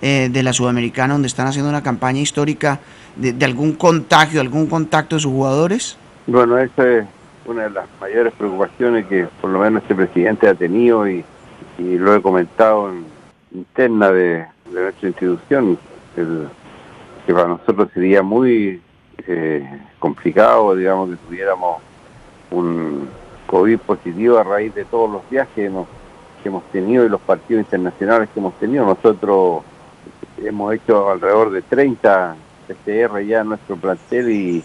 eh, 0.02 0.28
de 0.30 0.42
la 0.42 0.52
Sudamericana, 0.52 1.14
donde 1.14 1.28
están 1.28 1.46
haciendo 1.46 1.70
una 1.70 1.82
campaña 1.82 2.20
histórica 2.20 2.78
de, 3.16 3.32
de 3.32 3.44
algún 3.44 3.72
contagio, 3.72 4.40
algún 4.40 4.66
contacto 4.66 5.16
de 5.16 5.22
sus 5.22 5.32
jugadores. 5.32 5.96
Bueno, 6.26 6.58
esa 6.58 6.88
es 6.88 7.06
una 7.46 7.64
de 7.64 7.70
las 7.70 7.86
mayores 8.00 8.32
preocupaciones 8.34 9.06
que 9.06 9.26
por 9.40 9.50
lo 9.50 9.58
menos 9.60 9.82
este 9.82 9.94
presidente 9.94 10.48
ha 10.48 10.54
tenido 10.54 11.08
y, 11.08 11.24
y 11.78 11.98
lo 11.98 12.14
he 12.14 12.22
comentado 12.22 12.90
en 12.90 13.04
interna 13.52 14.10
de, 14.10 14.46
de 14.70 14.80
nuestra 14.82 15.08
institución, 15.08 15.78
el- 16.16 16.48
que 17.26 17.32
para 17.32 17.48
nosotros 17.48 17.88
sería 17.94 18.22
muy 18.22 18.82
eh, 19.26 19.80
complicado, 19.98 20.74
digamos, 20.76 21.08
que 21.10 21.16
tuviéramos 21.26 21.80
un 22.50 23.08
COVID 23.46 23.78
positivo 23.78 24.36
a 24.38 24.44
raíz 24.44 24.74
de 24.74 24.84
todos 24.84 25.10
los 25.10 25.22
viajes 25.30 25.54
que 25.54 25.64
hemos, 25.66 25.86
que 26.42 26.48
hemos 26.50 26.64
tenido 26.64 27.06
y 27.06 27.08
los 27.08 27.20
partidos 27.22 27.60
internacionales 27.64 28.28
que 28.34 28.40
hemos 28.40 28.52
tenido. 28.58 28.84
Nosotros 28.84 29.62
hemos 30.42 30.74
hecho 30.74 31.10
alrededor 31.10 31.50
de 31.50 31.62
30 31.62 32.36
PCR 32.66 33.20
ya 33.20 33.40
en 33.40 33.48
nuestro 33.48 33.76
plantel 33.76 34.30
y, 34.30 34.64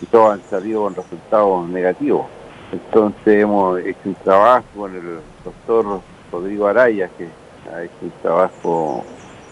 y 0.00 0.06
todos 0.06 0.34
han 0.34 0.42
salido 0.50 0.82
con 0.82 0.94
resultados 0.94 1.68
negativos. 1.68 2.26
Entonces 2.72 3.42
hemos 3.42 3.78
hecho 3.80 4.00
un 4.04 4.14
trabajo 4.14 4.64
con 4.76 4.94
el 4.94 5.20
doctor 5.44 6.00
Rodrigo 6.32 6.66
Araya, 6.66 7.08
que 7.16 7.28
ha 7.72 7.82
hecho 7.82 7.94
un 8.02 8.12
trabajo 8.22 9.04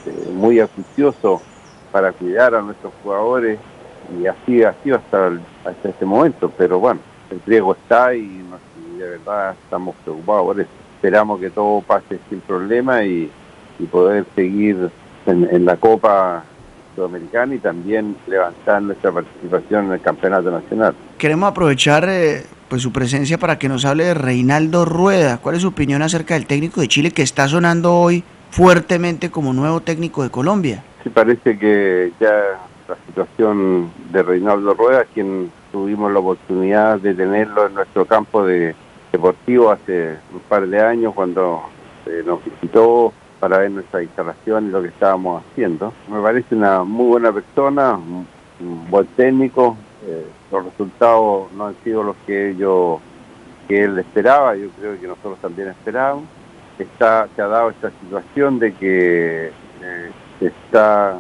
eh, 0.07 0.31
muy 0.33 0.61
acucioso 0.61 1.41
para 1.93 2.13
cuidar 2.13 2.55
a 2.55 2.63
nuestros 2.63 2.93
jugadores 3.03 3.59
y 4.21 4.27
así 4.27 4.63
ha 4.63 4.75
sido 4.83 4.97
hasta, 4.97 5.39
hasta 5.65 5.89
este 5.89 6.05
momento. 6.05 6.51
Pero 6.59 6.81
bueno, 6.81 7.01
el 7.31 7.41
riesgo 7.47 7.73
está 7.75 8.15
y, 8.15 8.45
de 8.99 9.09
verdad 9.11 9.55
estamos 9.65 9.95
preocupados 10.03 10.45
por 10.45 10.61
eso. 10.61 10.71
Esperamos 10.97 11.41
que 11.41 11.51
todo 11.51 11.81
pase 11.83 12.19
sin 12.29 12.41
problema 12.41 13.05
y, 13.05 13.31
poder 13.91 14.25
seguir 14.35 14.89
en 15.27 15.65
la 15.65 15.77
Copa 15.77 16.45
Sudamericana 16.95 17.55
y 17.55 17.59
también 17.59 18.17
levantar 18.27 18.83
nuestra 18.83 19.13
participación 19.13 19.87
en 19.87 19.93
el 19.93 20.01
Campeonato 20.01 20.51
Nacional. 20.51 20.95
Queremos 21.19 21.51
aprovechar 21.51 22.07
eh, 22.09 22.45
pues 22.69 22.83
su 22.83 22.93
presencia 22.93 23.39
para 23.39 23.59
que 23.59 23.69
nos 23.69 23.85
hable 23.85 24.05
de 24.05 24.15
Reinaldo 24.15 24.85
Rueda. 24.85 25.39
¿Cuál 25.39 25.57
es 25.57 25.63
su 25.63 25.69
opinión 25.69 26.03
acerca 26.03 26.35
del 26.35 26.47
técnico 26.47 26.81
de 26.81 26.89
Chile 26.89 27.11
que 27.11 27.23
está 27.23 27.49
sonando 27.49 27.95
hoy 27.95 28.25
fuertemente 28.51 29.31
como 29.31 29.53
nuevo 29.53 29.81
técnico 29.81 30.23
de 30.23 30.31
Colombia? 30.31 30.85
Sí, 31.03 31.11
parece 31.11 31.59
que 31.59 32.13
ya 32.21 32.33
la 32.89 32.97
situación 33.07 33.91
de 34.13 34.23
Reinaldo 34.23 34.75
Rueda, 34.75 35.05
quien 35.13 35.51
tuvimos 35.73 36.13
la 36.13 36.21
oportunidad 36.21 37.01
de 37.01 37.15
tenerlo 37.15 37.67
en 37.67 37.75
nuestro 37.75 38.05
campo 38.05 38.45
de 38.47 38.75
deportivo 39.11 39.71
hace 39.71 40.17
un 40.33 40.41
par 40.49 40.67
de 40.67 40.81
años 40.81 41.15
cuando 41.15 41.63
eh, 42.07 42.23
nos 42.27 42.45
visitó 42.45 43.13
para 43.45 43.59
ver 43.59 43.73
nuestra 43.73 44.03
instalación 44.03 44.69
y 44.69 44.71
lo 44.71 44.81
que 44.81 44.89
estábamos 44.89 45.45
haciendo. 45.45 45.93
Me 46.09 46.19
parece 46.23 46.55
una 46.55 46.83
muy 46.83 47.09
buena 47.09 47.31
persona, 47.31 47.93
un, 47.93 48.27
buen 48.89 49.07
técnico. 49.09 49.77
eh, 50.07 50.25
los 50.51 50.65
resultados 50.65 51.53
no 51.53 51.67
han 51.67 51.75
sido 51.85 52.03
los 52.03 52.17
que 52.27 52.57
yo 52.57 53.03
que 53.69 53.85
él 53.85 53.99
esperaba, 53.99 54.57
yo 54.57 54.71
creo 54.81 54.99
que 54.99 55.07
nosotros 55.07 55.39
también 55.43 55.69
esperábamos. 55.69 56.25
Está, 56.79 57.29
se 57.37 57.43
ha 57.43 57.47
dado 57.47 57.69
esta 57.69 57.91
situación 57.91 58.59
de 58.59 58.73
que 58.73 59.49
eh, 59.83 60.11
se 60.39 60.47
está 60.47 61.19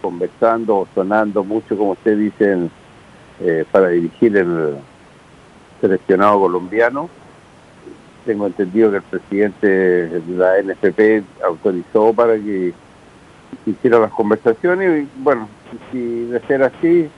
conversando 0.00 0.76
o 0.76 0.88
sonando 0.94 1.42
mucho, 1.42 1.76
como 1.76 1.90
usted 1.90 2.16
dice, 2.16 2.70
eh, 3.40 3.64
para 3.72 3.88
dirigir 3.88 4.36
el 4.36 4.76
seleccionado 5.80 6.38
colombiano. 6.38 7.10
Tengo 8.26 8.46
entendido 8.46 8.90
que 8.90 8.96
el 8.96 9.02
presidente 9.04 9.66
de 9.66 10.22
la 10.36 10.60
NFP 10.60 11.24
autorizó 11.44 12.12
para 12.12 12.34
que 12.34 12.74
hiciera 13.64 14.00
las 14.00 14.10
conversaciones 14.10 15.04
y 15.04 15.08
bueno, 15.22 15.48
si 15.90 16.24
de 16.26 16.40
ser 16.40 16.62
así, 16.64 17.08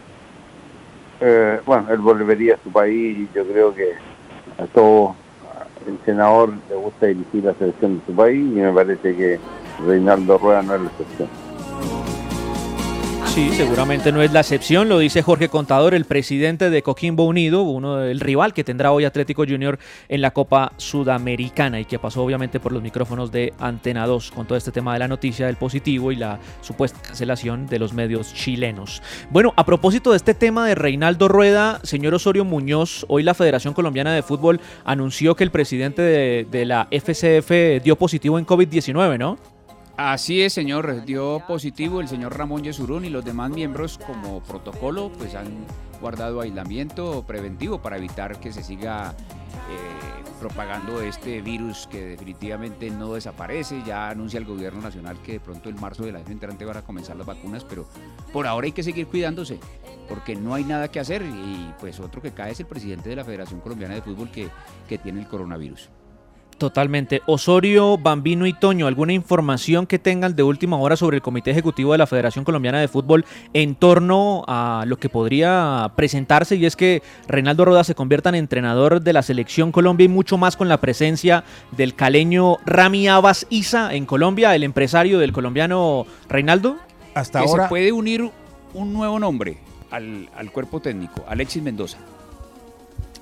eh, 1.20 1.60
bueno, 1.66 1.86
él 1.90 1.98
volvería 1.98 2.54
a 2.54 2.58
su 2.62 2.70
país 2.70 3.18
y 3.18 3.28
yo 3.34 3.44
creo 3.46 3.74
que 3.74 3.94
a 4.58 4.66
todo 4.66 5.14
el 5.86 5.98
senador 6.04 6.52
le 6.68 6.76
gusta 6.76 7.06
dirigir 7.06 7.44
la 7.44 7.54
selección 7.54 7.98
de 7.98 8.06
su 8.06 8.12
país 8.14 8.38
y 8.38 8.60
me 8.60 8.72
parece 8.72 9.16
que 9.16 9.38
Reinaldo 9.86 10.38
Rueda 10.38 10.62
no 10.62 10.74
es 10.74 10.80
la 10.82 10.88
excepción. 10.88 11.47
Sí, 13.38 13.52
seguramente 13.52 14.10
no 14.10 14.20
es 14.20 14.32
la 14.32 14.40
excepción, 14.40 14.88
lo 14.88 14.98
dice 14.98 15.22
Jorge 15.22 15.48
Contador, 15.48 15.94
el 15.94 16.06
presidente 16.06 16.70
de 16.70 16.82
Coquimbo 16.82 17.22
Unido, 17.22 17.62
uno 17.62 17.98
del 17.98 18.18
rival 18.18 18.52
que 18.52 18.64
tendrá 18.64 18.90
hoy 18.90 19.04
Atlético 19.04 19.44
Junior 19.48 19.78
en 20.08 20.22
la 20.22 20.32
Copa 20.32 20.72
Sudamericana 20.76 21.78
y 21.78 21.84
que 21.84 22.00
pasó 22.00 22.24
obviamente 22.24 22.58
por 22.58 22.72
los 22.72 22.82
micrófonos 22.82 23.30
de 23.30 23.54
Antena 23.60 24.08
2 24.08 24.32
con 24.32 24.48
todo 24.48 24.58
este 24.58 24.72
tema 24.72 24.92
de 24.92 24.98
la 24.98 25.06
noticia 25.06 25.46
del 25.46 25.54
positivo 25.54 26.10
y 26.10 26.16
la 26.16 26.40
supuesta 26.62 27.00
cancelación 27.00 27.68
de 27.68 27.78
los 27.78 27.92
medios 27.92 28.34
chilenos. 28.34 29.04
Bueno, 29.30 29.54
a 29.54 29.64
propósito 29.64 30.10
de 30.10 30.16
este 30.16 30.34
tema 30.34 30.66
de 30.66 30.74
Reinaldo 30.74 31.28
Rueda, 31.28 31.78
señor 31.84 32.14
Osorio 32.14 32.44
Muñoz, 32.44 33.06
hoy 33.06 33.22
la 33.22 33.34
Federación 33.34 33.72
Colombiana 33.72 34.12
de 34.12 34.22
Fútbol 34.22 34.60
anunció 34.84 35.36
que 35.36 35.44
el 35.44 35.52
presidente 35.52 36.02
de, 36.02 36.44
de 36.50 36.64
la 36.64 36.88
FCF 36.90 37.84
dio 37.84 37.94
positivo 37.94 38.36
en 38.36 38.46
COVID-19, 38.46 39.16
¿no? 39.16 39.57
Así 39.98 40.42
es, 40.42 40.52
señor. 40.52 41.04
Dio 41.06 41.42
positivo 41.48 42.00
el 42.00 42.06
señor 42.06 42.38
Ramón 42.38 42.62
Yesurún 42.62 43.04
y 43.04 43.10
los 43.10 43.24
demás 43.24 43.50
miembros 43.50 43.98
como 43.98 44.40
protocolo 44.44 45.10
pues 45.18 45.34
han 45.34 45.66
guardado 46.00 46.40
aislamiento 46.40 47.24
preventivo 47.26 47.82
para 47.82 47.96
evitar 47.96 48.38
que 48.38 48.52
se 48.52 48.62
siga 48.62 49.10
eh, 49.10 50.22
propagando 50.38 51.02
este 51.02 51.40
virus 51.40 51.88
que 51.88 52.10
definitivamente 52.10 52.90
no 52.90 53.14
desaparece. 53.14 53.82
Ya 53.84 54.08
anuncia 54.08 54.38
el 54.38 54.44
gobierno 54.44 54.80
nacional 54.82 55.20
que 55.20 55.32
de 55.32 55.40
pronto 55.40 55.68
en 55.68 55.80
marzo 55.80 56.04
del 56.04 56.14
año 56.14 56.28
entrante 56.28 56.64
van 56.64 56.76
a 56.76 56.82
comenzar 56.82 57.16
las 57.16 57.26
vacunas, 57.26 57.64
pero 57.64 57.88
por 58.32 58.46
ahora 58.46 58.66
hay 58.66 58.72
que 58.72 58.84
seguir 58.84 59.08
cuidándose 59.08 59.58
porque 60.08 60.36
no 60.36 60.54
hay 60.54 60.62
nada 60.62 60.86
que 60.92 61.00
hacer 61.00 61.22
y 61.22 61.74
pues 61.80 61.98
otro 61.98 62.22
que 62.22 62.30
cae 62.30 62.52
es 62.52 62.60
el 62.60 62.66
presidente 62.66 63.08
de 63.08 63.16
la 63.16 63.24
Federación 63.24 63.58
Colombiana 63.58 63.96
de 63.96 64.02
Fútbol 64.02 64.30
que, 64.30 64.48
que 64.88 64.96
tiene 64.96 65.18
el 65.18 65.26
coronavirus. 65.26 65.90
Totalmente. 66.58 67.22
Osorio, 67.26 67.98
Bambino 67.98 68.44
y 68.44 68.52
Toño, 68.52 68.88
¿alguna 68.88 69.12
información 69.12 69.86
que 69.86 70.00
tengan 70.00 70.34
de 70.34 70.42
última 70.42 70.76
hora 70.76 70.96
sobre 70.96 71.16
el 71.16 71.22
Comité 71.22 71.52
Ejecutivo 71.52 71.92
de 71.92 71.98
la 71.98 72.08
Federación 72.08 72.44
Colombiana 72.44 72.80
de 72.80 72.88
Fútbol 72.88 73.24
en 73.52 73.76
torno 73.76 74.44
a 74.48 74.82
lo 74.84 74.98
que 74.98 75.08
podría 75.08 75.92
presentarse? 75.94 76.56
Y 76.56 76.66
es 76.66 76.74
que 76.74 77.00
Reinaldo 77.28 77.64
Roda 77.64 77.84
se 77.84 77.94
convierta 77.94 78.28
en 78.30 78.34
entrenador 78.34 79.00
de 79.00 79.12
la 79.12 79.22
Selección 79.22 79.70
Colombia 79.70 80.06
y 80.06 80.08
mucho 80.08 80.36
más 80.36 80.56
con 80.56 80.68
la 80.68 80.80
presencia 80.80 81.44
del 81.76 81.94
caleño 81.94 82.56
Rami 82.66 83.06
Abbas 83.06 83.46
Isa 83.50 83.94
en 83.94 84.04
Colombia, 84.04 84.52
el 84.56 84.64
empresario 84.64 85.20
del 85.20 85.32
colombiano 85.32 86.06
Reinaldo. 86.28 86.76
Hasta 87.14 87.40
que 87.40 87.48
ahora. 87.48 87.64
se 87.64 87.68
puede 87.68 87.92
unir 87.92 88.28
un 88.74 88.92
nuevo 88.92 89.20
nombre 89.20 89.58
al, 89.92 90.28
al 90.36 90.50
cuerpo 90.50 90.80
técnico, 90.80 91.24
Alexis 91.28 91.62
Mendoza. 91.62 91.98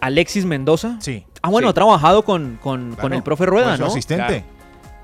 Alexis 0.07 0.45
Mendoza. 0.45 0.97
Sí. 1.01 1.25
Ah, 1.43 1.51
bueno, 1.51 1.69
Sí. 1.69 1.71
ha 1.71 1.75
trabajado 1.75 2.25
con, 2.25 2.59
con, 2.63 2.95
con 2.95 3.13
el 3.13 3.23
profe 3.23 3.47
Rueda, 3.47 3.77
su 3.77 3.83
¿no? 3.83 3.89
asistente. 3.89 4.45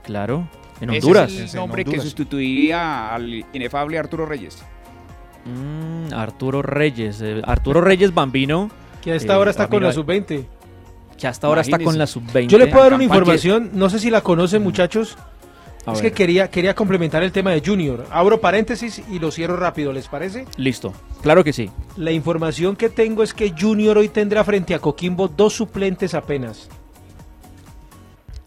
Claro, 0.04 0.48
en 0.80 0.90
Ese 0.90 0.98
Honduras. 1.06 1.32
Es 1.32 1.54
el 1.54 1.60
nombre 1.60 1.84
que 1.84 2.00
sustituiría 2.00 3.14
al 3.14 3.44
inefable 3.52 3.98
Arturo 3.98 4.26
Reyes. 4.26 4.62
Mm, 5.44 6.12
Arturo 6.14 6.62
Reyes. 6.62 7.20
eh, 7.20 7.42
Arturo 7.44 7.80
Reyes 7.80 8.14
Bambino. 8.14 8.70
Que 9.02 9.12
a 9.12 9.14
esta 9.16 9.34
eh, 9.34 9.36
hora 9.36 9.50
está 9.50 9.68
con 9.68 9.82
la 9.82 9.88
amiga, 9.88 10.02
sub-20. 10.02 10.46
Que 11.18 11.26
hasta 11.26 11.46
ahora 11.46 11.60
está 11.60 11.78
con 11.78 11.98
la 11.98 12.06
sub-20. 12.06 12.46
Yo 12.46 12.58
le 12.58 12.68
puedo 12.68 12.84
dar 12.84 12.94
una 12.94 13.04
información, 13.04 13.70
no 13.74 13.90
sé 13.90 13.98
si 13.98 14.10
la 14.10 14.20
conocen 14.20 14.62
muchachos. 14.62 15.16
A 15.84 15.92
es 15.92 16.02
ver. 16.02 16.12
que 16.12 16.16
quería, 16.16 16.48
quería 16.50 16.74
complementar 16.74 17.22
el 17.24 17.32
tema 17.32 17.50
de 17.50 17.62
Junior. 17.64 18.06
Abro 18.10 18.40
paréntesis 18.40 19.02
y 19.10 19.18
lo 19.18 19.30
cierro 19.32 19.56
rápido, 19.56 19.92
¿les 19.92 20.06
parece? 20.08 20.46
Listo, 20.56 20.92
claro 21.22 21.42
que 21.42 21.52
sí. 21.52 21.70
La 21.96 22.12
información 22.12 22.76
que 22.76 22.88
tengo 22.88 23.22
es 23.24 23.34
que 23.34 23.52
Junior 23.58 23.98
hoy 23.98 24.08
tendrá 24.08 24.44
frente 24.44 24.74
a 24.74 24.78
Coquimbo 24.78 25.26
dos 25.28 25.54
suplentes 25.54 26.14
apenas. 26.14 26.68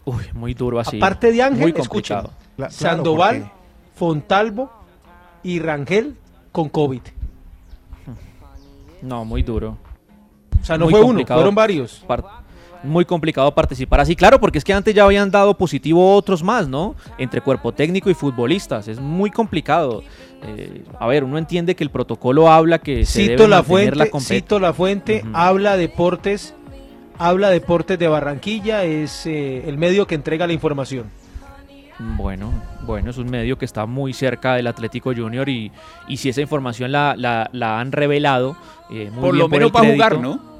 Uy, 0.06 0.24
muy 0.34 0.54
duro 0.54 0.78
así. 0.80 0.96
Aparte 0.96 1.32
de 1.32 1.42
Ángel, 1.42 1.72
muy 1.72 1.74
escuchen, 1.80 2.18
claro, 2.56 2.70
Sandoval, 2.70 3.40
porque- 3.40 3.52
Fontalvo 3.96 4.70
y 5.42 5.58
Rangel 5.58 6.16
con 6.52 6.68
COVID. 6.68 7.00
No, 9.02 9.24
muy 9.24 9.42
duro. 9.42 9.76
O 10.60 10.64
sea, 10.64 10.78
no 10.78 10.86
Muy 10.86 10.94
fue 10.94 11.02
uno, 11.02 11.26
fueron 11.26 11.54
varios. 11.54 12.02
par- 12.06 12.24
muy 12.86 13.04
complicado 13.04 13.54
participar 13.54 14.00
así. 14.00 14.16
Claro, 14.16 14.40
porque 14.40 14.58
es 14.58 14.64
que 14.64 14.72
antes 14.72 14.94
ya 14.94 15.04
habían 15.04 15.30
dado 15.30 15.56
positivo 15.56 16.14
otros 16.14 16.42
más, 16.42 16.68
¿no? 16.68 16.94
Entre 17.18 17.40
cuerpo 17.40 17.72
técnico 17.72 18.08
y 18.10 18.14
futbolistas. 18.14 18.88
Es 18.88 19.00
muy 19.00 19.30
complicado. 19.30 20.02
Eh, 20.42 20.82
a 20.98 21.06
ver, 21.06 21.24
uno 21.24 21.38
entiende 21.38 21.74
que 21.74 21.84
el 21.84 21.90
protocolo 21.90 22.50
habla 22.50 22.78
que 22.78 23.04
se 23.04 23.22
Cito 23.22 23.30
debe 23.32 23.48
la 23.48 23.62
fuente, 23.62 24.10
cito 24.20 24.58
la 24.60 24.72
fuente, 24.72 25.24
habla 25.32 25.76
deportes, 25.76 26.54
habla 27.18 27.48
deportes 27.50 27.98
de 27.98 28.06
Barranquilla, 28.08 28.84
es 28.84 29.26
eh, 29.26 29.64
el 29.68 29.78
medio 29.78 30.06
que 30.06 30.14
entrega 30.14 30.46
la 30.46 30.52
información. 30.52 31.06
Bueno, 31.98 32.52
bueno, 32.82 33.08
es 33.10 33.16
un 33.16 33.30
medio 33.30 33.56
que 33.56 33.64
está 33.64 33.86
muy 33.86 34.12
cerca 34.12 34.54
del 34.56 34.66
Atlético 34.66 35.14
Junior 35.16 35.48
y, 35.48 35.72
y 36.06 36.18
si 36.18 36.28
esa 36.28 36.42
información 36.42 36.92
la, 36.92 37.14
la- 37.16 37.48
la 37.52 37.80
han 37.80 37.90
revelado, 37.90 38.54
eh, 38.90 39.08
muy 39.10 39.22
Por 39.22 39.32
bien 39.32 39.38
lo 39.38 39.48
menos 39.48 39.70
el 39.70 39.76
va 39.76 39.80
a 39.80 39.92
jugar. 39.92 40.18
¿no? 40.20 40.55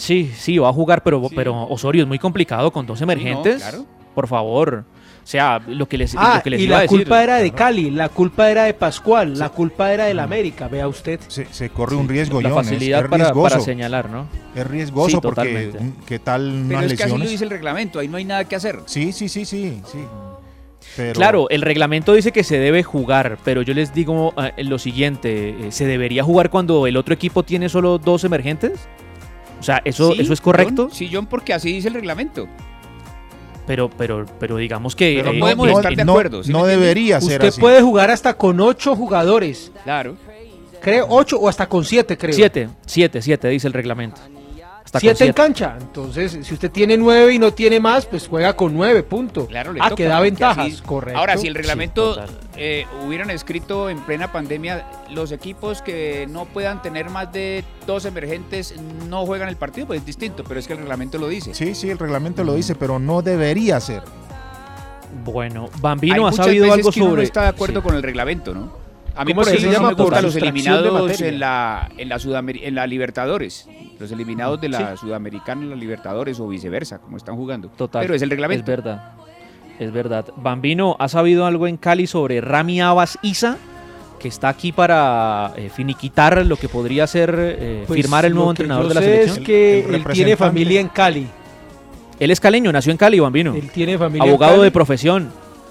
Sí, 0.00 0.32
sí, 0.36 0.56
va 0.58 0.70
a 0.70 0.72
jugar, 0.72 1.02
pero, 1.02 1.22
pero 1.34 1.64
Osorio 1.68 2.02
es 2.02 2.08
muy 2.08 2.18
complicado 2.18 2.70
con 2.70 2.86
dos 2.86 3.00
emergentes. 3.02 3.62
claro. 3.62 3.84
Por 4.14 4.26
favor. 4.26 4.84
O 5.22 5.26
sea, 5.30 5.60
lo 5.68 5.86
que 5.86 5.96
les, 5.98 6.14
Ah, 6.16 6.36
lo 6.36 6.42
que 6.42 6.50
les 6.50 6.60
y 6.60 6.64
iba 6.64 6.76
a 6.76 6.78
la 6.78 6.82
decir. 6.82 6.98
culpa 7.00 7.22
era 7.22 7.36
de 7.36 7.52
Cali, 7.52 7.90
la 7.90 8.08
culpa 8.08 8.50
era 8.50 8.64
de 8.64 8.74
Pascual, 8.74 9.38
la 9.38 9.50
culpa 9.50 9.92
era 9.92 10.06
del 10.06 10.18
América, 10.18 10.66
vea 10.66 10.88
usted. 10.88 11.20
Se, 11.28 11.44
se 11.52 11.68
corre 11.68 11.94
un 11.94 12.08
riesgo, 12.08 12.40
la 12.40 12.48
John, 12.50 12.64
facilidad 12.64 13.04
es, 13.04 13.08
para- 13.10 13.24
riesgoso. 13.24 13.48
para 13.50 13.60
señalar, 13.64 14.10
¿no? 14.10 14.26
Es 14.56 14.66
riesgoso 14.66 15.10
Sí, 15.10 15.16
porque 15.22 15.42
totalmente. 15.42 15.78
mm, 15.78 15.92
qué 16.06 16.18
tal 16.18 16.64
Pero 16.66 16.80
es 16.80 16.86
que 16.94 16.94
así 16.94 17.02
lo 17.12 17.18
lesiones. 17.18 17.30
dice 17.30 17.44
el 17.44 17.50
reglamento, 17.50 17.98
ahí 18.00 18.08
no 18.08 18.16
hay 18.16 18.24
nada 18.24 18.44
que 18.44 18.56
hacer. 18.56 18.80
Sí, 18.86 19.12
sí, 19.12 19.28
sí, 19.28 19.44
sí, 19.44 19.80
sí. 19.84 19.98
Pero- 20.96 21.12
Claro, 21.14 21.48
el 21.50 21.62
reglamento 21.62 22.14
dice 22.14 22.32
que 22.32 22.42
se 22.42 22.58
debe 22.58 22.82
jugar, 22.82 23.38
pero 23.44 23.62
yo 23.62 23.74
les 23.74 23.94
digo 23.94 24.32
eh, 24.56 24.64
lo 24.64 24.78
siguiente, 24.78 25.50
eh, 25.50 25.70
¿se 25.70 25.84
debería 25.84 26.24
jugar 26.24 26.50
cuando 26.50 26.86
el 26.88 26.96
otro 26.96 27.14
equipo 27.14 27.42
tiene 27.44 27.68
solo 27.68 27.98
dos 27.98 28.24
emergentes? 28.24 28.88
O 29.60 29.62
sea, 29.62 29.80
¿eso, 29.84 30.12
Sí, 30.14 30.22
¿eso 30.22 30.32
es 30.32 30.40
correcto? 30.40 30.84
John, 30.88 30.92
sí, 30.94 31.10
John, 31.12 31.26
porque 31.26 31.52
así 31.54 31.72
dice 31.72 31.88
el 31.88 31.94
reglamento. 31.94 32.48
Pero, 33.66 33.88
pero, 33.90 34.26
pero 34.40 34.56
digamos 34.56 34.96
que... 34.96 35.20
Pero 35.22 35.32
eh, 35.36 35.38
podemos 35.38 35.68
en- 35.68 35.76
estar 35.76 35.94
de 35.94 36.02
acuerdo. 36.02 36.42
¿sí 36.42 36.50
no 36.50 36.64
debería 36.64 37.20
ser 37.20 37.34
Usted 37.38 37.48
así. 37.48 37.60
puede 37.60 37.82
jugar 37.82 38.10
hasta 38.10 38.34
con 38.34 38.58
ocho 38.60 38.96
jugadores, 38.96 39.70
Claro. 39.84 40.16
creo, 40.80 41.06
ocho 41.08 41.38
o 41.38 41.48
hasta 41.48 41.68
con 41.68 41.84
siete, 41.84 42.16
creo. 42.18 42.32
Siete, 42.34 42.68
siete, 42.86 43.22
siete, 43.22 43.48
dice 43.48 43.66
el 43.68 43.72
reglamento. 43.74 44.20
Hasta 44.90 44.98
siete 44.98 45.24
en 45.24 45.32
cancha. 45.32 45.76
Entonces, 45.80 46.36
si 46.44 46.52
usted 46.52 46.68
tiene 46.68 46.96
nueve 46.96 47.32
y 47.34 47.38
no 47.38 47.52
tiene 47.54 47.78
más, 47.78 48.06
pues 48.06 48.26
juega 48.26 48.56
con 48.56 48.74
nueve, 48.74 49.04
punto. 49.04 49.46
Claro, 49.46 49.72
le 49.72 49.78
ah, 49.80 49.84
toca, 49.84 49.94
que 49.94 50.04
da 50.06 50.18
ventajas, 50.18 50.66
así- 50.66 50.82
correcto. 50.84 51.16
Ahora, 51.16 51.36
si 51.36 51.46
el 51.46 51.54
reglamento 51.54 52.20
eh, 52.56 52.86
hubieran 53.06 53.30
escrito 53.30 53.88
en 53.88 54.00
plena 54.00 54.32
pandemia, 54.32 54.84
los 55.10 55.30
equipos 55.30 55.80
que 55.80 56.26
no 56.28 56.44
puedan 56.46 56.82
tener 56.82 57.08
más 57.08 57.32
de 57.32 57.64
dos 57.86 58.04
emergentes 58.04 58.74
no 59.08 59.24
juegan 59.26 59.48
el 59.48 59.54
partido, 59.56 59.86
pues 59.86 60.00
es 60.00 60.06
distinto, 60.06 60.42
pero 60.42 60.58
es 60.58 60.66
que 60.66 60.72
el 60.72 60.80
reglamento 60.80 61.18
lo 61.18 61.28
dice. 61.28 61.54
Sí, 61.54 61.76
sí, 61.76 61.88
el 61.88 61.98
reglamento 61.98 62.42
lo 62.42 62.54
dice, 62.54 62.74
pero 62.74 62.98
no 62.98 63.22
debería 63.22 63.78
ser. 63.78 64.02
Bueno, 65.24 65.68
Hay 65.72 65.80
Bambino 65.80 66.26
ha 66.26 66.32
sabido 66.32 66.64
veces 66.64 66.78
algo 66.78 66.90
que 66.92 67.00
uno 67.00 67.10
sobre... 67.10 67.22
no 67.22 67.26
está 67.26 67.42
de 67.42 67.48
acuerdo 67.48 67.80
Sí. 67.80 67.86
con 67.86 67.94
el 67.94 68.02
reglamento, 68.02 68.54
¿no? 68.54 68.79
A 69.20 69.24
mí, 69.24 69.32
¿Cómo 69.32 69.42
por 69.42 69.50
se 69.50 69.56
ejemplo, 69.56 69.72
llama? 69.78 69.90
no 69.90 69.96
Por 69.98 70.22
los 70.22 70.34
eliminados 70.36 71.20
en 71.20 71.38
la, 71.40 71.90
en, 71.98 72.08
la 72.08 72.18
Sudamer- 72.18 72.60
en 72.62 72.74
la 72.74 72.86
Libertadores. 72.86 73.68
Los 73.98 74.10
eliminados 74.12 74.60
de 74.62 74.70
la 74.70 74.96
Sudamericana 74.96 75.62
en 75.62 75.70
la 75.70 75.76
Libertadores 75.76 76.40
o 76.40 76.48
viceversa, 76.48 76.98
como 77.00 77.18
están 77.18 77.36
jugando. 77.36 77.68
Total. 77.68 78.00
Pero 78.02 78.14
es 78.14 78.22
el 78.22 78.30
reglamento. 78.30 78.62
Es 78.62 78.66
verdad. 78.78 79.12
Es 79.78 79.92
verdad. 79.92 80.24
Bambino, 80.36 80.96
¿ha 80.98 81.08
sabido 81.08 81.44
algo 81.44 81.66
en 81.66 81.76
Cali 81.76 82.06
sobre 82.06 82.40
Rami 82.40 82.80
Abbas 82.80 83.18
Isa? 83.22 83.58
Que 84.18 84.28
está 84.28 84.48
aquí 84.48 84.72
para 84.72 85.52
eh, 85.56 85.68
finiquitar 85.68 86.44
lo 86.46 86.56
que 86.56 86.68
podría 86.70 87.06
ser 87.06 87.34
eh, 87.38 87.84
Pues, 87.86 88.00
firmar 88.00 88.24
el 88.24 88.34
nuevo 88.34 88.50
entrenador 88.50 88.88
de 88.88 88.94
la 88.94 89.00
selección. 89.02 89.38
Es 89.38 89.44
que 89.44 89.80
él 89.96 90.04
tiene 90.12 90.36
familia 90.36 90.80
en 90.80 90.88
Cali. 90.88 91.26
Él 92.18 92.30
es 92.30 92.40
caleño, 92.40 92.70
nació 92.72 92.90
en 92.92 92.98
Cali, 92.98 93.18
Bambino. 93.20 93.54
Él 93.54 93.70
tiene 93.70 93.96
familia 93.98 94.24
en 94.24 94.28
Abogado 94.30 94.52
Cali. 94.54 94.64
de 94.64 94.70
profesión. 94.70 95.28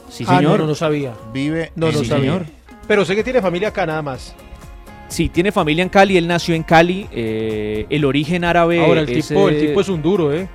Sí, 0.10 0.24
ah, 0.28 0.38
señor. 0.38 0.54
no, 0.54 0.58
no, 0.60 0.68
no 0.68 0.76
sabía. 0.76 1.14
Vive 1.32 1.72
No, 1.76 1.88
en 1.90 1.94
no 1.94 2.00
Sí, 2.00 2.06
sabía. 2.06 2.32
señor. 2.32 2.46
Pero 2.90 3.06
sé 3.06 3.16
que 3.16 3.24
tiene 3.24 3.40
familia 3.40 3.68
acá 3.68 3.86
nada 3.86 4.02
más. 4.02 4.36
Sí, 5.10 5.30
tiene 5.30 5.52
familia 5.52 5.84
en 5.84 5.90
Cali, 5.90 6.18
él 6.18 6.28
nació 6.28 6.56
en 6.56 6.64
Cali. 6.64 7.08
eh, 7.12 7.86
el 7.90 8.04
origen 8.04 8.44
árabe 8.44 8.84
Ahora, 8.84 9.02
el 9.02 9.10
es, 9.10 9.28
tipo, 9.28 9.48
el 9.48 9.56
eh, 9.58 9.68
tipo 9.68 9.80
es 9.82 9.90
un 9.90 10.02
duro, 10.02 10.34
¿eh? 10.34 10.48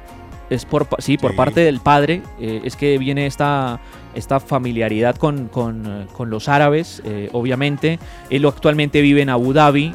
es 0.51 0.64
por, 0.64 0.89
sí, 0.99 1.16
por 1.16 1.30
Sí. 1.30 1.37
parte 1.37 1.61
del 1.61 1.78
padre, 1.78 2.22
eh, 2.41 2.61
es 2.64 2.74
que 2.74 2.99
viene 2.99 3.26
esta, 3.26 3.78
esta 4.16 4.41
familiaridad 4.41 5.14
con, 5.14 5.47
con, 5.47 6.09
con 6.12 6.28
los 6.28 6.49
árabes, 6.49 7.03
obviamente. 7.30 8.01
Él 8.30 8.45
actualmente 8.47 9.01
vive 9.01 9.22
en 9.22 9.30
Abu 9.30 9.53
Dhabi, 9.53 9.95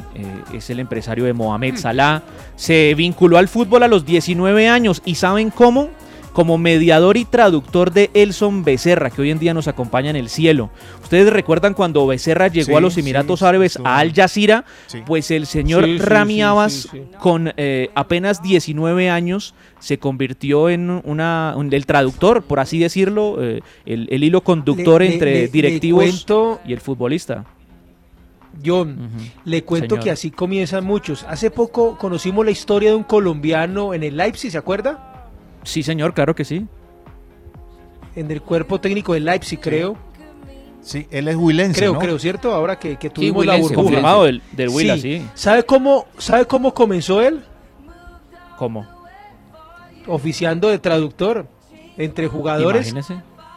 es 0.54 0.70
el 0.70 0.80
empresario 0.80 1.26
de 1.26 1.34
Mohamed 1.34 1.76
Salah. 1.76 2.22
Se 2.56 2.94
vinculó 2.94 3.36
al 3.36 3.48
fútbol 3.48 3.82
a 3.82 3.88
los 3.88 4.06
19 4.06 4.66
años 4.66 5.02
y 5.04 5.16
¿saben 5.16 5.50
cómo? 5.50 5.90
Como 6.32 6.58
mediador 6.58 7.16
y 7.16 7.24
traductor 7.24 7.92
de 7.92 8.08
Elson 8.14 8.62
Becerra, 8.62 9.10
que 9.10 9.20
hoy 9.20 9.30
en 9.30 9.40
día 9.40 9.52
nos 9.52 9.66
acompaña 9.66 10.10
en 10.10 10.16
el 10.16 10.28
cielo. 10.28 10.70
Ustedes 11.02 11.32
recuerdan 11.32 11.74
cuando 11.74 12.06
Becerra 12.06 12.46
llegó 12.46 12.66
Sí, 12.68 12.74
a 12.74 12.80
los 12.80 12.96
Emiratos 12.96 13.40
sí, 13.40 13.44
Árabes 13.44 13.72
sí. 13.72 13.82
a 13.84 13.98
Al 13.98 14.14
Jazeera, 14.14 14.64
Sí. 14.86 14.98
pues 15.04 15.30
el 15.32 15.46
señor 15.46 15.84
Rami 15.98 16.34
sí, 16.34 16.40
Abbas, 16.42 16.72
sí, 16.72 16.88
sí. 16.92 17.02
con 17.18 17.52
eh, 17.56 17.90
apenas 17.96 18.42
19 18.42 19.10
años, 19.10 19.54
se 19.80 19.98
convirtió 19.98 20.68
en 20.70 21.02
una, 21.04 21.54
un- 21.56 21.72
el 21.72 21.84
traductor, 21.84 22.42
por 22.42 22.60
así 22.60 22.78
decirlo, 22.78 23.38
eh, 23.42 23.60
el, 23.84 24.06
el 24.12 24.22
hilo 24.22 24.42
conductor 24.42 25.00
Le- 25.00 25.12
entre 25.12 25.32
le- 25.34 25.40
le 25.42 25.48
directivos 25.48 26.04
cuento- 26.04 26.60
y 26.64 26.72
el 26.72 26.80
futbolista. 26.80 27.44
John, 28.64 29.08
le 29.44 29.62
cuento 29.64 29.94
Señor. 29.94 30.04
que 30.04 30.10
así 30.10 30.30
comienzan 30.30 30.84
muchos. 30.84 31.24
Hace 31.28 31.50
poco 31.50 31.96
conocimos 31.96 32.44
la 32.44 32.50
historia 32.50 32.90
de 32.90 32.96
un 32.96 33.04
colombiano 33.04 33.94
en 33.94 34.02
el 34.02 34.16
Leipzig, 34.16 34.50
¿se 34.50 34.58
acuerda? 34.58 35.09
Sí, 35.62 35.82
señor, 35.82 36.14
claro 36.14 36.34
que 36.34 36.44
sí. 36.44 36.66
En 38.16 38.30
el 38.30 38.42
cuerpo 38.42 38.80
técnico 38.80 39.14
del 39.14 39.24
Leipzig, 39.24 39.60
creo. 39.60 39.96
Sí, 40.82 41.06
él 41.10 41.28
es 41.28 41.36
huilense, 41.36 41.78
Creo, 41.78 41.92
¿no? 41.92 41.98
creo, 41.98 42.18
¿cierto? 42.18 42.52
Ahora 42.54 42.78
que, 42.78 42.96
que 42.96 43.10
tuvimos 43.10 43.44
la 43.44 43.52
Huilense, 43.52 43.74
burbuja. 43.74 43.84
Confirmado 43.84 44.24
del, 44.24 44.42
Sí. 44.70 45.00
sí. 45.00 45.26
¿Sabe 45.34 45.62
cómo, 45.64 46.06
¿Sabe 46.16 46.46
cómo 46.46 46.72
comenzó 46.72 47.20
él? 47.20 47.42
¿Cómo? 48.56 48.86
Oficiando 50.06 50.68
de 50.68 50.78
traductor 50.78 51.46
entre 51.98 52.26
jugadores 52.28 52.94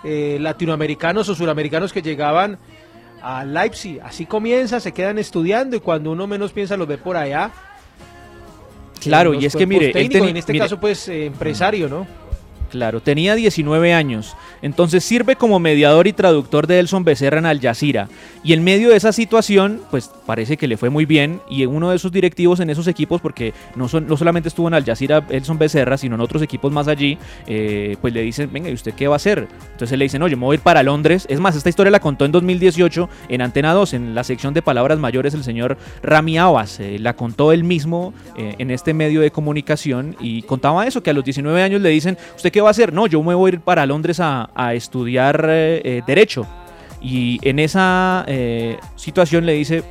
eh, 0.04 0.38
latinoamericanos 0.39 1.30
o 1.30 1.36
suramericanos 1.36 1.93
que 1.93 2.01
llegaban 2.01 2.60
a 3.22 3.45
Leipzig. 3.45 4.01
Así 4.04 4.26
comienza, 4.26 4.82
se 4.82 4.91
quedan 4.91 5.18
estudiando 5.18 5.78
y 5.78 5.80
cuando 5.80 6.12
uno 6.12 6.28
menos 6.28 6.51
piensa 6.51 6.76
los 6.76 6.88
ve 6.88 6.97
por 6.97 7.16
allá. 7.16 7.51
Claro, 9.10 9.34
y 9.34 9.45
es 9.45 9.56
que 9.56 9.66
mire, 9.66 9.88
él 9.88 9.93
técnicos, 9.93 10.28
teni- 10.28 10.30
en 10.32 10.38
este 10.38 10.51
mire, 10.54 10.66
caso 10.66 10.80
pues 10.80 11.08
eh, 11.10 11.26
empresario, 11.28 11.88
¿no? 11.89 12.06
Claro, 12.70 13.01
tenía 13.01 13.36
19 13.36 13.93
años. 13.93 14.36
Entonces 14.64 15.03
sirve 15.03 15.36
como 15.36 15.59
mediador 15.59 16.07
y 16.07 16.14
traductor 16.14 16.66
de 16.66 16.80
Elson 16.80 17.03
Becerra 17.03 17.38
en 17.38 17.45
Al 17.45 17.59
Jazeera. 17.59 18.07
Y 18.43 18.53
en 18.53 18.64
medio 18.64 18.89
de 18.89 18.95
esa 18.95 19.11
situación, 19.11 19.82
pues 19.91 20.09
parece 20.26 20.57
que 20.57 20.68
le 20.68 20.78
fue 20.78 20.89
muy 20.89 21.05
bien. 21.05 21.41
Y 21.49 21.66
uno 21.66 21.89
de 21.89 21.97
esos 21.97 22.11
directivos 22.11 22.59
en 22.61 22.70
esos 22.70 22.88
equipos, 22.88 23.22
porque 23.22 23.53
no, 23.76 23.88
son, 23.88 24.07
no 24.07 24.18
solamente 24.18 24.49
estuvo 24.49 24.68
en 24.68 24.74
Al 24.74 24.86
Jazeera 24.86 25.26
Elson 25.30 25.59
Becerra, 25.59 25.97
sino 25.97 26.16
en 26.16 26.22
otros 26.22 26.41
equipos 26.41 26.72
más 26.72 26.88
allí, 26.88 27.18
eh, 27.45 27.97
pues 28.01 28.14
le 28.14 28.22
dicen, 28.22 28.49
venga, 28.51 28.70
¿y 28.70 28.74
usted 28.74 28.93
qué 28.93 29.07
va 29.07 29.16
a 29.16 29.18
hacer? 29.18 29.47
Entonces 29.74 29.97
le 29.97 30.05
dicen, 30.05 30.22
oye, 30.24 30.36
me 30.36 30.45
voy 30.45 30.55
a 30.55 30.57
ir 30.57 30.61
para 30.61 30.82
Londres. 30.82 31.28
Es 31.30 31.39
más, 31.39 31.55
esta 31.55 31.70
historia 31.70 31.91
la 31.91 31.99
contó 31.99 32.26
en 32.26 32.32
2018 32.32 33.09
en 33.30 33.41
Antena 33.41 33.74
2, 33.74 33.93
en 33.93 34.16
la 34.16 34.24
sección 34.24 34.53
de 34.53 34.61
palabras 34.61 34.97
mayores, 34.97 35.34
el 35.34 35.43
señor 35.43 35.78
Rami 36.01 36.38
Abbas. 36.38 36.80
eh, 36.80 36.97
la 36.99 37.16
contó 37.16 37.51
él 37.51 37.64
mismo 37.64 38.14
eh, 38.38 38.55
en 38.57 38.72
este 38.72 38.93
medio 38.93 39.22
de 39.22 39.32
comunicación 39.32 40.16
y 40.20 40.43
contaba 40.43 40.88
eso, 40.88 41.03
que 41.03 41.09
a 41.09 41.14
los 41.14 41.24
19 41.24 41.61
años 41.61 41.82
le 41.82 41.89
dicen, 41.89 42.18
¿usted 42.36 42.51
qué 42.51 42.61
va 42.61 42.70
a 42.70 42.72
hacer? 42.72 42.93
No, 42.93 43.07
yo 43.07 43.22
me 43.22 43.36
voy 43.36 43.51
a 43.51 43.53
ir 43.55 43.59
para 43.59 43.86
Londres 43.86 44.20
a, 44.20 44.49
a 44.56 44.74
estudiar 44.74 45.45
eh, 45.49 45.82
eh, 45.84 46.01
Derecho. 46.06 46.47
Y 47.04 47.38
en 47.41 47.60
esa 47.60 48.24
eh, 48.28 48.78
situación 48.95 49.45
le 49.45 49.54
dice, 49.54 49.84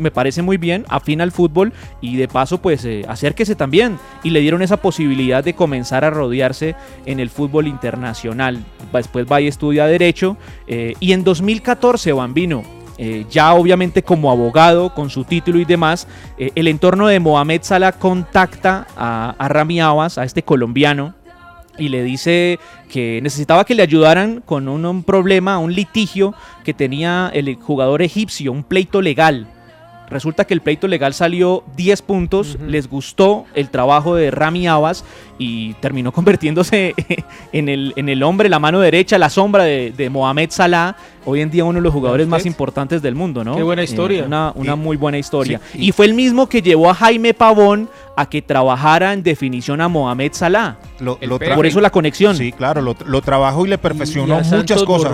me 0.00 0.10
parece 0.10 0.42
muy 0.42 0.56
bien, 0.56 0.84
afina 0.88 1.22
al 1.22 1.30
fútbol 1.30 1.72
y 2.00 2.16
de 2.16 2.26
paso 2.26 2.60
pues 2.60 2.84
eh, 2.84 3.04
acérquese 3.08 3.54
también. 3.54 3.98
Y 4.24 4.30
le 4.30 4.40
dieron 4.40 4.62
esa 4.62 4.78
posibilidad 4.78 5.44
de 5.44 5.54
comenzar 5.54 6.04
a 6.04 6.10
rodearse 6.10 6.74
en 7.06 7.20
el 7.20 7.30
fútbol 7.30 7.68
internacional. 7.68 8.64
Después 8.92 9.26
va 9.30 9.40
y 9.40 9.46
estudia 9.46 9.86
derecho. 9.86 10.36
y 10.66 11.12
en 11.12 11.22
2014, 11.22 12.12
Bambino, 12.12 12.64
eh, 12.98 13.26
ya 13.30 13.54
obviamente 13.54 14.02
como 14.02 14.32
abogado, 14.32 14.92
con 14.92 15.08
su 15.08 15.22
título 15.24 15.60
y 15.60 15.64
demás, 15.64 16.08
el 16.38 16.66
entorno 16.66 17.06
de 17.06 17.20
Mohamed 17.20 17.62
Salah 17.62 17.92
contacta 17.92 18.86
a, 18.96 19.36
a 19.38 19.48
Rami 19.48 19.80
Abbas, 19.80 20.18
a 20.18 20.24
este 20.24 20.42
colombiano, 20.42 21.14
y 21.78 21.88
le 21.88 22.02
dice 22.02 22.58
que 22.90 23.20
necesitaba 23.22 23.64
que 23.64 23.74
le 23.74 23.82
ayudaran 23.82 24.42
con 24.44 24.68
un, 24.68 24.84
un 24.84 25.02
problema, 25.02 25.58
un 25.58 25.74
litigio 25.74 26.34
que 26.64 26.74
tenía 26.74 27.30
el 27.34 27.54
jugador 27.56 28.02
egipcio, 28.02 28.52
un 28.52 28.62
pleito 28.64 29.02
legal. 29.02 29.46
Resulta 30.08 30.44
que 30.44 30.54
el 30.54 30.60
pleito 30.60 30.86
legal 30.86 31.14
salió 31.14 31.64
10 31.76 32.02
puntos, 32.02 32.58
les 32.64 32.88
gustó 32.88 33.44
el 33.56 33.70
trabajo 33.70 34.14
de 34.14 34.30
Rami 34.30 34.68
Abbas 34.68 35.04
y 35.36 35.74
terminó 35.74 36.12
convirtiéndose 36.12 36.94
en 37.52 37.68
el, 37.68 37.92
en 37.96 38.08
el 38.08 38.22
hombre, 38.22 38.48
la 38.48 38.60
mano 38.60 38.78
derecha, 38.78 39.18
la 39.18 39.30
sombra 39.30 39.64
de, 39.64 39.92
de 39.96 40.08
Mohamed 40.08 40.50
Salah, 40.52 40.94
hoy 41.24 41.40
en 41.40 41.50
día 41.50 41.64
uno 41.64 41.80
de 41.80 41.82
los 41.82 41.92
jugadores 41.92 42.28
más 42.28 42.46
importantes 42.46 43.02
del 43.02 43.16
mundo, 43.16 43.42
¿no? 43.42 43.56
Qué 43.56 43.64
buena 43.64 43.82
Eh, 43.82 43.86
historia. 43.86 44.24
una 44.24 44.52
una 44.54 44.74
Y- 44.74 44.76
muy 44.76 44.96
buena 44.96 45.18
historia. 45.18 45.60
Sí, 45.72 45.78
y- 45.80 45.88
y 45.88 45.92
fue 45.92 46.06
el 46.06 46.14
mismo 46.14 46.48
que 46.48 46.62
llevó 46.62 46.88
a 46.88 46.94
Jaime 46.94 47.34
Pavón 47.34 47.88
a 48.16 48.26
que 48.28 48.42
trabajara 48.42 49.12
en 49.12 49.22
definición 49.22 49.80
a 49.80 49.88
Mohamed 49.88 50.32
Salah. 50.32 50.78
Lo- 51.00 51.18
Por 51.18 51.66
eso 51.66 51.80
la 51.80 51.90
conexión. 51.90 52.34
Sí, 52.36 52.50
claro, 52.52 52.80
lo, 52.80 52.96
lo 53.04 53.20
trabajó 53.22 53.66
y 53.66 53.68
le 53.68 53.78
perfeccionó 53.78 54.34
Y 54.40 54.44
muchas 54.44 54.48
Santos 54.80 54.84
cosas. 54.84 55.12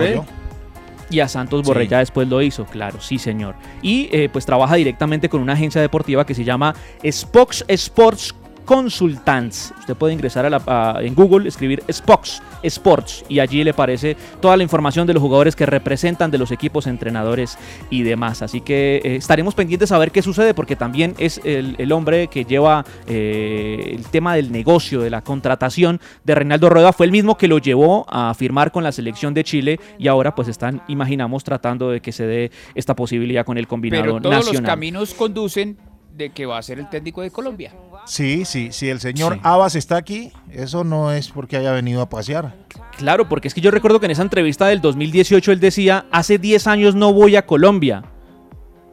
Y 1.09 1.19
a 1.19 1.27
Santos 1.27 1.61
Borré 1.63 1.83
Sí. 1.83 1.89
ya 1.89 1.99
después 1.99 2.27
lo 2.27 2.41
hizo, 2.41 2.65
claro, 2.65 2.99
sí 2.99 3.19
señor. 3.19 3.53
Y 3.83 4.09
eh, 4.11 4.29
pues 4.33 4.45
trabaja 4.45 4.75
directamente 4.75 5.29
con 5.29 5.41
una 5.41 5.53
agencia 5.53 5.79
deportiva 5.81 6.25
que 6.25 6.33
se 6.33 6.43
llama 6.43 6.73
Spox 7.07 7.65
Sports 7.67 8.33
Consultants. 8.65 9.73
Usted 9.79 9.95
puede 9.95 10.13
ingresar 10.13 10.45
a 10.45 10.49
la- 10.49 10.61
a- 10.67 10.97
en 11.01 11.15
Google, 11.15 11.47
escribir 11.47 11.83
Spox 11.91 12.41
Sports 12.63 13.25
y 13.27 13.39
allí 13.39 13.63
le 13.63 13.71
aparece 13.71 14.15
toda 14.41 14.55
la 14.57 14.63
información 14.63 15.05
de 15.07 15.13
los 15.13 15.21
jugadores 15.21 15.55
que 15.55 15.65
representan, 15.65 16.31
de 16.31 16.37
los 16.37 16.51
equipos, 16.51 16.87
entrenadores 16.87 17.57
y 17.89 18.03
demás. 18.03 18.41
Así 18.41 18.61
que 18.61 18.97
eh, 19.03 19.15
estaremos 19.15 19.55
pendientes 19.55 19.91
a 19.91 19.97
ver 19.97 20.11
qué 20.11 20.21
sucede 20.21 20.53
porque 20.53 20.75
también 20.75 21.15
es 21.17 21.41
el, 21.43 21.75
el 21.77 21.91
hombre 21.91 22.27
que 22.27 22.45
lleva 22.45 22.85
eh, 23.07 23.93
el 23.95 24.05
tema 24.05 24.35
del 24.35 24.51
negocio, 24.51 25.01
de 25.01 25.09
la 25.09 25.21
contratación 25.21 25.99
de 26.23 26.35
Reinaldo 26.35 26.69
Rueda. 26.69 26.93
Fue 26.93 27.05
el 27.05 27.11
mismo 27.11 27.37
que 27.37 27.47
lo 27.47 27.57
llevó 27.57 28.05
a 28.09 28.33
firmar 28.33 28.71
con 28.71 28.83
la 28.83 28.91
selección 28.91 29.33
de 29.33 29.43
Chile 29.43 29.79
y 29.97 30.07
ahora 30.07 30.35
pues 30.35 30.47
están, 30.47 30.81
imaginamos, 30.87 31.43
tratando 31.43 31.89
de 31.89 32.01
que 32.01 32.11
se 32.11 32.25
dé 32.25 32.51
esta 32.75 32.95
posibilidad 32.95 33.45
con 33.45 33.57
el 33.57 33.67
combinado 33.67 34.03
Pero 34.03 34.21
todos 34.21 34.35
los 34.35 34.45
nacional. 34.47 34.69
caminos 34.69 35.13
conducen 35.13 35.77
de 36.15 36.29
que 36.29 36.45
va 36.45 36.57
a 36.57 36.61
ser 36.61 36.79
el 36.79 36.89
técnico 36.89 37.21
de 37.21 37.31
Colombia. 37.31 37.73
Sí, 38.05 38.45
sí, 38.45 38.69
si 38.71 38.89
el 38.89 38.99
señor 38.99 39.35
Sí. 39.35 39.39
Abbas 39.43 39.75
está 39.75 39.97
aquí, 39.97 40.31
eso 40.51 40.83
no 40.83 41.11
es 41.11 41.29
porque 41.29 41.57
haya 41.57 41.71
venido 41.71 42.01
a 42.01 42.09
pasear. 42.09 42.55
Claro, 42.97 43.27
porque 43.27 43.47
es 43.47 43.53
que 43.53 43.61
yo 43.61 43.71
recuerdo 43.71 43.99
que 43.99 44.05
en 44.05 44.11
esa 44.11 44.21
entrevista 44.21 44.67
del 44.67 44.81
2018 44.81 45.51
él 45.51 45.59
decía, 45.59 46.05
hace 46.11 46.37
10 46.37 46.67
años 46.67 46.95
no 46.95 47.13
voy 47.13 47.35
a 47.35 47.45
Colombia 47.45 48.03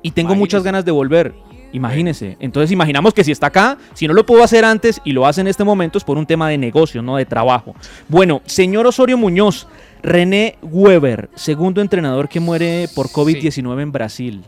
y 0.03 0.13
tengo 0.13 0.35
muchas 0.35 0.63
ganas 0.63 0.85
de 0.85 0.93
volver. 0.93 1.35
Imagínese. 1.73 2.37
Entonces 2.41 2.73
imaginamos 2.73 3.15
que 3.15 3.23
si 3.23 3.31
está 3.31 3.49
acá, 3.49 3.79
si 3.95 4.09
no 4.09 4.15
lo 4.15 4.27
pudo 4.27 4.43
hacer 4.43 4.65
antes 4.65 5.01
y 5.05 5.13
lo 5.13 5.27
hace 5.27 5.41
en 5.41 5.47
este 5.47 5.63
momento 5.63 5.99
es 5.99 6.05
por 6.05 6.19
un 6.19 6.27
tema 6.27 6.49
de 6.49 6.59
negocio, 6.59 7.03
no 7.03 7.17
de 7.17 7.27
trabajo. 7.27 7.75
Bueno, 8.09 8.43
señor 8.45 8.87
Osorio 8.87 9.17
Muñoz, 9.17 9.69
René 10.03 10.57
Weber, 10.63 11.31
segundo 11.35 11.81
entrenador 11.81 12.29
que 12.29 12.41
muere 12.41 12.89
por 12.95 13.09
COVID-19 13.09 13.83
en 13.83 13.93
Brasil. 13.93 14.45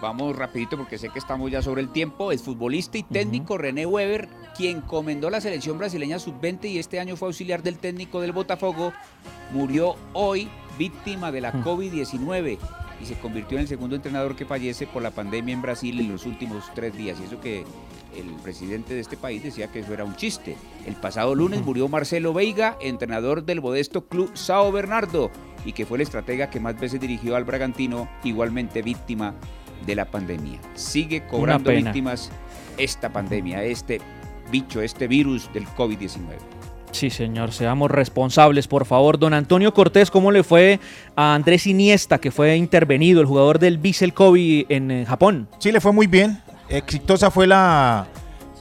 Vamos 0.00 0.36
rapidito 0.36 0.76
porque 0.76 0.96
sé 0.96 1.08
que 1.08 1.18
estamos 1.18 1.50
ya 1.50 1.60
sobre 1.60 1.82
el 1.82 1.88
tiempo. 1.88 2.30
Es 2.30 2.42
futbolista 2.42 2.98
y 2.98 3.02
técnico 3.02 3.58
René 3.58 3.84
Weber, 3.84 4.28
quien 4.56 4.80
comendó 4.80 5.28
la 5.28 5.40
selección 5.40 5.76
brasileña 5.76 6.20
sub-20 6.20 6.70
y 6.70 6.78
este 6.78 7.00
año 7.00 7.16
fue 7.16 7.28
auxiliar 7.28 7.64
del 7.64 7.78
técnico 7.78 8.20
del 8.20 8.30
Botafogo. 8.30 8.92
Murió 9.52 9.96
hoy 10.12 10.48
víctima 10.78 11.32
de 11.32 11.40
la 11.40 11.52
COVID-19 11.52 12.58
y 13.02 13.06
se 13.06 13.18
convirtió 13.18 13.58
en 13.58 13.62
el 13.62 13.68
segundo 13.68 13.96
entrenador 13.96 14.36
que 14.36 14.46
fallece 14.46 14.86
por 14.86 15.02
la 15.02 15.10
pandemia 15.10 15.52
en 15.52 15.62
Brasil 15.62 15.98
en 15.98 16.12
los 16.12 16.26
últimos 16.26 16.64
tres 16.76 16.96
días. 16.96 17.18
Y 17.20 17.24
eso 17.24 17.40
que 17.40 17.64
el 18.16 18.26
presidente 18.44 18.94
de 18.94 19.00
este 19.00 19.16
país 19.16 19.42
decía 19.42 19.66
que 19.66 19.80
eso 19.80 19.92
era 19.92 20.04
un 20.04 20.14
chiste. 20.14 20.56
El 20.86 20.94
pasado 20.94 21.34
lunes 21.34 21.64
murió 21.64 21.88
Marcelo 21.88 22.32
Veiga, 22.32 22.76
entrenador 22.80 23.44
del 23.44 23.60
modesto 23.60 24.06
club 24.06 24.30
Sao 24.34 24.70
Bernardo 24.70 25.32
y 25.64 25.72
que 25.72 25.86
fue 25.86 25.98
el 25.98 26.02
estratega 26.02 26.50
que 26.50 26.60
más 26.60 26.78
veces 26.78 27.00
dirigió 27.00 27.34
al 27.34 27.44
Bragantino, 27.44 28.08
igualmente 28.22 28.80
víctima 28.82 29.34
de 29.86 29.94
la 29.94 30.04
pandemia. 30.04 30.58
Sigue 30.74 31.26
cobrando 31.26 31.70
víctimas 31.70 32.30
esta 32.76 33.12
pandemia, 33.12 33.62
este 33.64 34.00
bicho, 34.50 34.80
este 34.80 35.08
virus 35.08 35.50
del 35.52 35.66
COVID-19. 35.66 36.36
Sí, 36.90 37.10
señor, 37.10 37.52
seamos 37.52 37.90
responsables, 37.90 38.66
por 38.66 38.86
favor. 38.86 39.18
Don 39.18 39.34
Antonio 39.34 39.74
Cortés, 39.74 40.10
¿cómo 40.10 40.32
le 40.32 40.42
fue 40.42 40.80
a 41.16 41.34
Andrés 41.34 41.66
Iniesta, 41.66 42.18
que 42.18 42.30
fue 42.30 42.56
intervenido, 42.56 43.20
el 43.20 43.26
jugador 43.26 43.58
del 43.58 43.78
Vissel 43.78 44.14
Kobe 44.14 44.66
en 44.68 44.90
eh, 44.90 45.06
Japón? 45.06 45.48
Sí, 45.58 45.70
le 45.70 45.80
fue 45.80 45.92
muy 45.92 46.06
bien. 46.06 46.42
Exitosa 46.68 47.30
fue 47.30 47.46
la, 47.46 48.06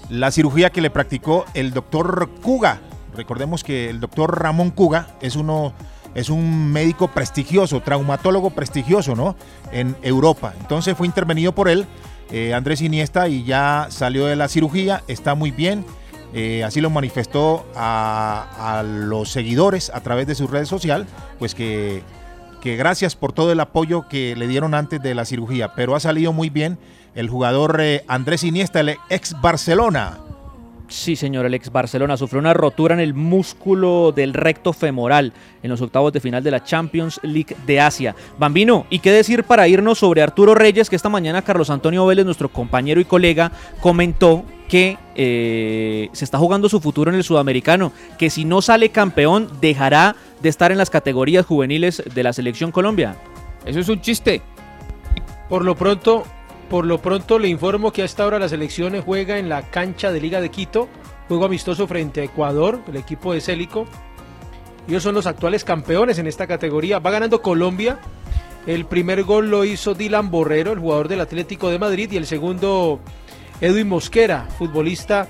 la 0.09 0.31
cirugía 0.31 0.69
que 0.69 0.81
le 0.81 0.89
practicó 0.89 1.45
el 1.53 1.71
doctor 1.71 2.29
Kuga. 2.41 2.81
Recordemos 3.15 3.63
que 3.63 3.89
el 3.89 3.99
doctor 3.99 4.39
Ramón 4.39 4.71
Kuga 4.71 5.07
es 5.21 5.35
uno 5.35 5.73
es 6.15 6.29
un 6.29 6.71
médico 6.71 7.07
prestigioso, 7.09 7.81
traumatólogo 7.81 8.51
prestigioso, 8.51 9.15
¿no? 9.15 9.35
En 9.71 9.95
Europa. 10.01 10.53
Entonces 10.59 10.95
fue 10.97 11.07
intervenido 11.07 11.53
por 11.53 11.69
él, 11.69 11.85
eh, 12.31 12.53
Andrés 12.53 12.81
Iniesta, 12.81 13.27
y 13.27 13.43
ya 13.43 13.87
salió 13.89 14.25
de 14.25 14.35
la 14.35 14.47
cirugía, 14.47 15.03
está 15.07 15.35
muy 15.35 15.51
bien. 15.51 15.85
Eh, 16.33 16.63
así 16.63 16.81
lo 16.81 16.89
manifestó 16.89 17.65
a, 17.75 18.83
los 18.85 19.31
seguidores 19.31 19.89
a 19.93 20.01
través 20.01 20.27
de 20.27 20.35
su 20.35 20.47
red 20.47 20.65
social, 20.65 21.07
pues 21.39 21.55
que, 21.55 22.03
que 22.61 22.75
gracias 22.75 23.15
por 23.15 23.31
todo 23.31 23.51
el 23.51 23.59
apoyo 23.59 24.07
que 24.09 24.35
le 24.35 24.47
dieron 24.47 24.73
antes 24.73 25.01
de 25.01 25.15
la 25.15 25.23
cirugía, 25.23 25.73
pero 25.73 25.95
ha 25.95 25.99
salido 25.99 26.33
muy 26.33 26.49
bien 26.49 26.77
el 27.15 27.29
jugador 27.29 27.79
eh, 27.81 28.03
Andrés 28.07 28.43
Iniesta, 28.43 28.79
el 28.81 28.97
ex 29.09 29.39
Barcelona. 29.41 30.19
Sí, 30.89 31.17
señor, 31.17 31.45
el 31.45 31.53
ex 31.53 31.69
Barcelona 31.69 32.15
sufrió 32.15 32.39
una 32.39 32.53
rotura 32.53 32.93
en 32.93 33.01
el 33.01 33.13
músculo 33.13 34.13
del 34.13 34.33
recto 34.33 34.71
femoral 34.71 35.33
en 35.61 35.69
los 35.69 35.81
octavos 35.81 36.13
de 36.13 36.21
final 36.21 36.41
de 36.43 36.51
la 36.51 36.63
Champions 36.63 37.19
League 37.23 37.57
de 37.65 37.81
Asia. 37.81 38.15
Bambino, 38.39 38.85
¿y 38.89 38.99
qué 38.99 39.11
decir 39.11 39.43
para 39.43 39.67
irnos 39.67 39.99
sobre 39.99 40.21
Arturo 40.21 40.55
Reyes, 40.55 40.89
que 40.89 40.95
esta 40.95 41.09
mañana 41.09 41.41
Carlos 41.41 41.69
Antonio 41.69 42.05
Vélez, 42.05 42.25
nuestro 42.25 42.47
compañero 42.47 43.01
y 43.01 43.05
colega, 43.05 43.51
comentó 43.81 44.45
que 44.69 44.97
eh, 45.15 46.09
se 46.13 46.23
está 46.23 46.37
jugando 46.37 46.69
su 46.69 46.79
futuro 46.79 47.11
en 47.11 47.17
el 47.17 47.23
sudamericano, 47.25 47.91
que 48.17 48.29
si 48.29 48.45
no 48.45 48.61
sale 48.61 48.89
campeón 48.89 49.49
dejará 49.59 50.15
de 50.41 50.47
estar 50.47 50.71
en 50.71 50.77
las 50.77 50.89
categorías 50.89 51.45
juveniles 51.45 52.01
de 52.13 52.23
la 52.23 52.31
selección 52.31 52.71
Colombia? 52.71 53.17
Eso 53.65 53.81
es 53.81 53.89
un 53.89 53.99
chiste. 53.99 54.41
Por 55.49 55.65
lo 55.65 55.75
pronto, 55.75 56.23
por 56.69 56.85
lo 56.85 57.01
pronto 57.01 57.39
le 57.39 57.47
informo 57.47 57.91
que 57.91 58.01
a 58.01 58.05
esta 58.05 58.25
hora 58.25 58.39
la 58.39 58.49
selección 58.49 58.99
juega 59.01 59.37
en 59.37 59.49
la 59.49 59.63
cancha 59.63 60.11
de 60.11 60.19
Liga 60.19 60.41
de 60.41 60.49
Quito, 60.49 60.89
juego 61.27 61.45
amistoso 61.45 61.87
frente 61.87 62.21
a 62.21 62.23
Ecuador, 62.25 62.81
el 62.87 62.97
equipo 62.97 63.33
de 63.33 63.41
Célico. 63.41 63.85
Ellos 64.87 65.03
son 65.03 65.15
los 65.15 65.27
actuales 65.27 65.63
campeones 65.63 66.17
en 66.19 66.27
esta 66.27 66.47
categoría. 66.47 66.99
Va 66.99 67.11
ganando 67.11 67.41
Colombia. 67.41 67.99
El 68.65 68.85
primer 68.85 69.23
gol 69.23 69.49
lo 69.49 69.65
hizo 69.65 69.93
Dylan 69.93 70.31
Borrero, 70.31 70.71
el 70.71 70.79
jugador 70.79 71.07
del 71.07 71.21
Atlético 71.21 71.69
de 71.69 71.79
Madrid, 71.79 72.11
y 72.11 72.17
el 72.17 72.25
segundo 72.25 72.99
Edwin 73.59 73.87
Mosquera, 73.87 74.47
futbolista 74.57 75.27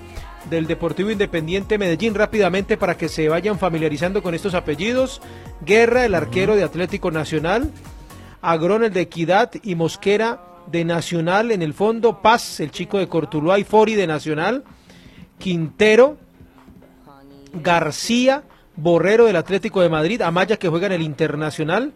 del 0.49 0.67
Deportivo 0.67 1.11
Independiente 1.11 1.77
Medellín. 1.77 2.13
Rápidamente 2.13 2.77
para 2.77 2.97
que 2.97 3.09
se 3.09 3.29
vayan 3.29 3.57
familiarizando 3.57 4.21
con 4.21 4.35
estos 4.35 4.53
apellidos. 4.53 5.21
Guerra, 5.65 6.05
el 6.05 6.15
arquero 6.15 6.55
de 6.55 6.63
Atlético 6.63 7.09
Nacional. 7.09 7.71
Agrón, 8.41 8.83
el 8.83 8.93
de 8.93 9.01
Equidad, 9.01 9.51
y 9.63 9.73
Mosquera 9.75 10.39
de 10.71 10.85
Nacional 10.85 11.51
en 11.51 11.61
el 11.61 11.73
fondo. 11.73 12.21
Paz, 12.21 12.59
el 12.59 12.71
chico 12.71 12.97
de 12.97 13.07
Cortuluá 13.07 13.59
y 13.59 13.63
Fori 13.63 13.95
de 13.95 14.07
Nacional. 14.07 14.63
Quintero, 15.39 16.17
García, 17.53 18.43
Borrero 18.75 19.25
del 19.25 19.35
Atlético 19.35 19.81
de 19.81 19.89
Madrid, 19.89 20.21
Amaya 20.21 20.57
que 20.57 20.69
juega 20.69 20.87
en 20.87 20.93
el 20.93 21.01
Internacional, 21.01 21.93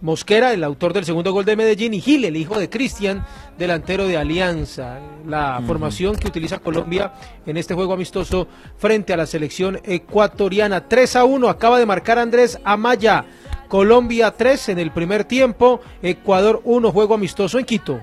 Mosquera, 0.00 0.52
el 0.52 0.64
autor 0.64 0.92
del 0.92 1.04
segundo 1.04 1.32
gol 1.32 1.46
de 1.46 1.56
Medellín, 1.56 1.94
y 1.94 2.00
Gil, 2.00 2.24
el 2.24 2.36
hijo 2.36 2.58
de 2.58 2.68
Cristian, 2.68 3.24
delantero 3.56 4.06
de 4.06 4.18
Alianza. 4.18 4.98
La 5.26 5.62
formación 5.66 6.16
que 6.16 6.28
utiliza 6.28 6.58
Colombia 6.58 7.12
en 7.46 7.56
este 7.56 7.72
juego 7.72 7.94
amistoso 7.94 8.46
frente 8.76 9.14
a 9.14 9.16
la 9.16 9.24
selección 9.24 9.80
ecuatoriana. 9.82 10.88
3 10.88 11.16
a 11.16 11.24
1, 11.24 11.48
acaba 11.48 11.78
de 11.78 11.86
marcar 11.86 12.18
Andrés 12.18 12.58
Amaya. 12.64 13.24
Colombia 13.68 14.30
3 14.30 14.70
en 14.70 14.78
el 14.78 14.90
primer 14.90 15.24
tiempo, 15.24 15.80
Ecuador 16.02 16.60
1, 16.64 16.92
juego 16.92 17.14
amistoso 17.14 17.58
en 17.58 17.64
Quito. 17.64 18.00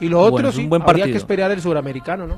Y 0.00 0.08
lo 0.08 0.20
otro 0.20 0.32
Bueno, 0.32 0.48
es 0.50 0.54
sí, 0.56 0.62
un 0.62 0.68
buen 0.68 0.82
habría 0.82 1.06
que 1.06 1.16
esperar 1.16 1.50
el 1.50 1.62
suramericano, 1.62 2.26
¿no? 2.26 2.36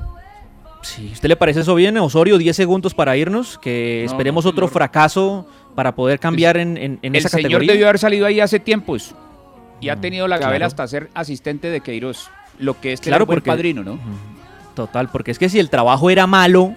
Sí, 0.81 1.09
¿Usted 1.11 1.27
le 1.27 1.35
parece 1.35 1.59
eso 1.59 1.75
bien, 1.75 1.97
Osorio? 1.97 2.37
10 2.37 2.55
segundos 2.55 2.93
para 2.93 3.17
irnos, 3.17 3.57
que 3.57 4.03
No, 4.05 4.11
esperemos 4.11 4.45
no, 4.45 4.51
otro 4.51 4.67
señor. 4.67 4.73
fracaso 4.73 5.45
para 5.75 5.93
poder 5.93 6.19
cambiar 6.19 6.55
en, 6.57 6.77
en- 6.77 6.99
en 7.01 7.15
el 7.15 7.19
esa 7.19 7.27
señor 7.29 7.43
categoría. 7.43 7.71
debió 7.73 7.87
haber 7.87 7.99
salido 7.99 8.25
ahí 8.25 8.39
hace 8.39 8.59
tiempos 8.61 9.13
y 9.81 9.89
ha 9.89 9.97
tenido 9.97 10.27
la 10.29 10.37
gabela 10.37 10.59
claro. 10.59 10.67
hasta 10.67 10.87
ser 10.87 11.09
asistente 11.13 11.69
de 11.69 11.81
Queiroz. 11.81 12.29
Lo 12.59 12.79
que 12.79 12.93
es 12.93 13.01
Claro, 13.01 13.25
buen 13.25 13.37
porque- 13.37 13.49
padrino, 13.49 13.83
¿no? 13.83 13.99
Total, 14.73 15.09
porque 15.09 15.31
es 15.31 15.39
que 15.39 15.49
si 15.49 15.59
el 15.59 15.69
trabajo 15.69 16.09
era 16.09 16.27
malo 16.27 16.73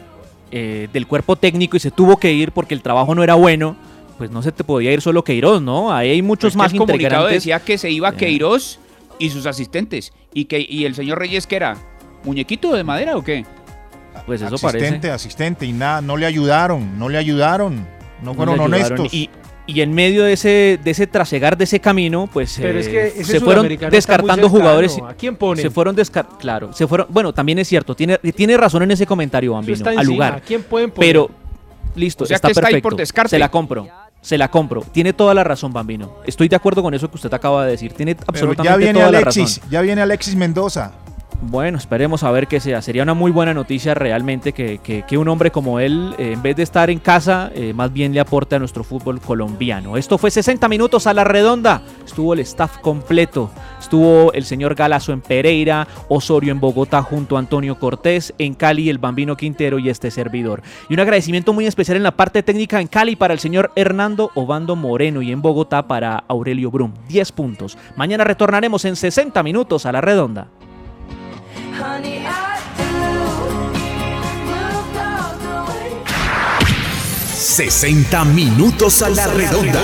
eh, 0.50 0.88
del 0.92 1.06
cuerpo 1.06 1.36
técnico 1.36 1.76
y 1.76 1.80
se 1.80 1.90
tuvo 1.92 2.16
que 2.16 2.32
ir 2.32 2.50
porque 2.52 2.74
el 2.74 2.82
trabajo 2.82 3.14
no 3.14 3.22
era 3.22 3.34
bueno, 3.34 3.76
pues 4.22 4.30
no 4.30 4.40
se 4.40 4.52
te 4.52 4.62
podía 4.62 4.92
ir 4.92 5.00
solo 5.00 5.24
Queiroz, 5.24 5.60
¿no? 5.60 5.92
Ahí 5.92 6.10
hay 6.10 6.22
muchos 6.22 6.50
Es 6.50 6.52
que 6.54 6.58
más 6.58 6.72
el 6.72 6.78
comunicado 6.78 7.22
integrantes. 7.22 7.42
decía 7.42 7.58
que 7.58 7.76
se 7.76 7.90
iba 7.90 8.12
Queiroz 8.12 8.78
y 9.18 9.30
sus 9.30 9.46
asistentes. 9.46 10.12
¿Y, 10.32 10.44
que, 10.44 10.64
y 10.64 10.84
el 10.84 10.94
señor 10.94 11.18
Reyes, 11.18 11.48
que 11.48 11.56
era? 11.56 11.76
¿Muñequito 12.22 12.72
de 12.72 12.84
madera 12.84 13.16
o 13.16 13.24
qué? 13.24 13.44
Pues 14.24 14.40
eso 14.40 14.54
asistente, 14.54 15.08
parece. 15.08 15.10
asistente, 15.10 15.66
y 15.66 15.72
nada, 15.72 16.00
no 16.02 16.16
le 16.16 16.26
ayudaron, 16.26 17.00
no 17.00 17.08
le 17.08 17.18
ayudaron, 17.18 17.84
no 18.22 18.32
fueron 18.34 18.60
ayudaron. 18.60 18.74
honestos. 19.00 19.12
Y, 19.12 19.28
y 19.66 19.80
en 19.80 19.92
medio 19.92 20.22
de 20.22 20.34
ese, 20.34 20.78
de 20.84 20.90
ese 20.92 21.08
trasegar 21.08 21.58
de 21.58 21.64
ese 21.64 21.80
camino, 21.80 22.30
pues 22.32 22.56
Pero 22.62 22.78
eh, 22.78 22.80
es 22.80 22.88
que 22.88 23.06
ese 23.08 23.24
se 23.24 23.40
fueron 23.40 23.66
descartando 23.90 24.48
jugadores. 24.48 24.96
¿A 25.04 25.14
quién 25.14 25.34
ponen? 25.34 25.62
Se 25.64 25.70
fueron 25.70 25.96
descar 25.96 26.28
claro, 26.38 26.72
se 26.72 26.86
fueron. 26.86 27.08
Bueno, 27.10 27.34
también 27.34 27.58
es 27.58 27.66
cierto, 27.66 27.96
tiene, 27.96 28.18
tiene 28.18 28.56
razón 28.56 28.84
en 28.84 28.92
ese 28.92 29.04
comentario, 29.04 29.54
Bambino, 29.54 29.84
al 29.98 30.06
lugar. 30.06 30.34
¿a 30.34 30.40
quién 30.40 30.62
pueden 30.62 30.92
poner? 30.92 31.08
Pero 31.08 31.30
listo, 31.94 32.24
O 32.24 32.26
sea 32.26 32.36
está 32.36 32.48
que 32.48 32.52
está 32.52 32.60
ahí 32.68 32.72
perfecto. 32.74 32.88
por 32.88 32.96
descarte. 32.96 33.30
Se 33.30 33.38
la 33.38 33.50
compro. 33.50 33.86
Se 34.22 34.38
la 34.38 34.50
compro. 34.50 34.82
Tiene 34.92 35.12
toda 35.12 35.34
la 35.34 35.44
razón, 35.44 35.72
Bambino. 35.72 36.12
Estoy 36.24 36.48
de 36.48 36.56
acuerdo 36.56 36.82
con 36.82 36.94
eso 36.94 37.10
que 37.10 37.16
usted 37.16 37.34
acaba 37.34 37.64
de 37.66 37.72
decir. 37.72 37.92
Tiene 37.92 38.14
Pero 38.14 38.26
absolutamente 38.28 38.70
ya 38.72 38.76
viene 38.76 38.92
toda 38.94 39.08
Alexis, 39.08 39.36
la 39.36 39.44
razón. 39.62 39.70
ya 39.70 39.80
viene 39.82 40.00
Alexis 40.02 40.34
Mendoza. 40.36 40.92
Bueno, 41.44 41.76
esperemos 41.76 42.22
a 42.22 42.30
ver 42.30 42.46
qué 42.46 42.60
sea. 42.60 42.80
Sería 42.82 43.02
una 43.02 43.14
muy 43.14 43.32
buena 43.32 43.52
noticia 43.52 43.94
realmente 43.94 44.52
que, 44.52 44.78
que- 44.78 45.18
un 45.18 45.26
hombre 45.28 45.50
como 45.50 45.80
él, 45.80 46.14
eh, 46.16 46.32
en 46.32 46.40
vez 46.42 46.54
de 46.56 46.62
estar 46.62 46.88
en 46.88 47.00
casa, 47.00 47.50
eh, 47.54 47.72
más 47.74 47.92
bien 47.92 48.14
le 48.14 48.20
aporte 48.20 48.54
a 48.54 48.58
nuestro 48.60 48.84
fútbol 48.84 49.20
colombiano. 49.20 49.96
Esto 49.96 50.18
fue 50.18 50.30
60 50.30 50.68
minutos 50.68 51.06
a 51.08 51.12
la 51.14 51.24
redonda. 51.24 51.82
Estuvo 52.06 52.32
el 52.32 52.38
staff 52.40 52.78
completo. 52.78 53.50
Estuvo 53.80 54.32
el 54.32 54.44
señor 54.44 54.76
Galazo 54.76 55.12
en 55.12 55.20
Pereira, 55.20 55.86
Osorio 56.08 56.52
en 56.52 56.60
Bogotá 56.60 57.02
junto 57.02 57.36
a 57.36 57.40
Antonio 57.40 57.76
Cortés, 57.78 58.32
en 58.38 58.54
Cali 58.54 58.88
el 58.88 58.98
Bambino 58.98 59.36
Quintero 59.36 59.78
y 59.80 59.88
este 59.90 60.10
servidor. 60.12 60.62
Y 60.88 60.94
un 60.94 61.00
agradecimiento 61.00 61.52
muy 61.52 61.66
especial 61.66 61.96
en 61.96 62.04
la 62.04 62.16
parte 62.16 62.42
técnica 62.44 62.80
en 62.80 62.86
Cali 62.86 63.16
para 63.16 63.34
el 63.34 63.40
señor 63.40 63.72
Hernando 63.74 64.30
Obando 64.36 64.76
Moreno 64.76 65.20
y 65.22 65.32
en 65.32 65.42
Bogotá 65.42 65.86
para 65.88 66.22
Aurelio 66.28 66.70
Brum. 66.70 66.92
10 67.08 67.32
puntos. 67.32 67.76
Mañana 67.96 68.22
retornaremos 68.24 68.84
en 68.84 68.94
60 68.96 69.42
minutos 69.42 69.86
a 69.86 69.92
la 69.92 70.00
redonda. 70.00 70.46
60 77.52 78.24
minutos 78.24 79.02
a 79.02 79.10
la 79.10 79.26
redonda. 79.26 79.80